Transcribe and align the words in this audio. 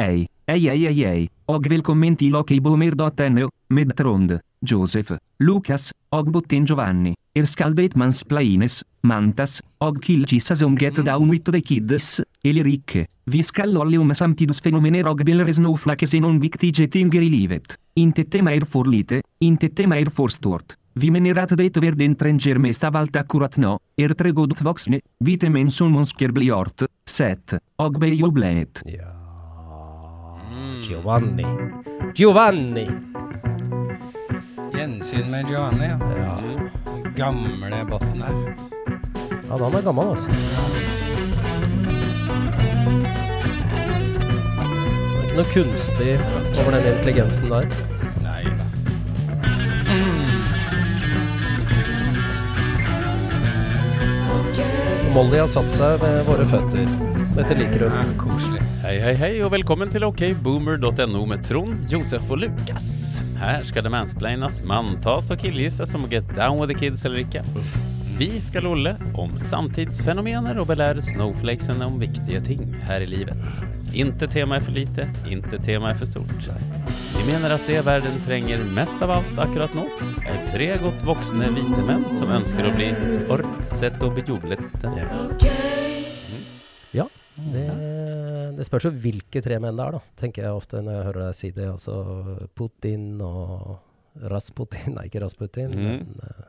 Hei, 0.00 0.24
hei 0.48 0.62
hei 0.64 0.78
hei 0.86 1.00
hei, 1.04 1.24
og 1.52 1.66
velkommen 1.68 2.14
til 2.16 2.32
okboomer.no, 2.38 3.48
med 3.68 3.90
Trond, 3.98 4.30
Josef, 4.64 5.10
Lukas, 5.44 5.90
og 6.16 6.30
Botten 6.32 6.64
Giovanni. 6.64 7.12
Er 7.36 7.44
skal 7.44 7.76
det 7.76 7.98
mansplaines, 8.00 8.78
mantas, 9.04 9.58
og 9.84 10.00
killkissa 10.00 10.56
som 10.56 10.78
get 10.80 11.02
down 11.04 11.28
with 11.28 11.52
the 11.52 11.60
kids, 11.60 12.22
eller 12.42 12.70
ikke. 12.72 13.04
Vi 13.26 13.42
skal 13.44 13.76
alle 13.76 14.00
om 14.00 14.14
samtidsfenomener 14.16 15.04
og 15.12 15.20
bilder 15.20 15.52
snowflakes 15.52 16.16
i 16.16 16.22
noen 16.24 16.40
viktige 16.40 16.88
tinger 16.88 17.20
i 17.20 17.28
livet. 17.36 17.76
Intet 18.00 18.40
er 18.40 18.48
mer 18.48 18.64
for 18.64 18.88
lite, 18.88 19.20
intet 19.44 19.84
er 19.84 19.92
mer 19.92 20.08
for 20.08 20.32
stort. 20.32 20.78
Vi 20.96 21.12
mener 21.12 21.44
at 21.44 21.52
det 21.60 21.76
verden 21.76 22.16
trenger 22.16 22.56
mest 22.56 22.88
av 22.88 22.96
alt 22.96 23.20
akkurat 23.20 23.60
nå, 23.60 23.76
er 24.00 24.16
tre 24.16 24.32
godt 24.32 24.64
voksne, 24.64 25.04
hvite 25.20 25.52
menn 25.52 25.68
som 25.68 25.92
ønsker 25.92 26.32
bli 26.32 26.48
gjort, 26.48 26.88
sett, 27.04 27.60
og 27.76 28.00
bejublet. 28.00 28.86
Ja 28.88 29.19
Giovanni. 30.80 31.44
Giovanni! 32.14 32.88
Gjensyn 34.74 35.30
med 35.30 35.46
Giovanni, 35.48 35.84
ja. 35.84 35.98
Ja, 36.16 36.38
Gamle 37.16 37.84
botten 37.90 38.22
her. 38.22 38.54
ja 39.48 39.58
han 39.58 39.74
er 39.74 39.82
gammel, 39.82 40.10
altså. 40.14 40.30
Det 45.10 45.18
er 45.18 45.24
ikke 45.26 45.36
noe 45.36 45.48
kunstig 45.54 46.14
over 46.62 46.70
den 46.76 46.88
intelligensen 46.94 47.50
der. 47.52 47.66
Nei 48.24 48.44
da. 48.56 48.64
Molly 55.14 55.38
har 55.42 55.48
satt 55.50 55.70
seg 55.74 55.98
ved 56.02 56.20
våre 56.28 56.46
føtter. 56.46 56.86
Dette 57.36 57.56
liker 57.58 57.86
Ja, 57.86 57.90
hun. 57.96 58.14
koselig. 58.20 58.59
Hei, 58.80 58.94
hei, 58.96 59.12
hei, 59.12 59.34
og 59.44 59.50
velkommen 59.52 59.90
til 59.92 60.06
okboomer.no 60.06 61.20
med 61.28 61.42
Trond, 61.44 61.82
Josef 61.92 62.30
og 62.32 62.38
Lukas. 62.40 62.86
Her 63.36 63.60
skal 63.68 63.84
det 63.84 63.90
mansplaines, 63.92 64.62
manntas 64.64 65.28
og 65.34 65.42
killgissas 65.42 65.92
om 65.98 66.06
å 66.06 66.08
get 66.08 66.24
down 66.32 66.56
with 66.56 66.72
the 66.72 66.78
kids 66.78 67.04
eller 67.04 67.20
ikke. 67.20 67.42
Vi 68.16 68.30
skal 68.40 68.64
lolle 68.64 68.94
om 69.20 69.34
samtidsfenomener 69.36 70.56
og 70.62 70.70
belære 70.72 71.04
snowflakesene 71.04 71.90
om 71.90 72.00
viktige 72.00 72.40
ting 72.46 72.62
her 72.88 73.04
i 73.04 73.10
livet. 73.12 73.60
Inte 73.92 74.24
tema 74.32 74.56
er 74.56 74.64
for 74.64 74.72
lite, 74.72 75.04
inte 75.28 75.60
tema 75.60 75.92
er 75.92 76.00
for 76.00 76.08
stort. 76.08 76.48
Vi 77.18 77.26
mener 77.28 77.52
at 77.52 77.68
det 77.68 77.82
verden 77.84 78.16
trenger 78.24 78.64
mest 78.80 79.04
av 79.04 79.12
alt 79.18 79.44
akkurat 79.44 79.76
nå, 79.76 79.84
er 80.24 80.40
tre 80.48 80.70
godt 80.80 81.04
voksne 81.04 81.52
hvite 81.52 81.84
menn 81.84 82.06
som 82.16 82.32
ønsker 82.32 82.70
å 82.70 82.72
bli 82.80 82.94
ort, 83.28 83.52
sett 83.76 84.00
og 84.00 84.16
bejublet. 84.16 84.64
Ja, 86.96 87.10
det, 87.52 87.68
det 88.56 88.66
spørs 88.66 88.84
jo 88.88 88.90
hvilke 88.90 89.42
tre 89.42 89.58
menn 89.62 89.76
det 89.76 89.84
er, 89.86 89.92
da. 89.92 90.00
Tenker 90.16 90.42
jeg 90.46 90.52
ofte 90.56 90.80
når 90.82 90.92
jeg 90.98 91.04
hører 91.10 91.26
deg 91.26 91.34
si 91.38 91.50
det. 91.56 91.68
Altså 91.70 91.96
Putin 92.54 93.20
og 93.22 93.78
Rasputin 94.30 94.94
Nei, 94.96 95.06
ikke 95.10 95.22
Rasputin, 95.24 95.70
Mm. 95.70 95.84
men 95.84 96.24
eh, 96.24 96.46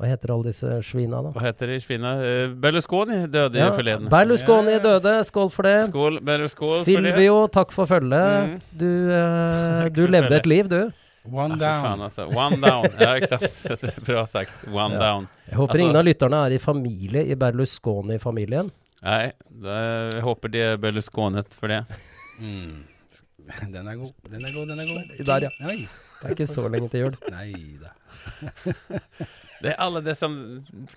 hva 0.00 0.08
heter 0.08 0.30
alle 0.32 0.48
disse 0.48 0.68
svina, 0.88 1.18
da? 1.22 1.30
Hva 1.34 1.42
heter 1.44 1.68
de 1.68 1.74
Svina? 1.84 2.14
Eh, 2.24 2.54
Berlusconi 2.56 3.18
døde 3.28 3.58
ja, 3.60 3.66
forleden. 3.76 4.06
Berlusconi 4.08 4.78
døde, 4.80 5.12
skål 5.28 5.50
for 5.52 5.68
det. 5.68 5.74
Skål, 5.90 6.16
Berlusconi. 6.24 6.78
Silvio, 6.86 7.42
takk 7.52 7.70
for 7.76 7.84
følget. 7.84 8.48
Mm. 8.48 8.54
Du, 8.80 8.88
uh, 9.20 9.84
du 9.92 10.06
levde 10.08 10.38
et 10.40 10.48
liv, 10.48 10.70
du. 10.72 10.80
One 11.28 11.58
Ja, 11.60 11.60
down. 11.60 11.82
faen, 11.84 12.04
altså. 12.06 12.24
One 12.32 12.56
down. 12.64 12.86
Ja, 12.96 13.10
ikke 13.20 13.28
sant. 13.28 13.44
Er 13.90 14.00
Bra 14.06 14.22
sagt. 14.24 14.54
One 14.72 14.96
Ja. 14.96 15.02
down. 15.04 15.28
Jeg 15.50 15.58
håper 15.60 15.74
Altså- 15.76 15.84
ingen 15.84 15.96
av 16.00 16.04
lytterne 16.08 16.40
er 16.46 16.54
i 16.56 16.58
familie 16.64 17.26
i 17.28 17.36
Berlusconi-familien. 17.36 18.70
Nei, 19.00 19.30
jeg 19.64 20.22
håper 20.26 20.52
de 20.52 20.64
ble 20.80 21.02
skånet 21.04 21.54
for 21.56 21.72
det. 21.72 21.80
Mm. 22.40 22.80
Den 23.74 23.88
er 23.88 23.96
god, 23.98 24.12
den 24.30 24.44
er 24.44 24.52
god, 24.54 24.66
den 24.70 24.78
er 24.78 24.86
god. 24.86 25.26
Der, 25.26 25.46
ja. 25.48 25.50
Oi. 25.66 25.78
Det 26.20 26.28
er 26.28 26.34
ikke 26.36 26.46
så 26.46 26.68
lenge 26.70 26.90
til 26.92 27.06
jul. 27.06 27.16
Nei 27.32 27.78
da. 27.80 27.94
Det 29.60 29.74
er 29.74 29.80
alle 29.84 30.00
disse 30.04 30.24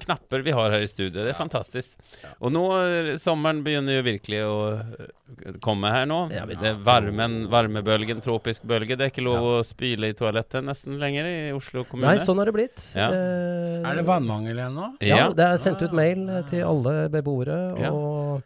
knapper 0.05 0.43
vi 0.45 0.53
har 0.55 0.71
her 0.71 0.83
i 0.85 0.87
studio. 0.87 1.11
Det 1.23 1.33
er 1.33 1.35
fantastisk. 1.37 1.97
Og 2.39 2.53
nå, 2.55 2.61
eh, 2.79 3.09
sommeren 3.19 3.59
begynner 3.65 3.97
jo 3.97 4.05
virkelig 4.05 4.39
å 4.47 4.53
eh, 4.77 5.57
komme 5.63 5.91
her 5.91 6.05
nå. 6.07 6.19
Ja, 6.31 6.45
det 6.47 6.69
er 6.71 6.79
varmen, 6.85 7.41
varmebølgen, 7.51 8.21
tropisk 8.23 8.63
bølge. 8.69 8.95
Det 8.95 9.07
er 9.09 9.11
ikke 9.11 9.25
lov 9.25 9.49
å 9.49 9.57
spyle 9.67 10.13
i 10.13 10.15
toalettet 10.15 10.63
nesten 10.63 10.95
lenger 11.01 11.27
i 11.27 11.35
Oslo 11.55 11.83
kommune. 11.89 12.13
Nei, 12.13 12.23
sånn 12.23 12.39
har 12.39 12.47
det 12.51 12.55
blitt. 12.55 12.85
Ja. 12.95 13.09
Eh, 13.11 13.83
Er 13.91 13.99
det 13.99 14.07
vannmangel 14.07 14.55
igjen 14.63 14.79
nå? 14.79 14.89
Ja, 15.03 15.27
det 15.35 15.49
er 15.49 15.59
sendt 15.61 15.83
ut 15.83 15.91
mail 15.99 16.23
eh, 16.29 16.41
til 16.49 16.63
alle 16.67 16.95
beboere. 17.11 17.59
Ja. 17.83 17.91
Og, 17.91 18.41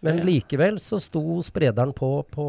men 0.00 0.20
likevel 0.24 0.78
så 0.80 1.00
sto 1.02 1.42
sprederen 1.42 1.92
på 1.92 2.22
på 2.30 2.48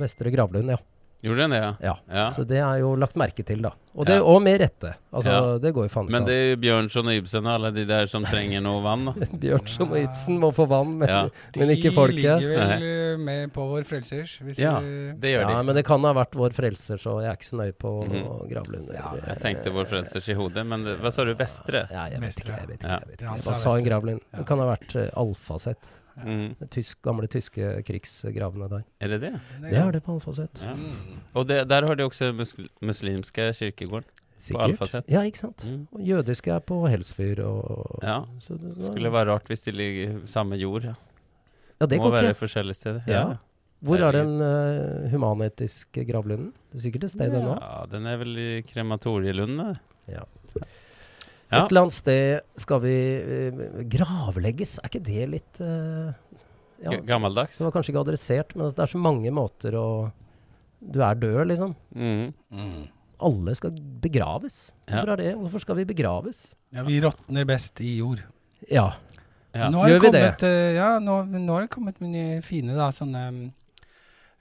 Vestre 0.00 0.30
Gravlund, 0.32 0.70
ja. 0.70 0.80
Gjorde 1.24 1.40
den 1.46 1.50
det, 1.54 1.58
ja? 1.62 1.72
ja. 1.80 1.94
Ja. 2.12 2.24
Så 2.34 2.44
det 2.46 2.58
er 2.60 2.78
jo 2.82 2.90
lagt 3.00 3.16
merke 3.16 3.42
til, 3.48 3.62
da. 3.64 3.70
Og, 3.94 4.04
det, 4.06 4.16
Ja. 4.18 4.22
og 4.26 4.42
med 4.42 4.58
rette. 4.60 4.90
Altså, 5.14 5.30
Ja. 5.30 5.58
det 5.62 5.70
går 5.72 5.86
jo 5.86 5.88
faen 5.94 6.04
ikke 6.08 6.12
Men 6.12 6.24
det 6.26 6.34
er 6.52 6.56
Bjørnson 6.60 7.06
og 7.08 7.14
Ibsen 7.14 7.46
og 7.46 7.52
alle 7.54 7.70
de 7.72 7.84
der 7.88 8.06
som 8.10 8.24
trenger 8.28 8.60
noe 8.60 8.82
vann. 8.84 9.06
Bjørnson 9.44 9.88
og 9.94 9.96
Ibsen 10.02 10.38
må 10.42 10.50
få 10.52 10.66
vann, 10.68 10.98
men, 10.98 11.08
Ja. 11.08 11.22
men 11.56 11.70
ikke 11.72 11.92
folket. 11.94 12.38
De 12.42 12.44
ligger 12.44 12.68
vel 12.68 12.84
eh, 13.14 13.16
med 13.24 13.52
på 13.54 13.64
Vår 13.70 13.86
Frelsers. 13.88 14.36
Hvis 14.44 14.58
Ja, 14.60 14.78
vi- 14.80 15.14
det 15.18 15.32
gjør 15.36 15.40
Ja, 15.48 15.56
de. 15.62 15.66
men 15.70 15.74
det 15.76 15.84
kan 15.86 16.02
ha 16.04 16.12
vært 16.12 16.34
vår 16.34 16.52
frelser, 16.52 16.96
så 17.00 17.16
jeg 17.22 17.30
er 17.30 17.36
ikke 17.38 17.50
så 17.50 17.56
nøye 17.62 17.72
på 17.72 17.94
Mhm. 18.04 18.48
Gravlund. 18.50 18.92
Ja, 18.92 19.14
Jeg 19.32 19.40
tenkte 19.40 19.72
vår 19.72 19.86
frelsers 19.86 20.28
i 20.28 20.34
hodet, 20.34 20.66
men 20.66 20.84
det, 20.84 20.98
hva 21.00 21.10
sa 21.12 21.24
du? 21.24 21.34
Vestre? 21.34 21.86
Ja, 21.90 22.08
jeg 22.10 22.20
vet 22.20 22.36
ikke. 22.36 22.52
Jeg 22.58 22.68
vet 22.68 22.78
ikke, 22.84 22.88
jeg 23.00 23.08
vet 23.08 23.22
ikke. 23.22 23.42
sa 23.42 23.50
Hva 23.50 23.56
sa 23.56 23.76
en. 23.78 23.84
Gravlund? 23.84 24.20
Ja. 24.32 24.38
Det 24.38 24.46
kan 24.46 24.58
ha 24.58 24.66
vært 24.76 24.96
uh, 24.96 25.08
Alfaset. 25.16 25.94
Mm. 26.16 26.68
Tysk, 26.70 27.00
gamle 27.02 27.26
tyske 27.26 27.82
krigsgravene 27.86 28.68
der. 28.70 28.82
Er 29.00 29.08
det 29.14 29.20
det? 29.24 29.32
Det 29.62 29.72
er 29.78 29.90
det 29.96 30.02
på 30.06 30.14
Alfaset. 30.14 30.60
Ja. 30.62 30.74
Mm. 30.74 31.16
Og 31.34 31.48
det, 31.48 31.62
der 31.68 31.86
har 31.86 31.94
de 31.98 32.04
også 32.06 32.32
musl 32.32 32.68
muslimske 32.82 33.48
kirkegården. 33.58 34.06
Sikkert. 34.38 34.94
Ja, 35.08 35.22
ikke 35.24 35.38
sant. 35.38 35.64
Mm. 35.70 35.86
Og 35.92 36.00
jødiske 36.04 36.50
er 36.52 36.58
på 36.60 36.82
Helsfyr 36.90 37.40
og 37.46 38.00
Ja. 38.02 38.20
så 38.40 38.58
det, 38.60 38.84
Skulle 38.84 39.12
være 39.12 39.30
rart 39.32 39.46
hvis 39.48 39.62
de 39.64 39.70
ligger 39.72 40.18
i 40.18 40.26
samme 40.26 40.56
jord. 40.56 40.84
Ja. 40.84 40.94
Ja, 41.80 41.86
det 41.86 41.98
Må 41.98 42.10
være 42.10 42.28
ikke. 42.34 42.38
forskjellige 42.44 42.74
steder. 42.74 43.00
Ja. 43.08 43.24
Hvor 43.84 43.96
er 44.00 44.12
den 44.12 44.40
uh, 44.40 45.10
humanetiske 45.10 46.04
gravlunden? 46.08 46.52
Det 46.72 46.78
er 46.78 46.82
sikkert 46.86 47.04
et 47.04 47.10
sted 47.10 47.34
ennå. 47.34 47.56
Ja, 47.60 47.84
den 47.90 48.06
er 48.06 48.16
vel 48.16 48.38
i 48.38 48.60
krematorielunden, 48.62 49.58
da. 49.58 49.74
Ja. 50.08 50.22
Ja. 51.54 51.62
Et 51.62 51.72
eller 51.72 51.86
annet 51.86 51.96
sted 51.96 52.60
skal 52.60 52.82
vi 52.82 52.96
eh, 53.20 53.62
gravlegges. 53.94 54.78
Er 54.82 54.90
ikke 54.90 55.04
det 55.06 55.28
litt 55.30 55.62
eh, 55.62 56.10
ja, 56.84 56.98
Gammeldags. 57.06 57.60
Det 57.60 57.64
var 57.66 57.74
kanskje 57.76 57.94
ikke 57.94 58.04
adressert, 58.04 58.52
men 58.58 58.68
det 58.74 58.84
er 58.84 58.90
så 58.90 59.00
mange 59.00 59.32
måter 59.34 59.78
å 59.78 59.88
Du 60.84 61.00
er 61.00 61.16
død, 61.16 61.46
liksom. 61.48 61.72
Mm. 61.96 62.34
Mm. 62.52 62.82
Alle 63.24 63.54
skal 63.56 63.72
begraves. 64.02 64.74
Ja. 64.84 64.98
Hvorfor 64.98 65.14
er 65.14 65.22
det? 65.22 65.30
Hvorfor 65.38 65.62
skal 65.62 65.78
vi 65.78 65.86
begraves? 65.88 66.40
Ja, 66.74 66.84
vi 66.84 66.98
råtner 67.00 67.46
best 67.48 67.80
i 67.80 67.96
jord. 68.02 68.20
Ja. 68.68 68.90
Ja. 69.54 69.70
Nå 69.70 69.84
har 69.84 69.94
Gjør 69.94 70.02
vi 70.02 70.10
det? 70.10 70.20
kommet, 70.20 70.42
eh, 70.48 70.74
ja, 70.76 70.98
nå, 70.98 71.20
nå 71.30 71.54
har 71.54 71.64
det 71.64 71.72
kommet 71.72 72.00
mye 72.02 72.42
fine 72.42 72.74
da, 72.74 72.90
sånne 72.92 73.22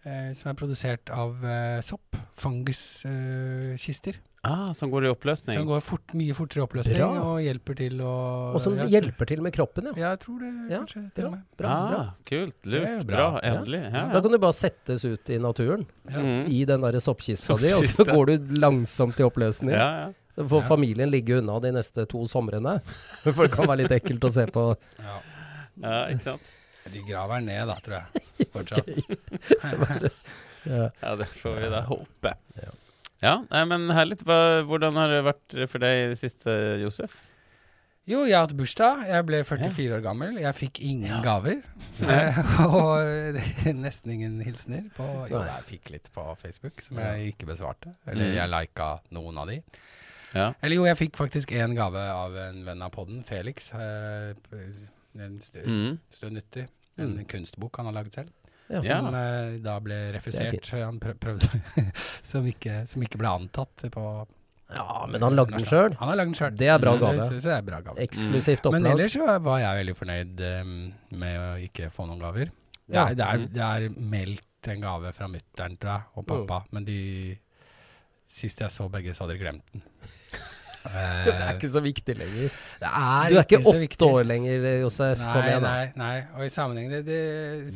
eh, 0.03 0.34
som 0.34 0.50
er 0.52 0.57
produsert 0.57 1.13
av 1.13 1.38
uh, 1.46 1.79
sopp. 1.85 2.18
Funguskister. 2.41 4.18
Ah, 4.44 4.74
som 4.76 4.92
går 4.92 5.06
i 5.06 5.09
oppløsning. 5.14 5.56
som 5.56 5.66
går 5.70 5.80
fort, 5.80 6.14
mye 6.20 6.34
fortere 6.36 6.59
i 6.59 6.64
oppløsning 6.66 6.98
Bra. 7.00 7.08
og 7.24 7.38
hjelper 7.40 7.78
til 7.80 8.02
å 8.04 8.16
Og 8.54 8.59
som 8.59 8.74
ja, 8.76 8.84
hjelper 8.92 9.26
til 9.30 9.40
med 9.46 9.54
kroppen, 9.56 9.86
ja. 9.88 9.94
Ja, 9.96 10.09
jeg 10.18 10.20
tror 10.26 10.40
det 10.42 10.50
Ja, 10.70 10.80
kanskje. 10.81 11.04
til 11.16 11.26
og 11.26 11.31
med. 11.31 11.44
Bra, 11.62 11.70
ah, 11.70 11.86
bra. 11.94 12.02
kult. 12.28 12.58
Lurt. 12.66 13.06
Bra. 13.08 13.30
bra. 13.32 13.40
Endelig. 13.42 13.80
Ja. 13.94 14.02
Da 14.12 14.22
kan 14.26 14.32
du 14.36 14.38
bare 14.44 14.58
settes 14.58 15.06
ut 15.06 15.30
i 15.32 15.38
naturen, 15.40 15.86
Ja. 16.12 16.20
Mm. 16.20 16.48
i 16.52 16.66
den 16.66 16.82
der 16.82 17.00
soppkista 17.00 17.56
di, 17.58 17.72
og 17.72 17.84
så 17.88 18.03
går 18.03 18.26
du 18.34 18.38
langsomt 18.59 19.18
i 19.20 19.24
oppløsning. 19.24 19.72
ja, 19.72 19.88
ja. 20.08 20.12
Så 20.36 20.44
får 20.50 20.62
Ja. 20.64 20.68
familien 20.68 21.09
ligge 21.12 21.38
unna 21.40 21.59
de 21.62 21.72
neste 21.72 22.06
to 22.09 22.26
somrene. 22.28 22.82
For 23.24 23.48
det 23.48 23.52
kan 23.53 23.68
være 23.68 23.78
litt 23.88 23.92
ekkelt 23.92 24.20
å 24.28 24.32
se 24.34 24.46
på. 24.48 24.76
Ja. 25.00 25.20
ja, 25.82 26.08
ikke 26.09 26.22
sant? 26.22 26.42
De 26.92 27.00
graver 27.08 27.40
ned, 27.40 27.68
da, 27.68 27.76
tror 27.80 28.02
jeg. 28.02 28.48
Fortsatt. 28.52 30.12
Ja. 30.66 30.90
Ja, 31.02 31.16
det 31.16 31.28
får 31.28 31.59
vi 31.59 31.70
da 31.70 31.82
håpe. 31.88 32.34
Ja. 32.56 32.72
Ja, 33.23 33.37
men 33.66 33.87
herlig. 33.96 34.17
Hvordan 34.28 34.97
har 34.99 35.08
det 35.14 35.22
vært 35.29 35.55
for 35.72 35.79
deg 35.84 35.99
i 36.02 36.09
det 36.11 36.17
siste, 36.20 36.52
Josef? 36.81 37.22
Jo, 38.03 38.25
jeg 38.28 38.35
har 38.35 38.43
hatt 38.49 38.55
bursdag. 38.59 39.05
Jeg 39.08 39.23
ble 39.29 39.37
44 39.47 39.93
år 39.96 40.02
gammel. 40.03 40.35
Jeg 40.43 40.58
fikk 40.59 40.81
ingen 40.84 41.22
gaver. 41.23 41.61
Eh, 42.03 42.40
og 42.67 42.99
eh, 42.99 43.70
nesten 43.79 44.11
ingen 44.17 44.41
hilsener. 44.43 44.90
På, 44.97 45.05
jo, 45.31 45.40
jeg 45.47 45.64
fikk 45.70 45.93
litt 45.93 46.09
på 46.11 46.25
Facebook, 46.41 46.84
som 46.84 46.99
jeg 46.99 47.31
ikke 47.31 47.47
besvarte. 47.53 47.93
Eller 48.11 48.28
Mm. 48.34 48.35
jeg 48.41 48.52
lika 48.58 48.90
noen 49.16 49.40
av 49.40 49.47
de. 49.53 49.61
Ja. 50.34 50.49
Eller 50.59 50.76
jo, 50.81 50.84
jeg 50.90 50.99
fikk 50.99 51.16
faktisk 51.16 51.55
én 51.55 51.78
gave 51.78 52.03
av 52.11 52.35
en 52.49 52.59
venn 52.67 52.84
av 52.84 52.91
podden, 52.91 53.23
Felix. 53.23 53.72
Eh, 53.72 54.34
en 55.23 55.40
st 55.40 55.64
Mm. 55.64 55.99
stund 56.11 56.35
nyttig. 56.41 56.67
En 56.99 57.16
kunstbok 57.26 57.78
han 57.79 57.85
har 57.87 57.93
laget 58.02 58.14
selv. 58.19 58.35
Ja, 58.73 58.79
Ja. 58.84 58.99
Som 59.03 59.16
eh, 59.16 59.58
da 59.64 59.75
ble 59.85 59.97
er 60.09 60.14
refusert. 60.17 60.70
Han 60.79 60.97
prøv, 61.03 61.17
prøvde 61.22 61.49
som, 62.31 62.46
ikke, 62.49 62.79
som 62.90 63.05
ikke 63.05 63.20
ble 63.22 63.29
antatt 63.41 63.85
på 63.93 64.05
ja, 64.73 65.03
men 65.05 65.22
han 65.22 65.35
lagde 65.37 65.53
den 65.53 65.67
sjøl. 65.70 65.93
Han 65.99 66.09
har 66.09 66.17
lagd 66.17 66.31
den 66.31 66.37
sjøl. 66.40 66.55
Det 66.58 66.70
er 66.73 66.79
bra 66.81 66.96
Mm. 66.96 67.02
gave. 67.03 67.20
Så, 67.22 67.28
synes 67.35 67.46
det 67.46 67.52
er 67.53 67.66
bra 67.67 67.81
gave. 67.85 67.99
Eksklusivt 68.02 68.66
Men 68.73 68.87
ellers 68.90 69.16
var 69.22 69.59
jeg 69.61 69.78
veldig 69.84 69.96
fornøyd 69.99 70.41
eh, 70.47 70.72
med 71.22 71.37
å 71.43 71.52
ikke 71.61 71.91
få 71.93 72.08
noen 72.09 72.23
gaver. 72.23 72.49
Det 72.90 72.97
er, 72.99 73.14
det 73.20 73.28
er, 73.28 73.43
det 73.53 73.61
er 73.67 73.85
meldt 74.14 74.70
en 74.73 74.81
gave 74.81 75.11
fra 75.14 75.28
mutter'n, 75.29 75.78
tror 75.78 75.91
jeg, 75.93 76.09
og 76.17 76.26
pappa. 76.31 76.64
Men 76.73 76.85
de 76.90 76.97
Sist 78.34 78.64
jeg 78.64 78.72
så 78.73 78.87
begge, 78.90 79.14
så 79.14 79.26
hadde 79.28 79.35
de 79.37 79.43
glemt 79.43 79.67
den. 79.76 79.84
Eh, 80.85 81.26
Det 81.28 81.34
er 81.35 81.53
ikke 81.56 81.70
så 81.72 81.82
viktig 81.84 82.16
lenger. 82.20 82.56
det 82.84 82.90
er 82.91 83.30
Du 83.32 83.38
er 83.40 83.46
ikke 83.47 83.59
så 83.64 83.74
åtte 83.80 84.09
år 84.18 84.28
lenger, 84.28 84.68
Josef. 84.84 85.22
Kom 85.24 85.40
Nei, 85.40 85.47
igjen, 85.50 85.64
da. 85.66 85.72
nei, 85.72 85.90
nei. 86.03 86.18
Og 86.38 86.46
i 86.46 86.52
sammenheng 86.53 86.91
det, 86.91 87.02
det, 87.08 87.20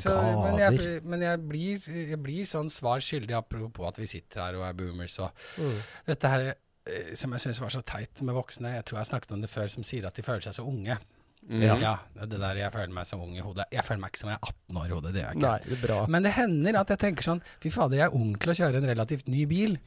så, 0.01 0.15
men, 0.43 0.59
jeg, 0.61 1.01
men 1.07 1.25
jeg, 1.27 1.41
blir, 1.49 1.89
jeg 2.13 2.19
blir 2.23 2.47
sånn 2.49 2.71
svar 2.73 3.03
skyldig, 3.03 3.35
apropos 3.39 3.87
at 3.93 3.99
vi 4.01 4.07
sitter 4.11 4.43
her 4.43 4.59
og 4.59 4.67
er 4.69 4.77
boomers 4.79 5.19
og 5.23 5.31
Mm. 5.57 5.77
Dette 6.07 6.29
her 6.31 6.43
eh, 6.51 7.13
som 7.17 7.31
jeg 7.33 7.41
syns 7.43 7.59
var 7.61 7.71
så 7.73 7.81
teit 7.87 8.21
med 8.25 8.35
voksne, 8.35 8.75
jeg 8.75 8.85
tror 8.85 8.97
jeg 8.99 9.03
har 9.05 9.09
snakket 9.11 9.31
om 9.37 9.41
det 9.43 9.49
før, 9.51 9.67
som 9.71 9.85
sier 9.87 10.05
at 10.07 10.15
de 10.17 10.23
føler 10.25 10.43
seg 10.45 10.55
så 10.57 10.65
unge. 10.67 10.97
Mm. 11.47 11.61
Ja, 11.79 11.93
det 12.27 12.39
der 12.41 12.57
jeg 12.59 12.71
føler 12.73 12.91
meg 12.91 13.05
som 13.07 13.21
ung 13.23 13.31
i 13.37 13.39
hodet. 13.39 13.63
Jeg 13.71 13.83
føler 13.87 14.01
meg 14.03 14.11
ikke 14.11 14.19
som 14.19 14.29
jeg 14.33 14.35
er 14.35 14.49
18 14.51 14.79
år 14.81 14.87
i 14.89 14.95
hodet, 14.97 15.11
det 15.15 15.21
gjør 15.21 15.27
jeg 15.29 15.37
ikke. 15.37 15.47
Nei, 15.47 15.59
det 15.63 15.75
er 15.77 15.81
bra. 15.87 15.99
Men 16.11 16.25
det 16.27 16.31
hender 16.35 16.77
at 16.81 16.89
jeg 16.91 16.99
tenker 17.03 17.27
sånn 17.27 17.39
Fy 17.63 17.69
fader, 17.71 17.99
jeg 18.01 18.09
er 18.09 18.17
ung 18.17 18.33
til 18.41 18.51
å 18.51 18.55
kjøre 18.57 18.81
en 18.81 18.87
relativt 18.89 19.29
ny 19.31 19.45
bil. 19.47 19.77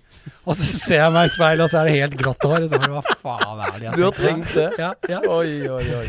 Og 0.48 0.56
så 0.56 0.64
ser 0.70 1.02
jeg 1.02 1.12
meg 1.14 1.28
i 1.28 1.32
speilet, 1.34 1.64
og 1.66 1.70
så 1.72 1.80
er 1.82 1.90
det 1.90 1.96
helt 1.98 2.16
grått 2.20 2.46
hår. 2.48 2.64
Og 2.64 2.70
så 2.72 2.80
bare, 2.80 2.94
hva 2.96 3.16
faen 3.20 3.60
er 3.66 3.74
det 3.76 3.86
jeg 3.90 3.98
Du 4.00 4.04
har 4.06 4.16
tenkt 4.16 4.54
det? 4.56 4.66
Ja, 4.80 4.90
ja. 5.12 5.20
Oi, 5.28 5.52
oi, 5.68 5.84
oi. 6.00 6.06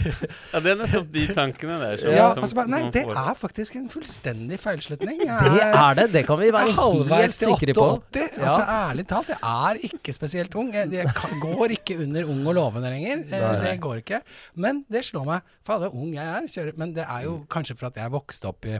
Ja, 0.53 0.61
det 0.63 0.71
er 0.71 0.79
nettopp 0.85 1.11
de 1.17 1.25
tankene 1.35 1.77
der. 1.83 1.99
Som, 2.01 2.15
Ja, 2.15 2.29
som 2.37 2.47
altså 2.47 2.65
nei, 2.71 2.81
det 2.95 3.03
er 3.11 3.35
faktisk 3.41 3.77
en 3.81 3.89
fullstendig 3.91 4.59
feilslutning. 4.63 5.21
Jeg 5.27 5.51
Det 5.57 5.67
er 5.67 5.99
det. 5.99 6.07
Det 6.15 6.23
kan 6.29 6.39
vi 6.41 6.49
være 6.55 6.75
halvveis 6.79 7.25
helt 7.27 7.39
sikre 7.49 7.75
på. 7.75 7.89
88. 7.99 8.23
Ja. 8.39 8.47
Altså, 8.47 8.63
ærlig 8.79 9.07
talt, 9.11 9.33
jeg 9.35 9.41
er 9.51 9.83
ikke 9.91 10.15
spesielt 10.15 10.55
ung. 10.55 10.71
Jeg, 10.79 10.91
jeg 10.95 11.41
går 11.43 11.75
ikke 11.77 11.99
under 12.07 12.31
ung 12.31 12.41
og 12.47 12.57
lovende 12.61 12.95
lenger. 12.95 13.25
Nei. 13.35 13.53
Det 13.67 13.75
går 13.83 14.01
ikke. 14.05 14.21
Men 14.55 14.85
det 14.91 15.03
slår 15.11 15.27
meg. 15.27 15.40
Fader, 15.65 15.89
ung 15.93 16.13
jeg 16.13 16.25
er. 16.25 16.47
Kjører. 16.47 16.77
Men 16.77 16.93
det 16.93 17.05
er 17.07 17.23
jo 17.27 17.37
Mm. 17.39 17.47
kanskje 17.47 17.77
for 17.77 17.87
at 17.87 17.95
jeg 17.95 18.11
vokste 18.11 18.45
opp 18.49 18.65
i, 18.65 18.79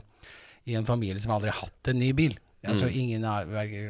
i 0.68 0.76
en 0.76 0.86
familie 0.86 1.20
som 1.22 1.32
aldri 1.38 1.50
har 1.52 1.62
hatt 1.68 1.88
en 1.94 2.00
ny 2.00 2.12
bil. 2.14 2.38
Altså 2.64 2.86
ingen 2.94 3.24
har, 3.26 3.48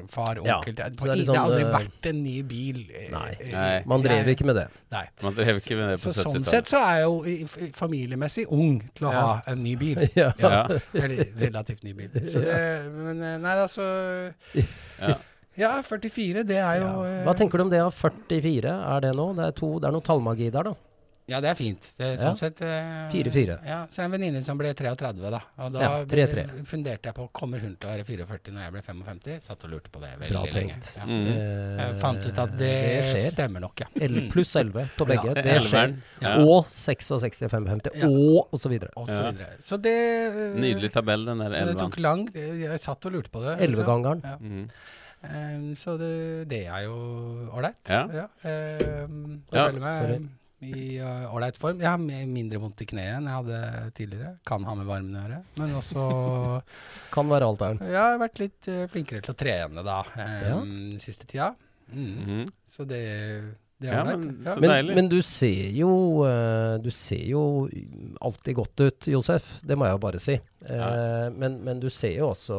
far, 0.07 0.37
onkel 0.39 0.45
Ja, 0.47 0.61
det, 0.63 0.93
så 0.95 1.03
det 1.03 1.11
er 1.11 1.25
det 1.25 1.35
har 1.35 1.43
aldri 1.43 1.63
sånn, 1.63 1.67
eh, 1.67 1.73
vært 1.75 2.05
en 2.07 2.21
ny 2.23 2.35
bil. 2.47 2.77
eh, 2.95 3.09
Nei. 3.11 3.31
eh, 3.41 3.49
Nei. 3.51 3.83
Man 3.85 4.01
drev 4.01 4.29
ikke 4.31 4.45
med 4.47 4.55
det. 4.55 4.67
Nei. 4.93 5.01
Man 5.21 5.33
drev 5.35 5.57
ikke 5.59 5.75
med 5.75 5.89
det 5.91 5.97
på 5.99 6.13
Så 6.13 6.13
sånn 6.23 6.37
70-tallet. 6.39 6.45
sett 6.47 6.65
så 6.71 6.79
er 6.79 7.01
jeg 7.01 7.03
jo 7.03 7.71
familiemessig 7.75 8.45
ung 8.49 8.77
til 8.95 9.07
å 9.09 9.11
ha 9.11 9.41
en 9.51 9.59
ny 9.59 9.75
bil. 9.75 9.99
Ja. 10.15 10.31
Ja. 10.39 10.61
Eller 10.95 11.25
relativt 11.35 11.83
ny 11.83 11.91
bil. 11.99 12.09
Så 12.31 12.39
det, 12.47 12.61
men 12.95 13.19
nei 13.43 13.55
da, 13.59 13.67
så 13.67 14.33
Ja. 14.55 15.17
Ja, 15.59 15.81
44, 15.83 16.45
det 16.47 16.61
er 16.63 16.79
jo 16.79 16.87
Hva 17.27 17.33
tenker 17.35 17.59
du 17.59 17.65
om 17.65 17.69
det 17.73 17.81
av 17.83 17.91
44? 17.91 18.71
Er 18.95 19.01
det 19.03 19.11
noe? 19.19 19.35
Det 19.35 19.49
er, 19.49 19.51
to, 19.51 19.73
det 19.83 19.89
er 19.89 19.91
noe 19.91 20.05
tallmagi 20.07 20.47
der, 20.49 20.63
da. 20.71 20.73
Ja, 21.31 21.39
det 21.39 21.49
er 21.53 21.55
fint. 21.55 21.85
Det 21.97 22.07
Ja. 22.11 22.17
sånn 22.25 22.35
sett 22.37 22.59
eh, 22.61 23.07
4-4. 23.13 23.55
Ja, 23.65 23.85
så 23.87 24.01
er 24.01 24.03
det 24.03 24.07
en 24.09 24.11
venninne 24.17 24.43
som 24.43 24.57
ble 24.59 24.73
33, 24.75 25.29
da. 25.31 25.39
Og 25.63 25.71
da 25.73 25.79
Ja, 25.85 25.91
3-3. 26.05 26.43
funderte 26.67 27.07
jeg 27.07 27.15
på 27.15 27.29
kommer 27.31 27.59
hun 27.63 27.77
til 27.79 27.87
å 27.87 27.93
være 27.93 28.03
44 28.05 28.51
når 28.51 28.61
jeg 28.65 28.71
ble 28.75 28.81
55. 28.81 29.39
Satt 29.47 29.63
og 29.63 29.71
lurte 29.71 29.89
på 29.93 30.01
det 30.03 30.11
veldig 30.19 30.31
Bra 30.35 30.43
lenge. 30.43 30.75
tenkt. 30.75 30.91
Ja. 30.97 31.05
Mm. 31.07 31.79
Jeg 31.79 31.95
fant 32.01 32.25
ut 32.27 32.37
at 32.43 32.51
det, 32.57 32.59
det 32.59 33.05
skjer. 33.09 33.25
stemmer 33.31 33.61
nok, 33.63 33.79
ja. 33.79 33.87
L 34.11 34.19
pluss 34.29 34.55
11 34.55 34.89
på 34.97 35.07
begge. 35.07 35.25
Ja, 35.31 35.33
det 35.33 35.45
skjer. 35.63 35.87
Elveren. 35.87 35.95
Ja. 36.21 36.35
Og 36.43 36.65
66, 36.67 37.39
55, 37.49 37.95
Ja. 37.95 38.07
og 38.11 38.49
og 38.51 38.59
så 38.59 38.69
videre. 38.69 38.91
Og 38.97 39.07
så 39.07 39.21
Ja. 39.23 39.31
videre. 39.31 39.55
Så 39.61 39.81
det 39.81 39.95
eh, 39.95 40.59
Nydelig 40.59 40.91
tabell, 40.91 41.25
den 41.25 41.37
der 41.39 41.55
11. 41.55 41.65
det 41.73 41.77
tok 41.79 41.97
lang 41.99 42.27
Jeg 42.35 42.79
satt 42.79 43.05
og 43.05 43.11
lurte 43.13 43.29
på 43.31 43.39
det. 43.41 43.57
Ellevegangeren. 43.63 44.21
Ja. 44.23 44.35
Mhm. 44.37 44.69
Ehm, 45.23 45.75
så 45.77 45.97
det, 45.99 46.47
det 46.49 46.65
er 46.65 46.83
jo 46.87 46.95
ålreit. 47.53 47.75
Ja. 47.87 48.07
Ehm, 48.43 49.41
og 49.47 49.53
Ja, 49.55 49.67
føler 49.69 49.79
meg 49.79 50.01
sorry. 50.01 50.19
I 50.61 50.99
uh, 51.01 51.33
ålreit 51.33 51.57
form. 51.57 51.81
Jeg 51.81 51.89
har 51.89 52.27
mindre 52.29 52.59
vondt 52.61 52.83
i 52.83 52.87
kneet 52.91 53.17
enn 53.17 53.29
jeg 53.29 53.39
hadde 53.39 53.61
tidligere. 53.97 54.35
Kan 54.47 54.65
ha 54.67 54.75
med 54.77 54.89
varmen 54.89 55.17
å 55.17 55.23
gjøre. 55.23 55.39
Men 55.57 55.73
også 55.79 56.05
Kan 57.15 57.31
være 57.31 57.49
alteren. 57.49 57.81
Jeg 57.87 57.97
har 57.97 58.21
vært 58.21 58.41
litt 58.43 58.69
eh, 58.69 58.85
flinkere 58.91 59.23
til 59.25 59.33
å 59.33 59.39
trene 59.41 59.85
da, 59.85 59.97
um, 60.53 60.99
siste 61.01 61.27
tida. 61.29 61.51
Mm. 61.91 62.11
Mhm. 62.11 62.45
Så 62.71 62.85
det, 62.87 63.01
det 63.81 63.89
er 63.89 63.95
Ja, 63.97 64.03
men 64.05 64.23
Ja. 64.45 64.53
så 64.53 64.61
Men, 64.61 64.69
deilig. 64.69 64.95
men 64.95 65.07
du 65.09 65.21
ser 65.25 65.71
jo 65.73 65.89
eh, 66.27 66.77
Du 66.83 66.89
ser 66.93 67.23
jo 67.25 67.41
alltid 68.21 68.55
godt 68.55 68.79
ut, 68.85 69.07
Josef. 69.09 69.59
Det 69.65 69.75
må 69.77 69.85
jeg 69.89 69.95
jo 69.97 70.01
bare 70.05 70.19
si. 70.21 70.33
Eh, 70.69 70.75
Ja. 70.77 71.29
men, 71.33 71.57
men 71.65 71.79
du 71.81 71.89
ser 71.89 72.13
jo 72.19 72.29
også 72.29 72.57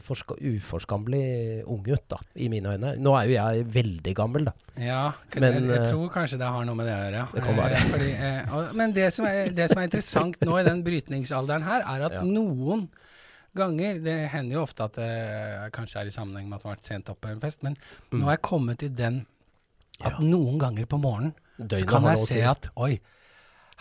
forska, 0.00 0.34
uforskammelig 0.40 1.62
ung 1.68 1.84
ut, 1.88 2.04
da, 2.08 2.16
i 2.36 2.48
mine 2.48 2.72
øyne. 2.76 2.94
Nå 2.98 3.14
er 3.18 3.28
jo 3.28 3.34
jeg 3.36 3.66
veldig 3.74 4.14
gammel, 4.16 4.44
da. 4.48 4.52
Ja, 4.80 5.12
Men, 5.36 5.52
jeg, 5.54 5.62
jeg 5.68 5.82
eh, 5.82 5.90
tror 5.92 6.08
kanskje 6.14 6.38
det 6.40 6.48
har 6.48 6.64
noe 6.64 6.74
med 6.78 6.86
det 6.88 6.94
å 6.96 7.02
gjøre. 7.04 7.26
Det 7.34 7.42
kan 7.44 7.56
være. 7.56 7.82
Fordi, 7.92 8.74
men 8.80 8.92
det 8.96 9.10
som, 9.14 9.26
er, 9.28 9.50
det 9.50 9.68
som 9.70 9.80
er 9.82 9.88
interessant 9.90 10.40
nå 10.48 10.58
i 10.60 10.64
den 10.66 10.82
brytningsalderen 10.86 11.62
her, 11.68 11.84
er 11.86 12.06
at 12.08 12.12
Ja. 12.18 12.22
noen 12.24 12.88
ganger 13.56 13.98
Det 14.04 14.28
hender 14.30 14.54
jo 14.54 14.62
ofte 14.62 14.84
at 14.84 14.94
det 14.94 15.72
kanskje 15.74 16.00
er 16.02 16.06
i 16.06 16.10
sammenheng 16.14 16.46
med 16.48 16.58
at 16.60 16.64
man 16.64 16.70
har 16.70 16.76
vært 16.76 16.84
sent 16.86 17.08
oppe 17.10 17.26
på 17.26 17.32
en 17.32 17.40
fest, 17.40 17.62
men 17.64 17.76
Mm. 18.12 18.20
nå 18.20 18.24
har 18.28 18.36
jeg 18.36 18.42
kommet 18.42 18.82
i 18.84 18.88
den 18.88 19.26
at 20.04 20.18
noen 20.22 20.58
ganger 20.60 20.86
på 20.90 20.98
morgenen 21.02 21.34
så 21.72 21.84
kan 21.90 22.04
jeg 22.12 22.20
se 22.22 22.42
at 22.46 22.68
Oi, 22.78 22.92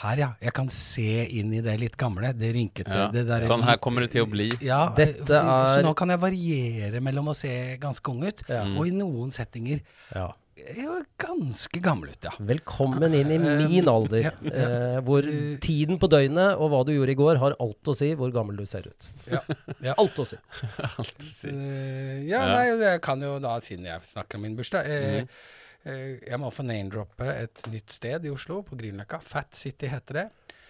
her 0.01 0.17
ja. 0.21 0.29
Jeg 0.41 0.53
kan 0.53 0.67
se 0.73 1.03
inn 1.39 1.51
i 1.53 1.59
det 1.65 1.75
litt 1.81 1.95
gamle, 1.97 2.31
det 2.37 2.51
rynkete. 2.55 2.89
Ja. 2.89 3.07
Det 3.13 3.23
der 3.29 3.45
Sånn 3.49 3.63
her 3.65 3.77
kommer 3.81 4.01
det 4.05 4.11
til 4.15 4.25
å 4.25 4.29
bli. 4.29 4.49
Ja, 4.65 4.87
Dette 4.97 5.33
eh, 5.37 5.69
Så 5.73 5.79
er- 5.79 5.85
nå 5.85 5.93
kan 5.97 6.09
jeg 6.13 6.21
variere 6.21 7.01
mellom 7.01 7.29
å 7.33 7.35
se 7.37 7.77
ganske 7.81 8.09
ung 8.13 8.23
ut, 8.25 8.43
Ja. 8.49 8.63
og 8.65 8.85
i 8.87 8.91
noen 8.93 9.31
settinger 9.33 9.81
Ja. 10.13 10.27
er 10.57 11.05
ganske 11.17 11.79
gammel 11.81 12.09
ut, 12.09 12.23
ja. 12.23 12.31
Velkommen 12.39 13.13
inn 13.13 13.31
i 13.31 13.37
min 13.37 13.87
alder, 13.87 14.21
ja, 14.23 14.31
ja. 14.41 14.51
eh, 14.51 14.99
hvor 15.01 15.21
tiden 15.61 15.97
på 16.01 16.09
døgnet 16.09 16.57
og 16.57 16.69
hva 16.71 16.83
du 16.85 16.93
gjorde 16.93 17.13
i 17.13 17.15
går, 17.15 17.37
har 17.37 17.55
alt 17.59 17.83
å 17.85 17.95
si 17.95 18.13
hvor 18.15 18.31
gammel 18.33 18.57
du 18.57 18.65
ser 18.65 18.85
ut. 18.89 19.07
Ja, 19.31 19.41
ja. 19.81 19.93
Alt 20.01 20.17
å 20.17 20.25
si. 20.25 20.37
Eh, 21.47 22.25
ja, 22.25 22.41
Ja. 22.41 22.47
nei, 22.57 22.65
jeg 22.85 23.01
kan 23.01 23.21
jo 23.21 23.37
da, 23.39 23.57
siden 23.59 23.85
jeg 23.85 24.01
snakker 24.01 24.35
om 24.35 24.41
min 24.41 24.55
bursdag 24.57 24.85
eh, 24.85 25.21
Mhm. 25.21 25.27
Eh, 25.87 26.19
Jeg 26.27 26.39
må 26.41 26.51
få 26.53 26.65
name-droppe 26.67 27.29
et 27.31 27.63
nytt 27.71 27.95
sted 27.95 28.27
i 28.27 28.33
Oslo, 28.33 28.61
på 28.67 28.77
Grünerløkka. 28.79 29.21
Fat 29.23 29.57
City 29.57 29.89
heter 29.91 30.21
det. 30.21 30.27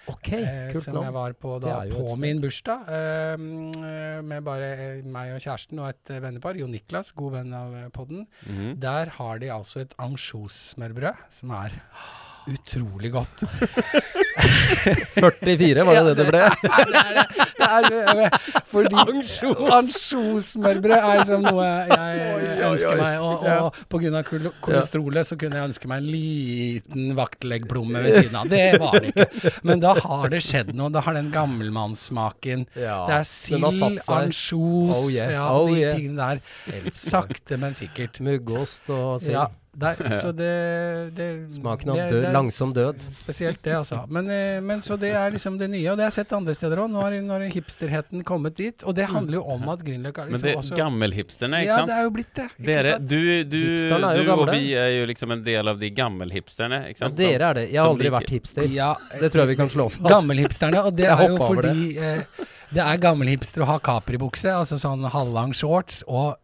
Ok, 0.08 0.30
eh, 0.38 0.70
kult 0.72 0.86
som 0.86 1.02
jeg 1.04 1.14
var 1.16 1.34
på 1.36 1.58
da 1.60 1.82
på 1.92 2.16
min 2.22 2.40
bursdag. 2.40 2.88
eh, 2.88 3.34
mm, 3.36 4.24
med 4.24 4.46
bare 4.46 4.70
meg 5.04 5.34
og 5.36 5.42
kjæresten 5.44 5.82
og 5.84 5.90
et 5.90 6.14
vennepar. 6.24 6.56
Jo 6.56 6.70
Niklas, 6.72 7.12
god 7.12 7.34
venn 7.40 7.54
av 7.54 7.76
podden. 7.92 8.28
podden. 8.28 8.28
-hmm. 8.48 8.80
Der 8.80 9.10
har 9.10 9.40
de 9.40 9.52
altså 9.52 9.80
et 9.80 9.94
ansjossmørbrød 9.98 11.16
som 11.30 11.50
er 11.52 11.72
utrolig 12.54 13.12
godt. 13.14 13.44
44, 14.38 15.84
var 15.86 15.96
det 15.98 16.04
det 16.08 16.16
det 16.20 16.26
ble? 16.30 16.42
det 16.64 17.02
er 17.02 17.18
det. 17.18 17.26
det, 17.58 18.00
er 18.02 18.20
det. 18.20 18.28
Fordi 18.70 19.04
ansjossmørbrød 19.80 20.96
er 20.98 21.22
liksom 21.22 21.48
noe 21.48 21.68
jeg 21.92 22.62
ønsker 22.68 23.00
meg. 23.00 23.20
Og, 23.24 23.46
og 23.48 23.80
på 23.92 24.02
grunn 24.04 24.18
av 24.20 24.26
kol- 24.28 24.52
kolesterolet 24.64 25.30
så 25.30 25.38
kunne 25.40 25.60
jeg 25.60 25.72
ønske 25.72 25.92
meg 25.92 26.04
en 26.04 26.10
liten 26.14 27.12
vaktleggplomme 27.18 28.04
ved 28.06 28.20
siden 28.22 28.40
av. 28.42 28.52
Det 28.52 28.64
var 28.82 28.98
det 29.02 29.14
ikke. 29.14 29.54
Men 29.68 29.84
da 29.84 29.94
har 30.00 30.28
det 30.34 30.42
skjedd 30.46 30.74
noe. 30.78 30.92
Da 30.94 31.04
har 31.06 31.18
den 31.18 31.32
gammelmannssmaken. 31.34 32.68
Det 32.78 32.88
er 32.88 33.28
sild, 33.28 33.68
ansjos, 33.68 34.96
Oh 34.98 35.08
ja, 35.12 35.48
oh 35.52 35.70
de 35.72 35.84
tingene 35.98 36.18
der. 36.38 36.92
Sakte, 36.94 37.58
men 37.62 37.76
sikkert. 37.78 38.22
Muggost 38.24 38.90
og 38.94 39.18
sild. 39.24 39.58
Ja, 39.88 39.94
der, 39.94 40.18
så 40.20 40.32
det, 40.34 41.14
det 41.18 41.28
Smaken 41.54 41.92
av 41.94 41.96
det- 42.00 42.10
død, 42.10 42.22
det 42.24 42.30
er 42.30 42.34
langsom 42.34 42.72
død. 42.74 43.04
Spesielt 43.14 43.60
det, 43.64 43.76
altså. 43.78 44.00
Men, 44.10 44.30
eh, 44.34 44.58
men 44.62 44.82
så 44.82 44.98
det 44.98 45.12
er 45.14 45.30
liksom 45.36 45.60
det 45.60 45.70
nye, 45.70 45.86
og 45.92 45.98
det 46.00 46.08
har 46.08 46.10
jeg 46.12 46.26
sett 46.26 46.34
andre 46.34 46.56
steder 46.58 46.82
òg. 46.82 46.90
Nå 46.92 47.04
har, 47.04 47.46
hipsterheten 47.54 48.24
kommet 48.26 48.56
dit. 48.58 48.84
Og 48.90 48.96
det 48.98 49.06
handler 49.12 49.38
jo 49.38 49.44
om 49.54 49.70
at 49.70 49.84
Grünerløkka 49.86 50.26
liksom 50.26 50.34
Men 50.34 50.42
det 50.42 50.52
er 50.56 50.58
også 50.64 50.80
gammelhipsterne, 50.80 51.62
ikke 51.62 51.78
sant? 51.78 51.90
Ja, 51.90 51.94
det 51.94 52.00
er 52.00 52.08
jo 52.08 52.14
blitt 52.18 52.34
det. 52.40 52.48
Dere, 52.58 52.98
du, 52.98 53.20
du, 53.44 53.62
du 53.78 54.32
og 54.34 54.50
vi 54.52 54.74
er 54.74 54.90
jo 54.98 55.06
liksom 55.14 55.32
en 55.38 55.44
del 55.46 55.68
av 55.74 55.80
de 55.80 55.90
gammelhipsterne, 55.94 56.82
ikke 56.90 56.98
Ja, 57.02 57.06
sant? 57.06 57.18
dere 57.22 57.50
er 57.52 57.60
det. 57.62 57.66
Jeg 57.72 57.82
har 57.84 57.94
aldri 57.94 58.10
vært 58.18 58.34
hipster. 58.34 58.68
Ja, 58.74 58.92
Det 59.20 59.30
tror 59.32 59.46
jeg 59.46 59.54
vi 59.54 59.60
kan 59.62 59.70
slå 59.70 59.90
fast. 59.94 60.10
Gammelhipsterne, 60.10 60.84
og 60.90 60.96
det 60.98 61.06
er 61.14 61.28
jo 61.30 61.38
fordi 61.38 61.98
eh, 62.02 62.24
det 62.74 62.84
er 62.84 62.98
gammelhipster 63.00 63.64
å 63.64 63.68
ha 63.70 63.78
capribukse, 63.80 64.50
altså 64.52 64.76
sånn 64.82 65.06
halvlang 65.14 65.54
shorts 65.56 66.02
og 66.08 66.36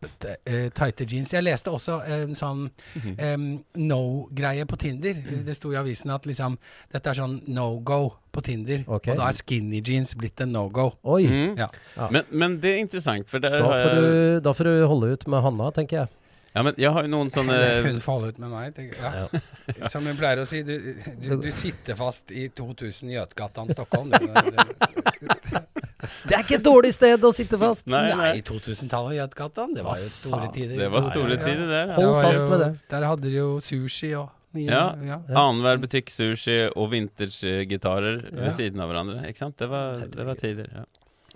eh, 0.45 0.69
tighte 0.71 1.05
jeans. 1.09 1.33
Jeg 1.35 1.43
leste 1.43 1.71
også 1.73 1.99
en 2.07 2.33
sånn 2.37 2.69
Mhm. 2.95 3.15
em, 3.19 3.45
no-greie 3.75 4.65
på 4.65 4.77
Tinder. 4.79 5.13
Mm. 5.19 5.43
Det 5.45 5.55
sto 5.57 5.71
i 5.73 5.75
avisen 5.79 6.11
at 6.15 6.23
liksom 6.29 6.57
dette 6.93 7.09
er 7.09 7.13
sånn 7.19 7.41
no 7.47 7.79
go 7.79 8.13
på 8.33 8.41
Tinder, 8.41 8.83
Okay. 8.87 9.11
og 9.13 9.19
da 9.19 9.27
er 9.29 9.33
skinny 9.37 9.81
jeans 9.85 10.15
blitt 10.15 10.39
en 10.41 10.51
no 10.51 10.67
go. 10.69 10.93
Oi. 11.03 11.23
Mm. 11.27 11.57
Ja. 11.57 11.67
Ja. 11.97 12.07
Men, 12.09 12.23
men 12.31 12.59
det 12.59 12.71
er 12.75 12.79
interessant, 12.81 13.27
for 13.29 13.39
der 13.39 13.59
Da 13.59 13.69
får, 13.69 13.95
du, 14.01 14.39
da 14.41 14.53
får 14.53 14.63
du 14.63 14.87
holde 14.87 15.11
ut 15.13 15.27
med 15.27 15.41
Hanna, 15.43 15.71
tenker 15.71 15.97
jeg. 16.05 16.07
Ja, 16.55 16.61
men 16.61 16.73
jeg 16.77 16.91
har 16.93 17.01
jo 17.03 17.09
noen 17.09 17.31
sånne 17.33 17.55
Hun 17.85 17.99
holde 18.05 18.27
ut 18.29 18.39
med 18.39 18.49
meg. 18.51 18.73
tenker 18.75 18.95
jeg. 19.01 19.41
Ja. 19.81 19.87
Som 19.89 20.05
hun 20.05 20.15
pleier 20.15 20.37
å 20.37 20.45
si, 20.45 20.61
du, 20.61 20.75
du, 21.21 21.29
du 21.41 21.51
sitter 21.51 21.95
fast 21.97 22.29
i 22.31 22.47
2000 22.49 23.09
Jøtgatan 23.09 23.69
Stockholm. 23.73 24.11
Du. 24.13 24.27
Det 26.27 26.35
er 26.37 26.43
ikke 26.43 26.57
et 26.59 26.65
dårlig 26.65 26.91
sted 26.95 27.23
å 27.25 27.31
sitte 27.35 27.57
fast! 27.61 27.85
Nei, 27.87 28.01
Nei, 28.11 28.15
nei. 28.19 28.41
2000-tallet 28.47 29.17
Götgatan, 29.21 29.73
det 29.77 29.83
var 29.85 29.99
jo 30.01 30.07
store 30.11 30.39
faen. 30.45 30.53
tider. 30.55 30.77
Det 30.83 30.87
var 30.93 31.05
store 31.07 31.37
tider 31.41 31.67
der. 31.71 31.93
Hold 31.97 32.17
fast 32.23 32.47
ved 32.49 32.63
det. 32.65 32.71
Der 32.93 33.05
hadde 33.09 33.27
de 33.29 33.35
jo 33.37 33.49
sushi 33.63 34.13
og 34.19 34.29
mye. 34.53 34.67
Ja. 34.69 34.83
ja. 35.07 35.19
Annenhver 35.33 35.79
butikk 35.81 36.11
sushi 36.13 36.57
og 36.75 36.91
vintage-gitarer 36.93 38.19
Ja. 38.31 38.39
ved 38.43 38.53
siden 38.57 38.79
av 38.83 38.91
hverandre. 38.91 39.23
Ikke 39.29 39.41
sant? 39.45 39.57
Det 39.57 39.69
var, 39.71 40.03
det 40.11 40.25
var 40.27 40.35
tider. 40.39 40.67
Ja. 40.73 40.83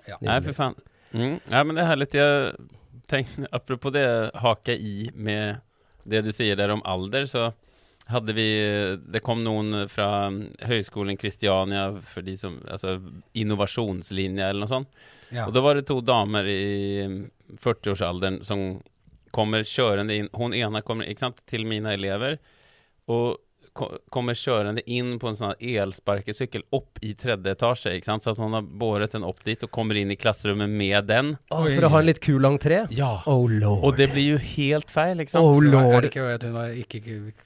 Ja. 0.08 0.18
Nei, 0.24 0.40
for 0.46 0.54
faen. 0.56 0.76
Mm. 1.14 1.38
Ja, 1.52 1.64
men 1.64 1.76
det 1.76 1.84
er 1.84 1.90
herlig 1.94 2.08
Jeg 2.16 2.54
tenker, 3.08 3.48
apropos 3.56 3.92
det, 3.96 4.06
hake 4.36 4.76
i 4.76 5.10
med 5.16 5.62
det 6.08 6.22
du 6.26 6.32
sier 6.36 6.56
der 6.60 6.72
om 6.76 6.82
alder, 6.88 7.26
så 7.28 7.50
hade 8.08 8.34
vi, 8.34 8.48
det 9.08 9.20
kom 9.24 9.44
noen 9.44 9.88
fra 9.92 10.30
Høgskolen 10.68 11.18
Kristiania 11.20 11.90
for 12.08 12.24
de 12.24 12.38
som, 12.40 12.60
Altså 12.72 12.98
innovasjonslinja 13.36 14.50
eller 14.50 14.64
noe 14.66 14.72
sånt. 14.72 14.90
Ja. 15.30 15.48
Og 15.48 15.54
da 15.54 15.64
var 15.66 15.76
det 15.76 15.88
to 15.90 16.00
damer 16.02 16.48
i 16.48 17.04
40-årsalderen 17.60 18.42
som 18.48 18.82
kommer 19.36 19.66
kjørende 19.68 20.16
inn 20.16 20.30
Hun 20.34 20.54
ene 20.56 20.82
kommer 20.88 21.10
sant, 21.20 21.42
til 21.46 21.66
mine 21.68 21.94
elever 21.94 22.38
och 23.06 23.36
ko- 23.36 23.44
kommer 24.14 24.34
kjørende 24.38 24.82
inn 24.90 25.16
på 25.22 25.30
en 25.32 25.38
sånn 25.40 25.54
elsparkesykkel 25.60 26.64
opp 26.76 27.00
i 27.06 27.14
tredje 27.18 27.54
etasje. 27.56 27.94
ikke 27.98 28.10
sant? 28.10 28.24
så 28.26 28.34
at 28.34 28.42
hun 28.42 28.54
har 28.58 28.62
båret 28.66 29.14
den 29.16 29.24
opp 29.28 29.44
dit 29.46 29.62
og 29.64 29.72
kommer 29.74 29.96
inn 30.00 30.12
i 30.12 30.18
klassrummet 30.20 30.70
med 30.70 31.08
den. 31.10 31.34
Å, 31.54 31.62
for 31.64 31.88
å 31.88 31.92
ha 31.94 32.02
en 32.02 32.08
litt 32.10 32.22
kul 32.24 32.48
entré? 32.50 32.84
Ja. 32.96 33.12
Oh 33.30 33.46
lord. 33.50 33.84
Og 33.88 33.98
det 34.00 34.10
blir 34.14 34.34
jo 34.36 34.40
helt 34.42 34.92
feil, 34.94 35.22
ikke 35.24 35.36
sant? 35.36 35.46
Oh 35.46 35.58
Er 35.62 35.70
lord. 35.72 36.02
det 36.08 36.12
ikke 36.12 36.28
at 36.34 36.48
hun 36.48 36.82
ikke 36.82 37.02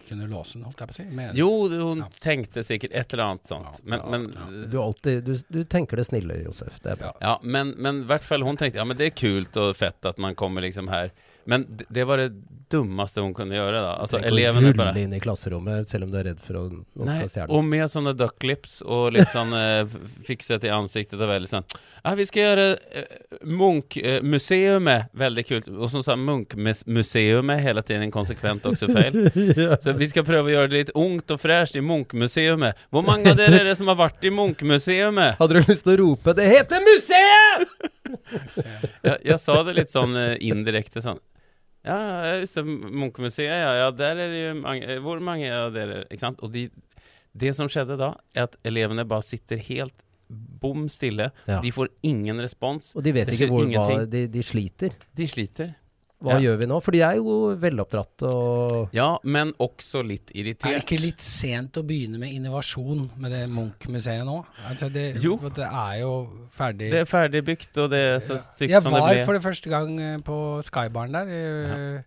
kunne 0.09 0.29
låse 0.31 0.57
den, 0.57 0.65
holdt 0.69 0.79
jeg 0.83 0.91
på 0.91 0.97
å 0.97 0.99
si? 1.01 1.07
Men, 1.11 1.35
Jo, 1.37 1.51
hun 1.69 2.03
Ja. 2.05 2.09
tenkte 2.21 2.63
sikkert 2.67 2.91
et 2.93 3.13
eller 3.13 3.23
annet 3.31 3.47
sånt. 3.47 3.81
Ja, 3.81 3.83
men, 3.83 3.99
ja, 3.99 4.09
men, 4.09 4.29
ja. 4.35 4.67
Du, 4.71 4.77
er 4.77 4.83
alltid, 4.85 5.23
du, 5.25 5.35
du 5.49 5.63
tenker 5.63 5.97
det 5.97 6.05
snille, 6.07 6.41
Josef. 6.45 6.79
Det 6.81 6.91
er 6.95 7.01
bra. 7.03 7.13
Ja. 7.21 7.37
Men, 7.43 7.75
men 7.77 8.01
i 8.03 8.07
hvert 8.09 8.25
fall 8.25 8.43
hun 8.47 8.57
tenkte 8.57 8.79
ja 8.81 8.85
men 8.87 8.97
det 8.97 9.11
er 9.11 9.15
kult 9.15 9.55
og 9.61 9.75
fett 9.75 10.05
at 10.05 10.17
man 10.17 10.35
kommer 10.35 10.61
liksom 10.61 10.87
här. 10.87 11.11
Men 11.45 11.65
det, 11.89 12.03
var 12.03 12.17
det 12.17 12.33
dummeste 12.71 13.21
hun 13.21 13.33
kunne 13.33 13.55
gjøre. 13.55 13.81
da 13.83 13.93
Altså 14.01 14.19
elevene 14.23 14.73
bare 14.77 14.93
rulle 14.93 15.03
inn 15.05 15.15
i 15.15 15.19
klasserommet 15.21 15.89
selv 15.89 16.07
om 16.07 16.13
du 16.13 16.17
er 16.19 16.29
redd 16.31 16.41
for 16.43 16.59
å 16.59 16.63
noen 16.69 16.85
Og 16.95 17.09
skal 17.09 17.29
stjele. 17.29 17.47
och 17.47 17.63
med 17.63 17.91
sånne 17.91 18.13
ducklips 18.13 18.81
Og 18.81 19.11
liksom 19.17 19.53
eh, 19.57 19.95
fikset 20.27 20.63
i 20.63 20.71
ansiktet 20.73 21.19
og 21.19 21.29
veldig 21.31 21.49
sånn 21.51 21.67
Ja, 22.03 22.13
vi 22.17 22.25
skal 22.29 22.45
gjøre 22.45 22.67
eh, 22.91 23.17
Munch-museet 23.45 25.09
veldig 25.17 25.45
kult'. 25.47 25.69
Og 25.77 25.89
som 25.91 26.03
sa 26.05 26.15
Munkmuseumet 26.15 27.61
hela 27.61 27.81
tiden 27.81 28.11
konsekvent 28.13 28.65
også 28.65 28.89
feil. 28.91 29.17
ja. 29.63 29.77
Så 29.81 29.93
vi 29.97 30.07
skal 30.09 30.25
prøve 30.27 30.51
å 30.51 30.53
gjøre 30.55 30.71
det 30.71 30.79
litt 30.79 30.93
ungt 30.97 31.31
og 31.33 31.41
fräscht 31.41 31.77
i 31.77 31.83
Munkmuseumet. 31.85 32.87
Hvor 32.89 33.05
mange 33.05 33.31
av 33.31 33.39
dere 33.39 33.61
er 33.61 33.69
det 33.71 33.77
som 33.79 33.89
har 33.91 33.99
vært 33.99 34.25
i 34.25 34.33
Munkmuseumet? 34.33 35.39
Hadde 35.39 35.57
du 35.57 35.71
lyst 35.71 35.85
til 35.85 35.93
å 35.95 35.99
rope 36.03 36.35
'Det 36.37 36.47
heter 36.55 36.83
museet!' 36.85 37.40
Jeg, 39.07 39.17
jeg 39.25 39.39
sa 39.41 39.57
det 39.67 39.75
litt 39.77 39.93
sånn 39.93 40.15
eh, 40.19 40.35
indirekte 40.47 41.03
sånn 41.03 41.19
Ja, 41.87 41.97
just 42.41 42.59
det, 42.59 42.65
Munchmuseet, 42.67 43.49
ja, 43.49 43.73
ja, 43.79 43.89
der 43.95 44.19
er 44.21 44.31
det 44.33 44.41
jo 44.43 44.53
mange 44.61 44.87
eh, 44.87 45.01
Hvor 45.01 45.23
mange 45.23 45.49
av 45.55 45.73
dere 45.75 46.03
Ikke 46.09 46.25
sant? 46.27 46.41
Og 46.45 46.53
de, 46.53 46.67
det 47.31 47.55
som 47.57 47.69
skjedde 47.71 47.97
da, 47.99 48.13
er 48.35 48.49
at 48.49 48.57
elevene 48.67 49.07
bare 49.07 49.25
sitter 49.25 49.61
helt 49.71 50.05
bom 50.31 50.85
stille. 50.89 51.29
Ja. 51.43 51.57
De 51.63 51.71
får 51.75 51.89
ingen 52.07 52.39
respons. 52.39 52.93
Og 52.95 53.03
de 53.03 53.11
vet 53.15 53.31
ikke 53.35 53.49
hvor 53.51 53.67
hva, 53.67 54.05
de, 54.07 54.25
de 54.31 54.43
sliter. 54.45 54.93
De 55.17 55.27
sliter. 55.27 55.73
Hva 56.21 56.35
Ja. 56.35 56.39
gjør 56.39 56.57
vi 56.61 56.67
nå? 56.69 56.75
For 56.85 56.91
de 56.91 56.99
er 57.01 57.15
jo 57.17 57.55
veloppdratt 57.57 58.21
og 58.29 58.89
Ja, 58.93 59.17
men 59.23 59.53
også 59.53 60.03
litt 60.05 60.29
Er 60.29 60.43
det 60.43 60.59
irritert. 60.61 60.83
ikke 60.85 60.99
litt 61.01 61.19
sent 61.19 61.73
å 61.73 61.83
begynne 61.83 62.19
med 62.19 62.29
innovasjon 62.29 63.09
med 63.17 63.31
det 63.31 63.49
Munch-museet 63.49 64.23
nå? 64.25 64.45
Altså 64.69 64.91
det, 64.93 65.15
Jo. 65.23 65.37
for 65.37 65.49
Det 65.49 65.65
er 65.65 66.01
jo 66.01 66.29
ferdig. 66.55 66.91
Det 66.91 67.01
er 67.01 67.05
ferdigbygd, 67.05 67.77
og 67.77 67.89
det 67.89 67.99
er 67.99 68.19
så 68.19 68.37
stygt 68.37 68.69
Jeg 68.69 68.81
som 68.83 68.93
det 68.93 69.01
var 69.01 69.25
for 69.25 69.33
det 69.33 69.41
første 69.41 69.69
gang 69.69 69.99
eh, 69.99 70.17
på 70.17 70.61
Skybaren 70.63 71.11
der. 71.11 71.25
Ja. 71.27 72.03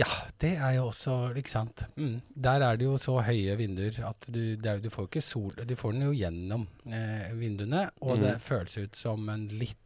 Ja, 0.00 0.06
det 0.40 0.52
er 0.56 0.76
jo 0.76 0.86
også, 0.88 1.34
ikke 1.36 1.50
sant. 1.50 1.82
Mm. 1.98 2.20
Der 2.40 2.62
er 2.62 2.76
det 2.78 2.86
jo 2.86 2.94
så 2.96 3.18
høye 3.26 3.56
vinduer 3.58 3.98
at 4.08 4.28
du, 4.32 4.54
det 4.56 4.66
er, 4.70 4.78
du 4.80 4.88
får 4.88 5.08
ikke 5.10 5.22
sol 5.22 5.50
Du 5.66 5.74
får 5.76 5.92
den 5.96 6.02
jo 6.06 6.12
gjennom 6.14 6.66
eh, 6.86 7.32
vinduene, 7.36 7.88
og 8.00 8.16
Mm. 8.18 8.22
det 8.22 8.34
føles 8.40 8.78
ut 8.78 8.96
som 8.96 9.28
en 9.28 9.48
litt 9.48 9.76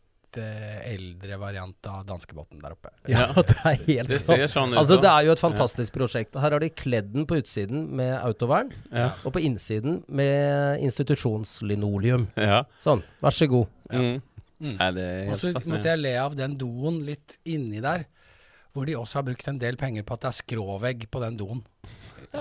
eh, 0.41 0.79
eldre 0.93 1.37
variant 1.41 1.89
av 1.91 2.05
danskebåten 2.09 2.61
der 2.63 2.75
oppe. 2.77 2.91
Ja, 3.09 3.27
Ja. 3.29 3.43
det 3.51 3.57
er 3.65 3.79
helt 3.87 4.11
Det 4.13 4.19
sånn. 4.21 4.37
ser 4.43 4.53
sånn 4.53 4.73
ut. 4.75 4.79
Altså, 4.83 4.99
det 5.03 5.11
er 5.11 5.27
jo 5.29 5.33
et 5.37 5.43
fantastisk 5.43 5.95
prosjekt. 5.97 6.35
Her 6.41 6.57
har 6.57 6.61
de 6.65 6.71
kledd 6.71 7.13
den 7.15 7.27
på 7.31 7.39
utsiden 7.41 7.89
med 7.97 8.15
autovern, 8.21 8.73
ja. 8.93 9.11
og 9.25 9.33
på 9.37 9.43
innsiden 9.45 10.03
med 10.09 10.81
institusjonslinoleum. 10.85 12.29
ja. 12.37 12.65
Sånn, 12.83 13.03
vær 13.23 13.35
så 13.35 13.49
god. 13.51 13.67
Mm. 13.93 14.23
Mm. 14.65 14.77
Det 14.97 15.07
Og 15.29 15.39
så 15.41 15.51
måtte 15.69 15.91
jeg 15.91 16.01
le 16.01 16.15
av 16.23 16.35
den 16.39 16.55
doen 16.59 17.03
litt 17.05 17.39
inni 17.45 17.81
der, 17.85 18.07
hvor 18.75 18.87
de 18.89 18.95
også 18.99 19.21
har 19.21 19.27
brukt 19.29 19.49
en 19.51 19.59
del 19.61 19.77
penger 19.79 20.03
på 20.07 20.15
at 20.17 20.25
det 20.25 20.31
er 20.33 20.39
skråvegg 20.41 21.07
på 21.13 21.21
den 21.23 21.37
doen. 21.39 21.61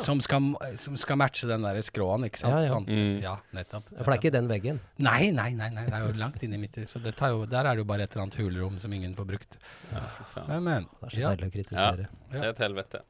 Som, 0.02 0.22
skal, 0.26 0.42
som 0.82 0.96
skal 0.98 1.18
matche 1.22 1.46
den 1.48 1.62
der 1.66 1.78
skråen, 1.86 2.24
ikke 2.26 2.40
sant? 2.42 2.56
Ja, 2.56 2.62
ja. 2.66 2.70
Sånn. 2.72 2.88
Mm. 2.90 3.22
ja 3.22 3.36
nettopp. 3.54 3.90
For 3.94 4.10
det 4.10 4.16
er 4.16 4.22
ikke 4.22 4.34
den 4.34 4.48
veggen. 4.50 4.80
Nei, 5.06 5.30
nei, 5.36 5.52
nei, 5.58 5.70
nei, 5.76 5.86
det 5.86 5.94
er 6.00 6.08
jo 6.08 6.14
langt 6.18 6.42
inn 6.44 6.56
i 6.58 6.62
i. 6.66 6.86
Så 6.90 7.00
det 7.04 7.16
tar 7.20 7.30
jo, 7.36 7.46
der 7.46 7.66
er 7.70 7.78
det 7.78 7.84
jo 7.84 7.90
bare 7.90 8.08
et 8.08 8.16
eller 8.16 8.26
annet 8.26 8.40
hulrom 8.42 8.80
som 8.82 8.94
ingen 8.94 9.14
får 9.16 9.26
brukt. 9.30 9.58
Ja, 9.92 10.02
faen. 10.34 10.48
Men, 10.50 10.64
men. 10.64 10.88
Det 11.02 11.08
er 11.08 11.16
så 11.16 11.20
Ja. 11.22 11.34
deilig 11.36 11.52
å 11.52 11.56
kritisere. 11.58 12.08
Det 12.32 12.42
er 12.42 12.50
et 12.50 12.64
helvete. 12.66 13.04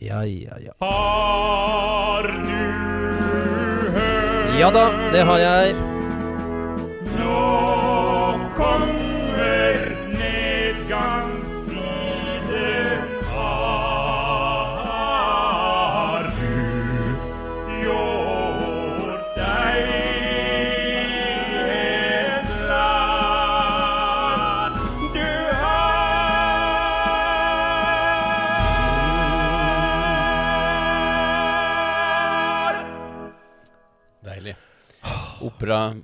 Ja, 0.00 0.22
ja, 0.22 0.56
ja. 0.62 0.72
Har 0.80 2.22
du 2.22 2.54
hørt? 3.98 4.58
Ja 4.58 4.70
da, 4.70 4.86
det 5.12 5.22
har 5.26 5.38
jeg. 5.38 5.74
Nå 7.18 7.47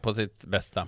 på 0.04 0.12
sitt 0.16 0.44
beste. 0.52 0.84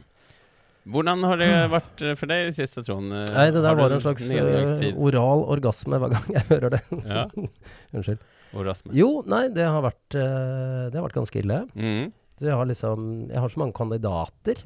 Hvordan 0.87 1.25
har 1.27 1.41
det 1.41 1.49
vært 1.77 2.03
eh, 2.07 2.15
for 2.21 2.31
deg 2.31 2.45
i 2.45 2.49
det 2.51 2.57
siste, 2.61 2.85
Trond? 2.87 3.11
Eh, 3.11 3.25
Nei, 3.35 3.49
det 3.55 3.63
der 3.65 3.75
var 3.79 3.91
en 3.97 4.03
slags 4.05 4.29
eh, 4.31 4.93
oral 4.95 5.43
orgasme 5.57 5.99
hver 6.03 6.13
gang 6.15 6.29
jeg 6.37 6.45
hører 6.53 6.77
det. 6.77 6.83
Ja, 7.03 7.25
Unnskyld. 7.97 8.23
orgasme. 8.57 8.95
Jo, 8.97 9.09
nei, 9.27 9.47
det 9.57 9.67
har 9.67 9.83
vært, 9.85 10.05
det 10.15 10.95
har 10.95 11.03
vært 11.09 11.19
ganske 11.19 11.43
ille. 11.43 11.65
Mm. 11.75 12.13
Så 12.37 12.45
jeg 12.51 12.53
har 12.61 12.69
liksom 12.69 13.05
Jeg 13.33 13.41
har 13.41 13.49
så 13.53 13.61
mange 13.65 13.73
kandidater. 13.77 14.63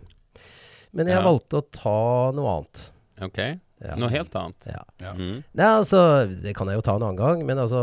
Men 0.93 1.07
jeg 1.07 1.21
Ja. 1.21 1.23
valgte 1.25 1.61
å 1.61 1.67
ta 1.71 1.99
noe 2.35 2.53
annet. 2.59 2.81
Ok, 3.23 3.39
Ja. 3.81 3.95
noe 3.97 4.11
helt 4.13 4.35
annet. 4.37 4.67
Ja. 4.67 4.81
Ja. 5.01 5.13
Mm. 5.15 5.37
Nei, 5.55 5.69
altså, 5.79 6.01
det 6.43 6.53
kan 6.59 6.67
jeg 6.69 6.77
jo 6.81 6.83
ta 6.85 6.97
en 6.99 7.05
annen 7.07 7.17
gang, 7.21 7.45
men 7.47 7.57
altså 7.63 7.81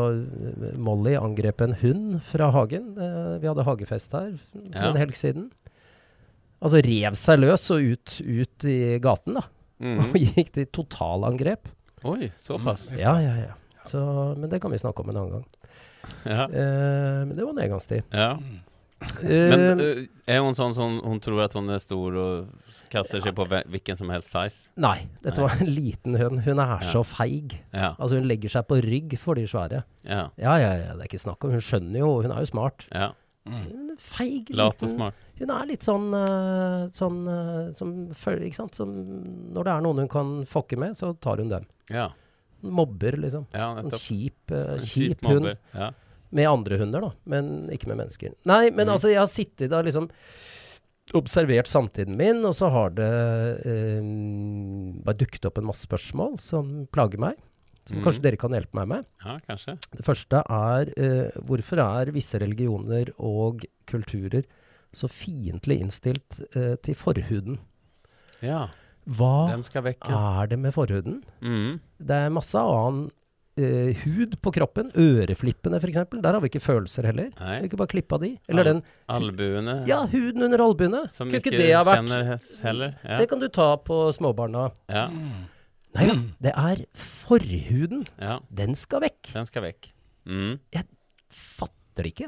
Molly 0.78 1.16
angrep 1.18 1.64
en 1.64 1.74
hund 1.82 2.18
fra 2.28 2.52
hagen. 2.54 2.92
Vi 3.42 3.48
hadde 3.48 3.64
hagefest 3.66 4.12
her 4.14 4.36
for 4.54 4.92
en 4.92 5.00
helg 5.00 5.16
siden. 5.18 5.48
Altså 6.62 6.82
rev 6.82 7.16
seg 7.20 7.40
løs 7.44 7.68
og 7.76 7.84
ut, 7.94 8.16
ut 8.24 8.66
i 8.70 8.78
gaten, 9.04 9.38
da. 9.38 9.44
Mm. 9.84 10.00
Og 10.10 10.16
gikk 10.18 10.52
til 10.56 10.66
totalangrep. 10.74 11.68
Oi, 12.08 12.32
såpass. 12.42 12.88
Ja, 12.98 13.18
ja, 13.22 13.36
ja. 13.48 13.54
Så, 13.88 14.00
men 14.38 14.50
det 14.50 14.60
kan 14.64 14.72
vi 14.74 14.80
snakke 14.82 15.04
om 15.06 15.10
en 15.14 15.20
annen 15.22 15.36
gang. 15.38 15.46
Ja. 16.26 16.46
Eh, 16.48 17.22
men 17.28 17.36
det 17.38 17.46
var 17.46 17.54
nedgangstid. 17.58 18.04
ja. 18.14 18.34
Mm. 18.40 18.64
Men 19.22 19.78
Eh, 19.78 19.82
eh, 19.86 20.00
er 20.34 20.40
hun 20.42 20.56
sånn 20.58 20.72
som 20.74 20.96
hun 21.06 21.20
tror 21.22 21.44
at 21.44 21.54
hun 21.54 21.68
er 21.70 21.78
stor 21.78 22.16
og 22.18 22.48
kaster 22.90 23.22
seg 23.22 23.36
på 23.38 23.46
hvilken 23.46 23.96
som 24.00 24.10
helst 24.10 24.32
size? 24.34 24.72
nei, 24.82 25.04
dette 25.22 25.38
var 25.44 25.54
en 25.62 25.70
liten 25.70 26.16
høn. 26.18 26.40
Hun 26.42 26.58
er 26.64 26.72
Ja. 26.72 26.80
så 26.82 27.04
feig. 27.06 27.60
Ja. 27.72 27.92
Altså 28.00 28.18
Hun 28.18 28.26
legger 28.26 28.50
seg 28.50 28.66
på 28.66 28.80
rygg 28.82 29.14
for 29.22 29.36
de 29.38 29.44
svære. 29.46 29.84
Ja. 30.04 30.32
Ja, 30.42 30.56
ja, 30.58 30.72
ja, 30.82 30.94
det 30.98 31.06
er 31.06 31.10
ikke 31.12 31.22
snakk 31.22 31.46
om. 31.46 31.52
Hun 31.54 31.62
skjønner 31.62 32.00
jo, 32.02 32.10
hun 32.24 32.32
er 32.34 32.40
jo 32.42 32.50
smart. 32.50 32.88
ja. 32.92 33.12
Mm. 33.46 33.94
Feig. 34.02 34.50
Lat 34.50 34.82
og 34.84 34.90
smart. 34.90 35.14
Hun 35.38 35.52
er 35.54 35.68
litt 35.70 35.86
sånn, 35.86 36.08
eh, 36.18 36.88
sånn 36.98 37.20
eh, 37.30 37.68
som. 37.78 37.92
Som, 38.74 38.96
når 39.54 39.68
det 39.68 39.74
er 39.76 39.86
noen 39.86 40.02
hun 40.04 40.12
kan 40.12 40.34
fokke 40.50 40.80
med, 40.82 40.98
så 40.98 41.14
tar 41.22 41.44
hun 41.44 41.52
dem. 41.52 41.68
Ja. 41.94 42.10
Mobber, 42.66 43.20
liksom. 43.22 43.46
ja 43.54 43.70
Sånn 43.78 43.94
kjip, 44.02 44.52
uh, 44.52 44.78
kjip 44.82 45.22
hund. 45.30 45.52
Ja. 45.78 45.92
Med 46.34 46.50
andre 46.50 46.80
hunder, 46.82 47.06
da, 47.06 47.12
men 47.30 47.70
ikke 47.72 47.88
med 47.92 48.02
mennesker. 48.02 48.34
Nei, 48.50 48.72
men 48.72 48.88
mm. 48.90 48.94
altså, 48.96 49.12
jeg 49.14 49.22
har 49.22 49.30
sittet 49.32 49.76
og 49.78 49.86
liksom 49.88 50.10
observert 51.16 51.70
samtiden 51.72 52.18
min, 52.20 52.42
og 52.44 52.52
så 52.58 52.68
har 52.74 52.90
det 52.98 53.12
eh, 53.64 54.10
bare 55.06 55.20
dukket 55.22 55.46
opp 55.48 55.62
en 55.62 55.70
masse 55.70 55.86
spørsmål 55.88 56.36
som 56.44 56.82
plager 56.92 57.22
meg. 57.22 57.38
Som 57.88 58.02
Mhm. 58.02 58.04
kanskje 58.04 58.22
dere 58.26 58.36
kan 58.42 58.52
hjelpe 58.52 58.76
meg 58.76 58.88
med. 58.88 59.06
ja, 59.24 59.38
kanskje. 59.48 59.78
Det 59.96 60.04
første 60.04 60.44
er 60.44 60.92
eh, 60.98 61.32
hvorfor 61.40 61.80
er 61.80 62.12
visse 62.12 62.36
religioner 62.38 63.14
og 63.18 63.64
kulturer 63.88 64.44
så 64.96 65.08
fiendtlig 65.12 65.80
innstilt 65.84 66.42
eh, 66.56 66.76
til 66.84 66.96
forhuden? 66.96 67.60
Ja, 68.44 68.68
Hva 69.08 69.32
vekk. 69.56 70.10
Ja. 70.10 70.42
er 70.44 70.48
det 70.52 70.60
med 70.60 70.74
forhuden? 70.76 71.22
Mm. 71.42 71.80
Det 72.00 72.18
er 72.26 72.30
masse 72.36 72.60
annen 72.60 73.08
eh, 73.58 73.96
hud 74.04 74.36
på 74.44 74.52
kroppen. 74.54 74.92
Øreflippene 74.94 75.80
f.eks. 75.82 75.98
Der 76.22 76.34
har 76.36 76.42
vi 76.44 76.50
ikke 76.52 76.62
følelser 76.62 77.08
heller. 77.10 77.30
Nei. 77.40 77.60
Vi 77.64 77.70
ikke 77.72 77.80
bare 77.82 77.94
klippa 77.96 78.20
de. 78.22 78.34
Eller 78.48 78.66
Al- 78.68 78.72
den 78.74 78.82
Albuene. 79.10 79.78
Ja, 79.90 80.04
huden 80.12 80.44
under 80.44 80.62
albuene. 80.66 81.06
Som 81.16 81.30
Kunne 81.32 81.40
ikke, 81.42 81.54
ikke 81.56 81.64
det 81.64 81.72
ha 81.76 81.84
vært 81.88 82.04
kjenner 82.04 82.34
heller. 82.68 82.98
Ja. 83.04 83.18
Det 83.22 83.30
kan 83.32 83.40
du 83.42 83.48
ta 83.50 83.70
på 83.88 84.02
småbarna. 84.14 84.68
Ja. 84.92 85.08
Nei 85.98 86.06
da, 86.12 86.16
det 86.44 86.52
er 86.54 86.84
forhuden. 87.00 88.04
ja, 88.22 88.40
Den 88.54 88.76
skal 88.78 89.02
vekk. 89.08 89.32
den 89.34 89.48
skal 89.50 89.64
vekk. 89.66 89.88
Mm. 90.28 90.60
Fatter 91.32 92.04
det 92.06 92.12
ikke. 92.14 92.28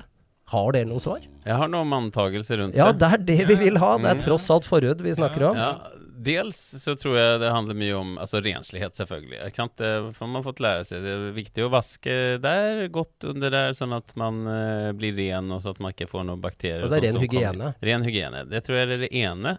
Har 0.50 0.72
dere 0.74 0.88
noen 0.90 1.02
svar? 1.04 1.24
Jeg 1.46 1.56
har 1.62 1.70
noen 1.72 1.92
antagelser 1.94 2.62
rundt 2.64 2.74
det. 2.74 2.80
Ja, 2.82 2.92
det. 2.92 3.10
er 3.14 3.24
det 3.28 3.40
vi 3.52 3.56
vil 3.68 3.78
ha. 3.82 3.96
Det 4.02 4.10
er 4.10 4.16
Mm. 4.20 4.24
tross 4.26 4.50
alt 4.54 4.66
forhud 4.66 5.02
vi 5.06 5.14
snakker 5.14 5.44
om. 5.52 5.58
Ja, 5.58 5.72
dels 6.20 6.58
så 6.84 6.96
tror 7.00 7.16
jeg 7.20 7.40
det 7.40 7.52
handler 7.54 7.78
mye 7.78 7.94
om 7.96 8.18
altså 8.20 8.42
renslighet, 8.44 8.98
selvfølgelig. 8.98 9.40
Ikke 9.46 9.62
sant? 9.62 9.76
Det 9.78 9.92
får 10.18 10.28
man 10.34 10.44
fått 10.44 10.60
lære 10.66 10.84
seg. 10.90 11.04
Det 11.06 11.14
er 11.14 11.32
viktig 11.38 11.64
å 11.68 11.70
vaske 11.72 12.16
der, 12.42 12.88
godt 12.92 13.24
under 13.30 13.54
der, 13.54 13.74
sånn 13.78 13.94
at 13.96 14.16
man 14.20 14.42
eh, 14.48 14.92
blir 14.98 15.14
ren, 15.16 15.52
og 15.56 15.62
så 15.64 15.72
at 15.76 15.80
man 15.86 15.94
ikke 15.94 16.10
får 16.10 16.26
noen 16.28 16.42
bakterier. 16.44 16.84
Og 16.84 16.90
det 16.92 16.98
er 17.04 17.08
ren 17.12 17.22
hygiene. 17.24 17.74
Ren 17.82 18.04
hygiene. 18.10 18.46
Det 18.50 18.64
tror 18.66 18.80
jeg 18.82 18.90
er 18.90 19.04
det 19.06 19.12
ene. 19.22 19.58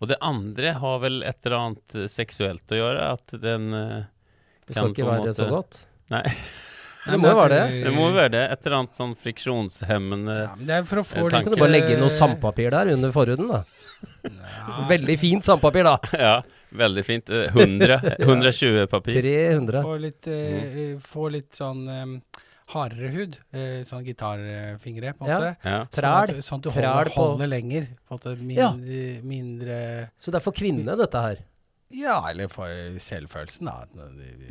Og 0.00 0.08
det 0.08 0.16
andre 0.24 0.74
har 0.80 0.98
vel 1.02 1.22
et 1.22 1.46
eller 1.46 1.58
annet 1.58 1.96
seksuelt 2.10 2.72
å 2.72 2.78
gjøre. 2.82 3.10
At 3.14 3.34
den 3.42 3.72
eh, 3.74 4.02
Det 4.66 4.74
skal 4.76 4.90
ikke 4.94 5.06
være 5.06 5.34
så 5.36 5.48
godt. 5.50 5.86
Nei, 6.10 6.24
Det 7.06 7.16
må 7.20 7.30
jo 7.32 7.36
være 7.38 7.48
det. 7.54 7.84
det 7.86 7.92
må 7.96 8.08
være 8.12 8.32
det. 8.34 8.42
Et 8.52 8.66
eller 8.66 8.76
annet 8.82 8.98
sånn 8.98 9.14
friksjonshemmende 9.16 10.34
Ja, 10.42 10.50
det 10.60 10.74
er 10.80 10.82
for 10.90 11.00
å 11.00 11.04
få 11.06 11.22
tanke. 11.30 11.36
litt 11.38 11.44
Kan 11.48 11.54
du 11.56 11.62
bare 11.62 11.72
legge 11.72 11.94
inn 11.94 12.02
noe 12.02 12.10
eh, 12.12 12.16
sandpapir 12.18 12.70
der 12.74 12.90
under 12.92 13.14
forhuden, 13.14 13.48
da? 13.48 13.62
Veldig 14.90 15.16
fint 15.20 15.44
sandpapir, 15.48 15.84
da. 15.88 15.96
Ja, 16.26 16.34
veldig 16.76 17.04
fint. 17.06 17.30
Eh, 17.32 17.48
100, 17.56 17.98
120 18.20 18.86
papir. 18.94 19.16
300. 19.22 19.82
Få 19.86 19.96
litt, 20.02 20.28
uh, 20.28 20.94
få 21.04 21.28
litt 21.32 21.56
sånn 21.56 21.82
um, 21.88 22.14
hardere 22.74 23.10
hud. 23.16 23.38
Uh, 23.56 23.80
sånn 23.88 24.04
gitarfingre, 24.06 25.14
på 25.18 25.24
en 25.26 25.30
Ja. 25.32 25.38
måte. 25.40 25.52
Ja. 25.64 25.78
Sånn 25.96 26.10
at, 26.12 26.34
sånn 26.46 26.60
at 26.60 26.68
du 26.68 26.70
holder, 26.76 27.12
holder 27.16 27.50
lenger. 27.56 27.88
På 28.08 28.16
en 28.16 28.20
måte 28.20 28.36
mindre, 28.40 28.60
Ja. 28.60 29.22
mindre 29.24 29.78
Så 30.20 30.30
det 30.34 30.40
er 30.42 30.44
for 30.50 30.52
kvinnene, 30.56 30.96
dette 31.00 31.24
her. 31.30 31.46
Ja, 31.90 32.20
eller 32.30 32.46
for 32.46 32.68
selvfølelsen, 33.02 33.66
da. 33.66 33.80